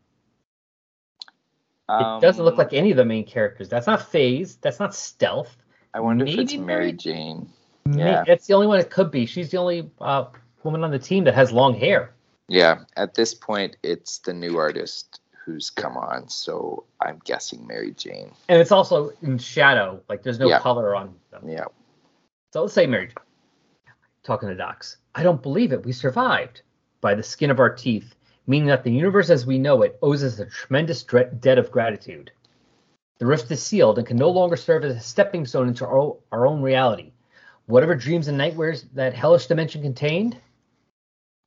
It 1.88 2.20
doesn't 2.20 2.44
look 2.44 2.54
Um, 2.54 2.58
like 2.58 2.72
any 2.72 2.90
of 2.90 2.96
the 2.96 3.04
main 3.04 3.24
characters. 3.24 3.68
That's 3.68 3.86
not 3.86 4.02
Phase. 4.08 4.56
That's 4.56 4.80
not 4.80 4.94
Stealth. 4.94 5.56
I 5.94 6.00
wonder 6.00 6.24
if 6.26 6.36
it's 6.36 6.54
Mary 6.56 6.92
Jane. 6.92 7.48
Yeah. 7.88 8.24
That's 8.26 8.46
the 8.46 8.54
only 8.54 8.66
one 8.66 8.80
it 8.80 8.90
could 8.90 9.10
be. 9.12 9.24
She's 9.26 9.50
the 9.50 9.58
only 9.58 9.88
uh, 10.00 10.26
woman 10.64 10.82
on 10.82 10.90
the 10.90 10.98
team 10.98 11.24
that 11.24 11.34
has 11.34 11.52
long 11.52 11.74
hair. 11.74 12.12
Yeah, 12.48 12.80
at 12.96 13.14
this 13.14 13.34
point, 13.34 13.76
it's 13.82 14.18
the 14.18 14.34
new 14.34 14.58
artist 14.58 15.20
who's 15.44 15.70
come 15.70 15.96
on, 15.96 16.28
so 16.28 16.84
I'm 17.00 17.20
guessing 17.24 17.64
Mary 17.66 17.92
Jane. 17.92 18.32
And 18.48 18.60
it's 18.60 18.72
also 18.72 19.12
in 19.22 19.38
shadow. 19.38 20.02
Like 20.08 20.24
there's 20.24 20.40
no 20.40 20.48
Yeah. 20.48 20.58
color 20.58 20.94
on 20.96 21.14
them. 21.30 21.48
Yeah. 21.48 21.66
So 22.52 22.62
let's 22.62 22.74
say 22.74 22.86
Mary. 22.86 23.10
Talking 24.24 24.48
to 24.48 24.56
Dox. 24.56 24.96
I 25.14 25.22
don't 25.22 25.40
believe 25.40 25.72
it. 25.72 25.84
We 25.84 25.92
survived 25.92 26.62
by 27.00 27.14
the 27.14 27.22
skin 27.22 27.50
of 27.50 27.60
our 27.60 27.70
teeth, 27.70 28.14
meaning 28.46 28.68
that 28.68 28.84
the 28.84 28.92
universe 28.92 29.30
as 29.30 29.46
we 29.46 29.58
know 29.58 29.82
it 29.82 29.98
owes 30.02 30.22
us 30.22 30.38
a 30.38 30.46
tremendous 30.46 31.02
debt 31.02 31.58
of 31.58 31.70
gratitude. 31.70 32.30
The 33.18 33.26
rift 33.26 33.50
is 33.50 33.62
sealed 33.62 33.98
and 33.98 34.06
can 34.06 34.16
no 34.16 34.30
longer 34.30 34.56
serve 34.56 34.84
as 34.84 34.96
a 34.96 35.00
stepping 35.00 35.46
stone 35.46 35.68
into 35.68 35.86
our, 35.86 36.16
our 36.32 36.46
own 36.46 36.62
reality. 36.62 37.12
Whatever 37.66 37.94
dreams 37.94 38.28
and 38.28 38.38
nightmares 38.38 38.84
that 38.94 39.14
hellish 39.14 39.46
dimension 39.46 39.82
contained, 39.82 40.38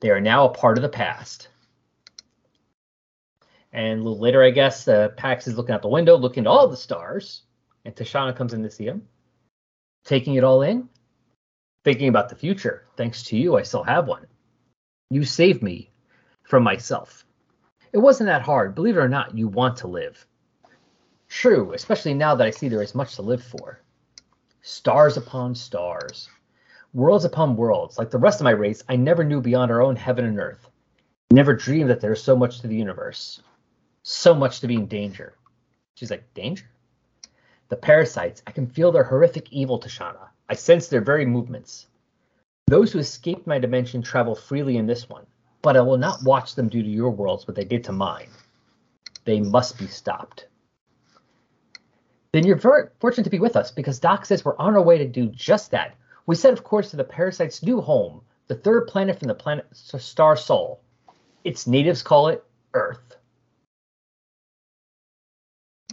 they 0.01 0.09
are 0.09 0.21
now 0.21 0.45
a 0.45 0.53
part 0.53 0.77
of 0.77 0.81
the 0.81 0.89
past. 0.89 1.49
And 3.71 3.99
a 3.99 4.03
little 4.03 4.19
later, 4.19 4.43
I 4.43 4.49
guess, 4.49 4.87
uh, 4.87 5.09
Pax 5.09 5.47
is 5.47 5.55
looking 5.55 5.75
out 5.75 5.83
the 5.83 5.87
window, 5.87 6.17
looking 6.17 6.43
at 6.43 6.47
all 6.47 6.67
the 6.67 6.75
stars, 6.75 7.43
and 7.85 7.95
Tashana 7.95 8.35
comes 8.35 8.53
in 8.53 8.63
to 8.63 8.71
see 8.71 8.85
him, 8.85 9.07
taking 10.05 10.35
it 10.35 10.43
all 10.43 10.63
in, 10.63 10.89
thinking 11.83 12.09
about 12.09 12.29
the 12.29 12.35
future. 12.35 12.85
Thanks 12.97 13.23
to 13.23 13.37
you, 13.37 13.57
I 13.57 13.63
still 13.63 13.83
have 13.83 14.07
one. 14.07 14.25
You 15.11 15.23
saved 15.23 15.63
me 15.63 15.89
from 16.43 16.61
myself. 16.61 17.25
It 17.91 17.97
wasn't 17.97 18.27
that 18.27 18.43
hard. 18.43 18.75
Believe 18.75 18.95
it 18.95 18.99
or 18.99 19.09
not, 19.09 19.35
you 19.35 19.47
want 19.47 19.77
to 19.77 19.87
live. 19.87 20.23
True, 21.27 21.73
especially 21.73 22.13
now 22.13 22.35
that 22.35 22.45
I 22.45 22.51
see 22.51 22.67
there 22.67 22.83
is 22.83 22.93
much 22.93 23.15
to 23.15 23.23
live 23.23 23.43
for. 23.43 23.81
Stars 24.61 25.17
upon 25.17 25.55
stars, 25.55 26.29
worlds 26.93 27.25
upon 27.25 27.55
worlds. 27.55 27.97
Like 27.97 28.11
the 28.11 28.19
rest 28.19 28.39
of 28.39 28.43
my 28.43 28.51
race, 28.51 28.83
I 28.87 28.97
never 28.97 29.23
knew 29.23 29.41
beyond 29.41 29.71
our 29.71 29.81
own 29.81 29.95
heaven 29.95 30.25
and 30.25 30.39
earth. 30.39 30.69
Never 31.31 31.55
dreamed 31.55 31.89
that 31.89 32.01
there 32.01 32.13
is 32.13 32.21
so 32.21 32.35
much 32.35 32.61
to 32.61 32.67
the 32.67 32.75
universe, 32.75 33.41
so 34.03 34.35
much 34.35 34.59
to 34.59 34.67
be 34.67 34.75
in 34.75 34.85
danger. 34.85 35.33
She's 35.95 36.11
like, 36.11 36.33
Danger? 36.33 36.65
The 37.69 37.75
parasites, 37.77 38.43
I 38.47 38.51
can 38.51 38.67
feel 38.67 38.91
their 38.91 39.03
horrific 39.03 39.51
evil, 39.51 39.79
Tashana. 39.79 40.29
I 40.47 40.53
sense 40.53 40.87
their 40.87 41.01
very 41.01 41.25
movements. 41.25 41.87
Those 42.69 42.91
who 42.91 42.99
escaped 42.99 43.47
my 43.47 43.57
dimension 43.57 44.03
travel 44.03 44.35
freely 44.35 44.77
in 44.77 44.85
this 44.85 45.09
one, 45.09 45.25
but 45.63 45.75
I 45.75 45.81
will 45.81 45.97
not 45.97 46.21
watch 46.21 46.53
them 46.53 46.69
do 46.69 46.83
to 46.83 46.87
your 46.87 47.09
worlds 47.09 47.47
what 47.47 47.55
they 47.55 47.63
did 47.63 47.83
to 47.85 47.91
mine. 47.91 48.29
They 49.25 49.39
must 49.39 49.79
be 49.79 49.87
stopped. 49.87 50.45
Then 52.31 52.45
you're 52.45 52.55
very 52.55 52.89
fortunate 52.99 53.23
to 53.23 53.31
be 53.31 53.39
with 53.39 53.55
us 53.55 53.71
because 53.71 53.97
Doc 53.97 54.23
says 54.23 54.45
we're 54.45 54.55
on 54.57 54.75
our 54.75 54.83
way 54.83 54.99
to 54.99 55.07
do 55.07 55.25
just 55.29 55.71
that. 55.71 55.95
We 56.27 56.35
set, 56.35 56.53
of 56.53 56.63
course, 56.63 56.91
to 56.91 56.95
the 56.95 57.03
parasite's 57.03 57.63
new 57.63 57.81
home, 57.81 58.21
the 58.45 58.53
third 58.53 58.85
planet 58.85 59.17
from 59.17 59.29
the 59.29 59.33
planet 59.33 59.65
star 59.73 60.37
Sol. 60.37 60.79
Its 61.43 61.65
natives 61.65 62.03
call 62.03 62.27
it 62.27 62.43
Earth. 62.75 63.15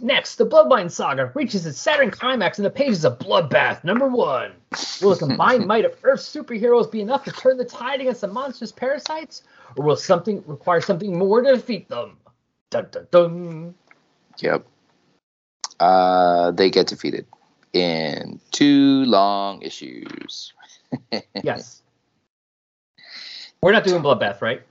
Next, 0.01 0.35
the 0.35 0.45
Bloodline 0.45 0.91
saga 0.91 1.31
reaches 1.33 1.65
its 1.65 1.79
Saturn 1.79 2.11
climax 2.11 2.59
in 2.59 2.63
the 2.63 2.69
pages 2.69 3.03
of 3.03 3.17
Bloodbath 3.17 3.83
number 3.83 4.07
one. 4.07 4.51
Will 5.01 5.15
the 5.15 5.19
combined 5.27 5.65
might 5.65 5.85
of 5.85 5.95
Earth's 6.03 6.31
superheroes 6.31 6.91
be 6.91 7.01
enough 7.01 7.23
to 7.23 7.31
turn 7.31 7.57
the 7.57 7.65
tide 7.65 7.99
against 8.01 8.21
the 8.21 8.27
monstrous 8.27 8.71
parasites, 8.71 9.43
or 9.75 9.83
will 9.83 9.95
something 9.95 10.43
require 10.45 10.81
something 10.81 11.17
more 11.17 11.41
to 11.41 11.55
defeat 11.55 11.89
them? 11.89 12.17
Dun 12.69 12.87
dun 12.91 13.07
dun. 13.09 13.75
Yep. 14.37 14.67
Uh, 15.79 16.51
they 16.51 16.69
get 16.69 16.87
defeated 16.87 17.25
in 17.73 18.39
two 18.51 19.03
long 19.05 19.61
issues. 19.61 20.53
Yes. 21.43 21.81
We're 23.61 23.73
not 23.73 23.83
doing 23.83 24.01
Bloodbath, 24.01 24.41
right? 24.41 24.61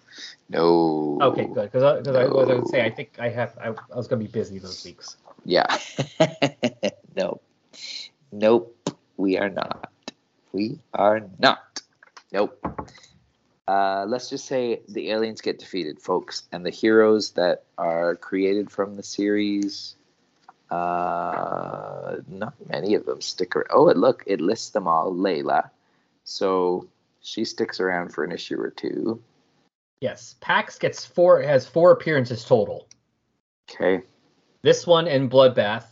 No. 0.49 1.18
Okay, 1.20 1.47
good. 1.47 1.64
Because 1.72 1.82
I, 1.82 2.03
'cause 2.03 2.14
I 2.14 2.24
was 2.24 2.47
going 2.47 2.62
to 2.62 2.68
say, 2.68 2.84
I 2.84 2.90
think 2.90 3.16
I 3.18 3.28
have. 3.28 3.57
I, 3.61 3.68
I 3.68 3.97
was 3.97 4.07
going 4.07 4.20
to 4.20 4.26
be 4.26 4.30
busy 4.30 4.59
those 4.59 4.84
weeks. 4.84 5.16
Yeah. 5.44 5.66
nope. 7.16 7.42
Nope. 8.32 8.76
We 9.16 9.38
are 9.38 9.49
not. 9.51 9.90
We 10.53 10.78
are 10.94 11.22
not. 11.38 11.80
Nope. 12.32 12.64
Uh, 13.66 14.05
let's 14.07 14.30
just 14.30 14.44
say 14.47 14.80
the 14.88 15.11
aliens 15.11 15.40
get 15.40 15.59
defeated, 15.59 16.01
folks, 16.01 16.44
and 16.53 16.64
the 16.64 16.70
heroes 16.70 17.32
that 17.32 17.64
are 17.78 18.14
created 18.14 18.70
from 18.70 18.94
the 18.94 19.03
series. 19.03 19.97
Uh, 20.70 22.16
not 22.28 22.55
many 22.68 22.94
of 22.94 23.07
them 23.07 23.20
stick 23.20 23.57
around. 23.57 23.66
Oh, 23.70 23.88
it 23.88 23.97
look, 23.97 24.22
it 24.26 24.40
lists 24.40 24.70
them 24.70 24.86
all. 24.86 25.12
Layla, 25.12 25.70
so 26.24 26.86
she 27.22 27.44
sticks 27.44 27.80
around 27.80 28.12
for 28.12 28.22
an 28.24 28.30
issue 28.32 28.61
or 28.61 28.70
two. 28.70 29.20
Yes, 30.01 30.34
Pax 30.40 30.78
gets 30.78 31.05
four. 31.05 31.40
Has 31.42 31.66
four 31.66 31.92
appearances 31.92 32.44
total. 32.44 32.86
Okay. 33.70 34.03
This 34.62 34.86
one 34.86 35.09
and 35.09 35.30
Bloodbath, 35.30 35.84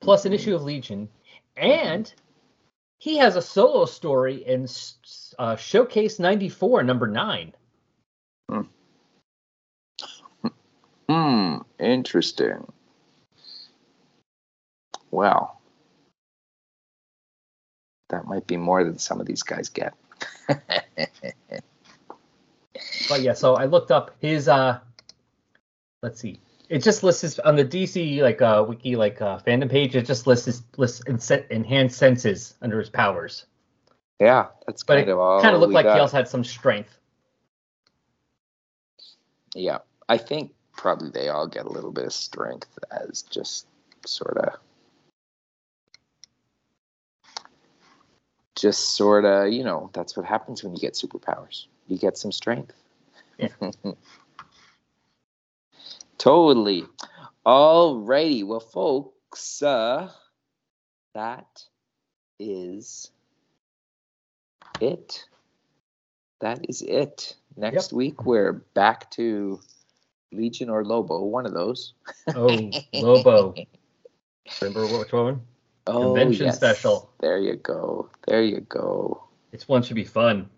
plus 0.00 0.24
an 0.24 0.32
issue 0.32 0.54
of 0.54 0.62
Legion, 0.62 1.08
and 1.56 2.12
he 2.98 3.18
has 3.18 3.36
a 3.36 3.42
solo 3.42 3.84
story 3.84 4.44
in 4.46 4.66
uh, 5.38 5.56
Showcase 5.56 6.18
'94, 6.18 6.82
number 6.82 7.06
nine. 7.06 7.52
Hmm. 11.08 11.58
Interesting. 11.78 12.72
Well, 15.10 15.60
that 18.08 18.26
might 18.26 18.46
be 18.46 18.56
more 18.56 18.82
than 18.84 18.98
some 18.98 19.20
of 19.20 19.26
these 19.26 19.42
guys 19.42 19.68
get. 19.68 19.94
But 23.08 23.22
yeah, 23.22 23.32
so 23.34 23.54
I 23.54 23.66
looked 23.66 23.90
up 23.90 24.12
his. 24.20 24.48
uh 24.48 24.78
Let's 26.02 26.20
see. 26.20 26.40
It 26.68 26.82
just 26.82 27.02
lists 27.02 27.20
his 27.22 27.38
on 27.40 27.56
the 27.56 27.64
DC 27.64 28.20
like 28.22 28.40
uh 28.42 28.64
wiki 28.66 28.96
like 28.96 29.20
uh 29.22 29.38
fandom 29.38 29.70
page. 29.70 29.94
It 29.94 30.06
just 30.06 30.26
lists 30.26 30.46
his 30.46 30.62
lists 30.76 31.02
ense- 31.06 31.46
enhanced 31.50 31.98
senses 31.98 32.54
under 32.62 32.78
his 32.78 32.90
powers. 32.90 33.46
yeah, 34.20 34.46
that's 34.66 34.82
But 34.82 34.94
kind 34.96 35.08
it 35.08 35.12
of 35.12 35.18
all. 35.18 35.42
kind 35.42 35.54
of 35.54 35.60
looked 35.60 35.74
like 35.74 35.84
got. 35.84 35.94
he 35.96 36.00
also 36.00 36.16
had 36.16 36.28
some 36.28 36.44
strength. 36.44 36.98
Yeah, 39.54 39.78
I 40.08 40.16
think 40.16 40.54
probably 40.72 41.10
they 41.10 41.28
all 41.28 41.46
get 41.46 41.66
a 41.66 41.70
little 41.70 41.92
bit 41.92 42.06
of 42.06 42.12
strength 42.12 42.78
as 42.90 43.22
just 43.22 43.66
sort 44.06 44.38
of, 44.38 44.54
just 48.56 48.92
sort 48.96 49.24
of, 49.26 49.52
you 49.52 49.62
know, 49.62 49.90
that's 49.92 50.16
what 50.16 50.24
happens 50.26 50.62
when 50.64 50.72
you 50.72 50.80
get 50.80 50.94
superpowers. 50.94 51.66
You 51.88 51.98
get 51.98 52.16
some 52.16 52.32
strength. 52.32 52.72
Yeah. 53.42 53.48
totally. 56.18 56.84
Alrighty, 57.44 58.46
well, 58.46 58.60
folks, 58.60 59.62
uh, 59.62 60.10
that 61.14 61.64
is 62.38 63.10
it. 64.80 65.24
That 66.40 66.64
is 66.68 66.82
it. 66.82 67.36
Next 67.56 67.92
week 67.92 68.24
we're 68.24 68.52
back 68.74 69.10
to 69.12 69.60
Legion 70.32 70.70
or 70.70 70.84
Lobo, 70.84 71.24
one 71.24 71.46
of 71.46 71.52
those. 71.52 71.94
Oh, 72.34 72.70
Lobo. 72.94 73.54
Remember 74.60 74.98
which 74.98 75.12
one? 75.12 75.42
Oh, 75.86 76.14
Convention 76.14 76.46
yes. 76.46 76.56
special. 76.56 77.10
There 77.20 77.38
you 77.38 77.56
go. 77.56 78.08
There 78.26 78.42
you 78.42 78.60
go. 78.60 79.24
This 79.50 79.68
one 79.68 79.82
should 79.82 79.96
be 79.96 80.04
fun. 80.04 80.48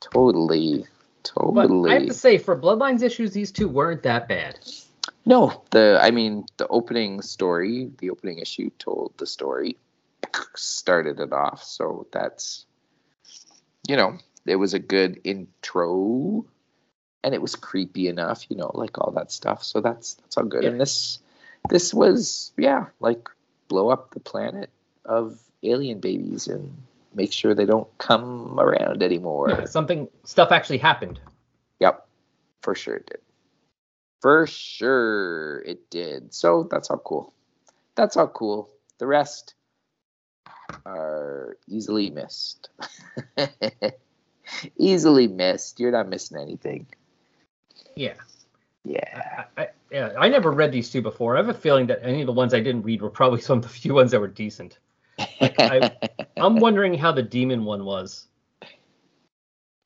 Totally. 0.00 0.86
But 1.34 1.70
I 1.88 1.94
have 1.94 2.06
to 2.06 2.14
say, 2.14 2.38
for 2.38 2.58
Bloodlines 2.58 3.02
issues, 3.02 3.32
these 3.32 3.52
two 3.52 3.68
weren't 3.68 4.02
that 4.02 4.28
bad. 4.28 4.58
No, 5.24 5.62
the 5.70 5.98
I 6.00 6.10
mean 6.12 6.46
the 6.56 6.68
opening 6.68 7.20
story, 7.22 7.90
the 7.98 8.10
opening 8.10 8.38
issue 8.38 8.70
told 8.78 9.12
the 9.18 9.26
story, 9.26 9.76
started 10.54 11.20
it 11.20 11.32
off. 11.32 11.64
So 11.64 12.06
that's 12.12 12.66
you 13.88 13.96
know, 13.96 14.18
it 14.46 14.56
was 14.56 14.74
a 14.74 14.78
good 14.78 15.20
intro 15.24 16.44
and 17.24 17.34
it 17.34 17.42
was 17.42 17.56
creepy 17.56 18.08
enough, 18.08 18.46
you 18.48 18.56
know, 18.56 18.70
like 18.74 18.98
all 18.98 19.10
that 19.12 19.32
stuff. 19.32 19.64
So 19.64 19.80
that's 19.80 20.14
that's 20.14 20.36
all 20.36 20.44
good. 20.44 20.62
Yeah. 20.62 20.70
And 20.70 20.80
this 20.80 21.18
this 21.68 21.92
was 21.92 22.52
yeah, 22.56 22.86
like 23.00 23.28
blow 23.68 23.90
up 23.90 24.12
the 24.12 24.20
planet 24.20 24.70
of 25.04 25.40
alien 25.62 25.98
babies 25.98 26.46
and 26.46 26.76
make 27.16 27.32
sure 27.32 27.54
they 27.54 27.64
don't 27.64 27.88
come 27.98 28.60
around 28.60 29.02
anymore. 29.02 29.48
Yeah, 29.50 29.64
something 29.64 30.08
stuff 30.24 30.52
actually 30.52 30.78
happened. 30.78 31.18
Yep, 31.80 32.06
for 32.62 32.74
sure 32.74 32.96
it 32.96 33.06
did. 33.06 33.20
For 34.20 34.46
sure 34.46 35.60
it 35.60 35.90
did. 35.90 36.32
So 36.32 36.68
that's 36.70 36.90
all 36.90 36.98
cool. 36.98 37.32
That's 37.94 38.16
all 38.16 38.28
cool. 38.28 38.70
The 38.98 39.06
rest 39.06 39.54
are 40.84 41.56
easily 41.68 42.10
missed. 42.10 42.68
easily 44.76 45.26
missed. 45.26 45.80
You're 45.80 45.92
not 45.92 46.08
missing 46.08 46.38
anything. 46.38 46.86
Yeah. 47.94 48.14
Yeah. 48.84 49.46
I, 49.56 49.62
I, 49.62 49.68
yeah, 49.90 50.12
I 50.18 50.28
never 50.28 50.50
read 50.50 50.72
these 50.72 50.90
two 50.90 51.02
before. 51.02 51.36
I 51.36 51.38
have 51.38 51.48
a 51.48 51.54
feeling 51.54 51.86
that 51.86 52.00
any 52.02 52.20
of 52.20 52.26
the 52.26 52.32
ones 52.32 52.54
I 52.54 52.60
didn't 52.60 52.82
read 52.82 53.02
were 53.02 53.10
probably 53.10 53.40
some 53.40 53.58
of 53.58 53.62
the 53.62 53.68
few 53.68 53.94
ones 53.94 54.10
that 54.10 54.20
were 54.20 54.28
decent. 54.28 54.78
Like, 55.40 55.58
I, 55.58 55.90
I'm 56.38 56.58
wondering 56.60 56.94
how 56.94 57.12
the 57.12 57.22
demon 57.22 57.64
one 57.64 57.84
was. 57.84 58.26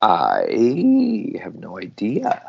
I 0.01 1.33
have 1.41 1.55
no 1.55 1.77
idea. 1.77 2.41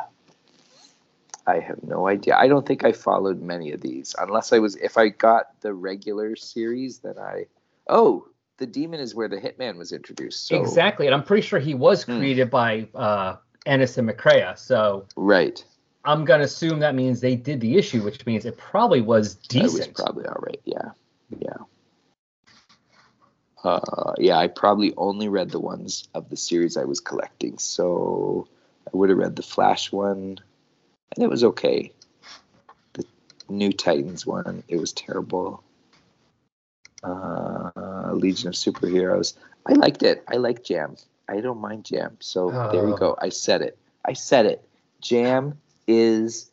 I 1.46 1.58
have 1.58 1.82
no 1.82 2.08
idea. 2.08 2.36
I 2.36 2.48
don't 2.48 2.66
think 2.66 2.84
I 2.84 2.92
followed 2.92 3.42
many 3.42 3.72
of 3.72 3.80
these 3.80 4.14
unless 4.18 4.52
I 4.52 4.58
was 4.58 4.76
if 4.76 4.96
I 4.96 5.08
got 5.08 5.60
the 5.60 5.74
regular 5.74 6.36
series 6.36 7.00
then 7.00 7.18
I 7.18 7.46
oh, 7.88 8.28
the 8.58 8.66
demon 8.66 9.00
is 9.00 9.14
where 9.14 9.28
the 9.28 9.36
hitman 9.36 9.76
was 9.76 9.92
introduced. 9.92 10.46
So, 10.46 10.62
Exactly, 10.62 11.06
and 11.06 11.14
I'm 11.14 11.24
pretty 11.24 11.42
sure 11.42 11.58
he 11.58 11.74
was 11.74 12.04
Hmm. 12.04 12.16
created 12.16 12.50
by 12.50 12.88
uh, 12.94 13.36
Ennis 13.66 13.98
and 13.98 14.08
McCrea. 14.08 14.56
So 14.56 15.06
Right. 15.16 15.64
I'm 16.04 16.24
gonna 16.24 16.44
assume 16.44 16.78
that 16.80 16.94
means 16.94 17.20
they 17.20 17.36
did 17.36 17.60
the 17.60 17.76
issue, 17.76 18.02
which 18.02 18.24
means 18.24 18.44
it 18.44 18.56
probably 18.56 19.00
was 19.00 19.34
That 19.34 19.62
was 19.62 19.72
decent. 19.72 19.96
probably 19.96 20.26
all 20.26 20.40
right. 20.40 20.60
Yeah. 20.64 20.90
Yeah. 21.38 21.56
Uh, 23.64 24.14
yeah, 24.18 24.36
I 24.38 24.48
probably 24.48 24.92
only 24.96 25.28
read 25.28 25.50
the 25.50 25.60
ones 25.60 26.08
of 26.14 26.28
the 26.28 26.36
series 26.36 26.76
I 26.76 26.84
was 26.84 27.00
collecting. 27.00 27.58
So 27.58 28.48
I 28.86 28.96
would 28.96 29.08
have 29.10 29.18
read 29.18 29.36
the 29.36 29.42
Flash 29.42 29.92
one, 29.92 30.40
and 31.14 31.24
it 31.24 31.30
was 31.30 31.44
okay. 31.44 31.92
The 32.94 33.04
New 33.48 33.72
Titans 33.72 34.26
one, 34.26 34.64
it 34.68 34.76
was 34.78 34.92
terrible. 34.92 35.62
Uh, 37.04 38.12
Legion 38.12 38.48
of 38.48 38.54
Superheroes, 38.54 39.34
I 39.66 39.72
liked 39.74 40.02
it. 40.02 40.24
I 40.28 40.36
like 40.36 40.64
Jamm. 40.64 40.96
I 41.28 41.40
don't 41.40 41.60
mind 41.60 41.84
Jamm. 41.84 42.16
So 42.20 42.50
there 42.72 42.86
you 42.86 42.94
Oh. 42.94 42.96
go. 42.96 43.16
I 43.20 43.28
said 43.28 43.62
it. 43.62 43.78
I 44.04 44.12
said 44.12 44.46
it. 44.46 44.68
Jamm 45.00 45.58
is 45.86 46.50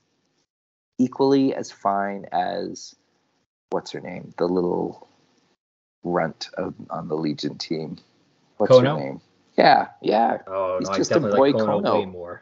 equally 0.97 1.53
as 1.53 1.71
fine 1.71 2.25
as 2.31 2.95
what's 3.71 3.91
her 3.91 3.99
name? 3.99 4.33
The 4.37 4.47
little 4.47 5.07
runt 6.03 6.49
of, 6.55 6.73
on 6.89 7.07
the 7.07 7.15
Legion 7.15 7.57
team. 7.57 7.97
What's 8.57 8.71
Kono? 8.71 8.93
her 8.95 8.99
name? 8.99 9.21
Yeah, 9.57 9.87
yeah. 10.01 10.37
Oh 10.47 10.77
He's 10.79 10.89
no, 10.89 10.95
just 10.95 11.11
I 11.11 11.15
a 11.15 11.19
boy 11.19 11.29
like 11.29 11.55
Kono, 11.55 11.81
Kono. 11.81 11.93
way 11.99 12.05
more. 12.05 12.41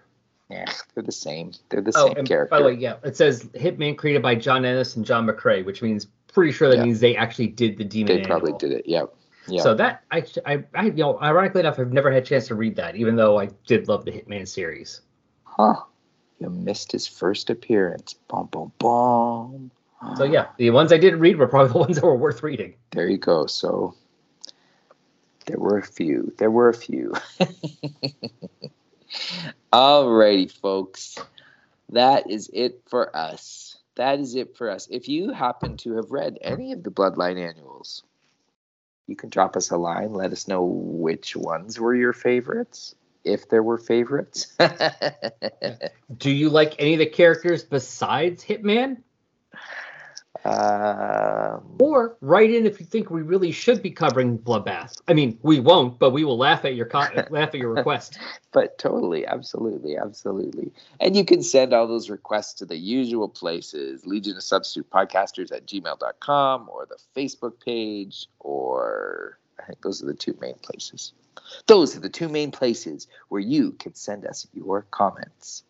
Yeah, 0.50 0.66
they're 0.94 1.04
the 1.04 1.12
same. 1.12 1.52
They're 1.70 1.82
the 1.82 1.92
Oh, 1.96 2.08
same 2.10 2.18
and 2.18 2.28
character. 2.28 2.50
by 2.52 2.60
the 2.60 2.66
way, 2.66 2.74
yeah, 2.74 2.96
it 3.04 3.18
says 3.18 3.44
Hitman 3.56 3.98
created 3.98 4.22
by 4.22 4.36
John 4.36 4.64
Ennis 4.66 4.96
and 4.96 5.06
John 5.06 5.28
McCrea, 5.28 5.66
which 5.66 5.82
means 5.82 6.08
pretty 6.34 6.52
sure 6.52 6.70
that 6.70 6.78
Yeah. 6.78 6.84
means 6.84 7.00
they 7.00 7.16
actually 7.16 7.48
did 7.48 7.78
the 7.78 7.84
Demon. 7.84 8.18
they 8.18 8.24
probably 8.24 8.52
Annual. 8.52 8.60
did 8.60 8.72
it. 8.72 8.86
Yeah, 8.88 9.06
yeah. 9.48 9.62
So 9.62 9.74
that 9.74 10.04
I, 10.12 10.24
I, 10.46 10.64
I, 10.74 10.84
you 10.86 10.92
know, 10.94 11.20
ironically 11.20 11.60
enough, 11.62 11.80
I've 11.80 11.92
never 11.92 12.12
had 12.12 12.24
a 12.24 12.26
chance 12.26 12.48
to 12.48 12.56
read 12.56 12.76
that, 12.78 12.96
even 12.96 13.16
though 13.16 13.40
I 13.40 13.48
did 13.66 13.88
love 13.88 14.06
the 14.06 14.12
Hitman 14.12 14.48
series. 14.48 15.02
huh? 15.44 15.76
You 16.40 16.50
missed 16.52 16.92
his 16.92 17.08
first 17.08 17.50
appearance. 17.50 18.14
Boom, 18.30 18.48
boom, 18.52 18.72
boom. 18.80 19.72
So 20.16 20.24
yeah, 20.24 20.48
the 20.58 20.70
ones 20.72 20.92
I 20.92 20.98
didn't 20.98 21.20
read 21.20 21.38
were 21.38 21.48
probably 21.48 21.72
the 21.74 21.80
ones 21.80 21.96
that 21.96 22.06
were 22.06 22.16
worth 22.16 22.44
reading. 22.44 22.76
There 22.92 23.08
you 23.08 23.18
go. 23.18 23.46
So 23.48 23.96
there 25.46 25.60
were 25.60 25.78
a 25.78 25.86
few. 25.86 26.34
There 26.38 26.52
were 26.52 26.70
a 26.70 26.74
few. 26.74 27.14
Alrighty, 29.74 30.52
folks. 30.52 31.18
That 31.90 32.30
is 32.30 32.50
it 32.54 32.82
for 32.88 33.16
us. 33.16 33.78
That 33.96 34.20
is 34.20 34.36
it 34.36 34.56
for 34.56 34.70
us. 34.70 34.88
If 34.92 35.08
you 35.10 35.32
happen 35.32 35.78
to 35.78 35.96
have 35.96 36.12
read 36.12 36.38
any 36.42 36.72
of 36.72 36.84
the 36.84 36.92
Bloodline 36.92 37.40
annuals, 37.40 38.04
you 39.08 39.16
can 39.16 39.30
drop 39.30 39.56
us 39.56 39.72
a 39.72 39.78
line. 39.78 40.14
Let 40.14 40.32
us 40.32 40.48
know 40.48 40.64
which 40.64 41.36
ones 41.36 41.80
were 41.80 41.96
your 41.96 42.14
favorites, 42.14 42.94
if 43.24 43.50
there 43.50 43.64
were 43.64 43.78
favorites. 43.78 44.56
Do 46.18 46.30
you 46.30 46.50
like 46.50 46.76
any 46.78 46.94
of 46.94 47.00
the 47.00 47.06
characters 47.06 47.64
besides 47.64 48.44
Hitman? 48.44 48.98
Um, 50.46 51.64
Or 51.80 52.18
write 52.22 52.52
in 52.52 52.66
if 52.66 52.80
you 52.80 52.86
think 52.86 53.10
we 53.10 53.22
really 53.22 53.52
should 53.52 53.82
be 53.82 53.92
covering 53.92 54.38
Bloodbath. 54.38 55.02
I 55.08 55.14
mean, 55.14 55.38
we 55.42 55.60
won't, 55.60 56.00
but 56.00 56.12
we 56.12 56.24
will 56.24 56.38
laugh 56.38 56.66
at 56.66 56.76
your 56.76 56.86
co- 56.86 57.00
laugh 57.30 57.50
at 57.50 57.56
your 57.56 57.74
request. 57.74 58.18
but 58.52 58.78
totally, 58.78 59.26
absolutely, 59.26 59.98
absolutely. 59.98 60.72
And 61.00 61.16
you 61.16 61.26
can 61.26 61.44
send 61.44 61.74
all 61.74 61.88
those 61.88 62.10
requests 62.10 62.54
to 62.56 62.66
the 62.66 62.78
usual 62.78 63.30
places 63.30 64.06
Legion 64.06 64.36
of 64.38 64.44
Substitute 64.44 64.90
Podcasters 64.90 65.52
at 65.52 65.66
gmail.com 65.66 66.70
or 66.70 66.88
the 66.88 66.98
Facebook 67.16 67.54
page, 67.64 68.28
or 68.40 69.38
I 69.60 69.64
think 69.66 69.82
those 69.82 70.02
are 70.02 70.08
the 70.08 70.14
two 70.14 70.38
main 70.42 70.56
places. 70.56 71.14
Those 71.68 71.96
are 71.96 72.00
the 72.00 72.10
two 72.10 72.30
main 72.30 72.52
places 72.52 73.08
where 73.30 73.42
you 73.42 73.74
can 73.74 73.94
send 73.94 74.26
us 74.26 74.48
your 74.54 74.84
comments. 74.92 75.64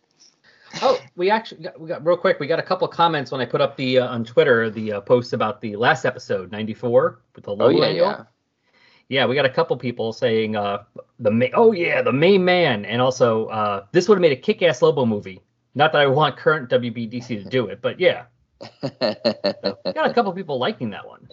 Oh, 0.81 0.99
we 1.15 1.29
actually 1.31 1.63
got, 1.63 1.79
we 1.79 1.87
got 1.87 2.05
real 2.05 2.17
quick. 2.17 2.39
We 2.39 2.47
got 2.47 2.59
a 2.59 2.63
couple 2.63 2.87
comments 2.87 3.31
when 3.31 3.41
I 3.41 3.45
put 3.45 3.61
up 3.61 3.75
the 3.77 3.99
uh, 3.99 4.07
on 4.07 4.23
Twitter 4.23 4.69
the 4.69 4.93
uh, 4.93 5.01
post 5.01 5.33
about 5.33 5.61
the 5.61 5.75
last 5.75 6.05
episode, 6.05 6.51
ninety 6.51 6.73
four, 6.73 7.21
with 7.35 7.45
the 7.45 7.55
Oh, 7.57 7.69
yeah, 7.69 7.85
angle. 7.85 8.07
yeah. 8.07 8.23
Yeah, 9.09 9.25
we 9.25 9.35
got 9.35 9.45
a 9.45 9.49
couple 9.49 9.77
people 9.77 10.11
saying 10.11 10.57
uh 10.57 10.83
the 11.19 11.31
ma- 11.31 11.45
oh 11.53 11.71
yeah 11.71 12.01
the 12.01 12.11
main 12.11 12.43
man, 12.43 12.83
and 12.85 13.01
also 13.01 13.45
uh 13.47 13.85
this 13.93 14.07
would 14.09 14.15
have 14.17 14.21
made 14.21 14.33
a 14.33 14.41
kick-ass 14.41 14.81
Lobo 14.81 15.05
movie. 15.05 15.41
Not 15.75 15.93
that 15.93 16.01
I 16.01 16.07
want 16.07 16.35
current 16.37 16.69
WBDC 16.69 17.27
to 17.27 17.43
do 17.45 17.67
it, 17.67 17.81
but 17.81 17.99
yeah, 17.99 18.25
we 18.83 18.89
got 19.93 20.09
a 20.09 20.13
couple 20.13 20.33
people 20.33 20.59
liking 20.59 20.89
that 20.89 21.07
one. 21.07 21.29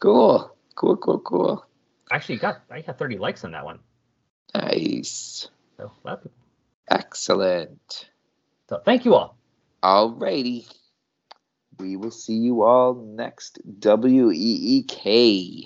cool, 0.00 0.56
cool, 0.74 0.96
cool, 0.96 1.20
cool. 1.20 1.64
Actually, 2.10 2.38
got 2.38 2.62
I 2.70 2.80
got 2.80 2.98
thirty 2.98 3.16
likes 3.18 3.44
on 3.44 3.52
that 3.52 3.64
one. 3.64 3.78
Nice. 4.54 5.48
So, 5.76 5.84
a 6.04 6.06
lot 6.06 6.14
of 6.18 6.22
people- 6.24 6.32
Excellent. 6.90 8.10
So 8.68 8.80
thank 8.84 9.04
you 9.04 9.14
all. 9.14 9.36
Alrighty. 9.82 10.66
We 11.78 11.96
will 11.96 12.10
see 12.10 12.34
you 12.34 12.62
all 12.62 12.94
next 12.94 13.58
W 13.80 14.30
E 14.30 14.34
E 14.34 14.82
K. 14.84 15.64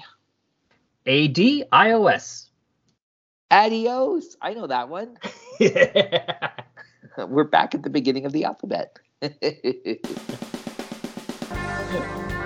A 1.06 1.28
D 1.28 1.64
I 1.70 1.92
O 1.92 2.06
S. 2.06 2.50
Adios. 3.50 4.36
I 4.42 4.54
know 4.54 4.66
that 4.66 4.88
one. 4.88 5.16
We're 7.18 7.44
back 7.44 7.74
at 7.74 7.82
the 7.82 7.90
beginning 7.90 8.26
of 8.26 8.32
the 8.32 8.44
alphabet. 8.44 8.98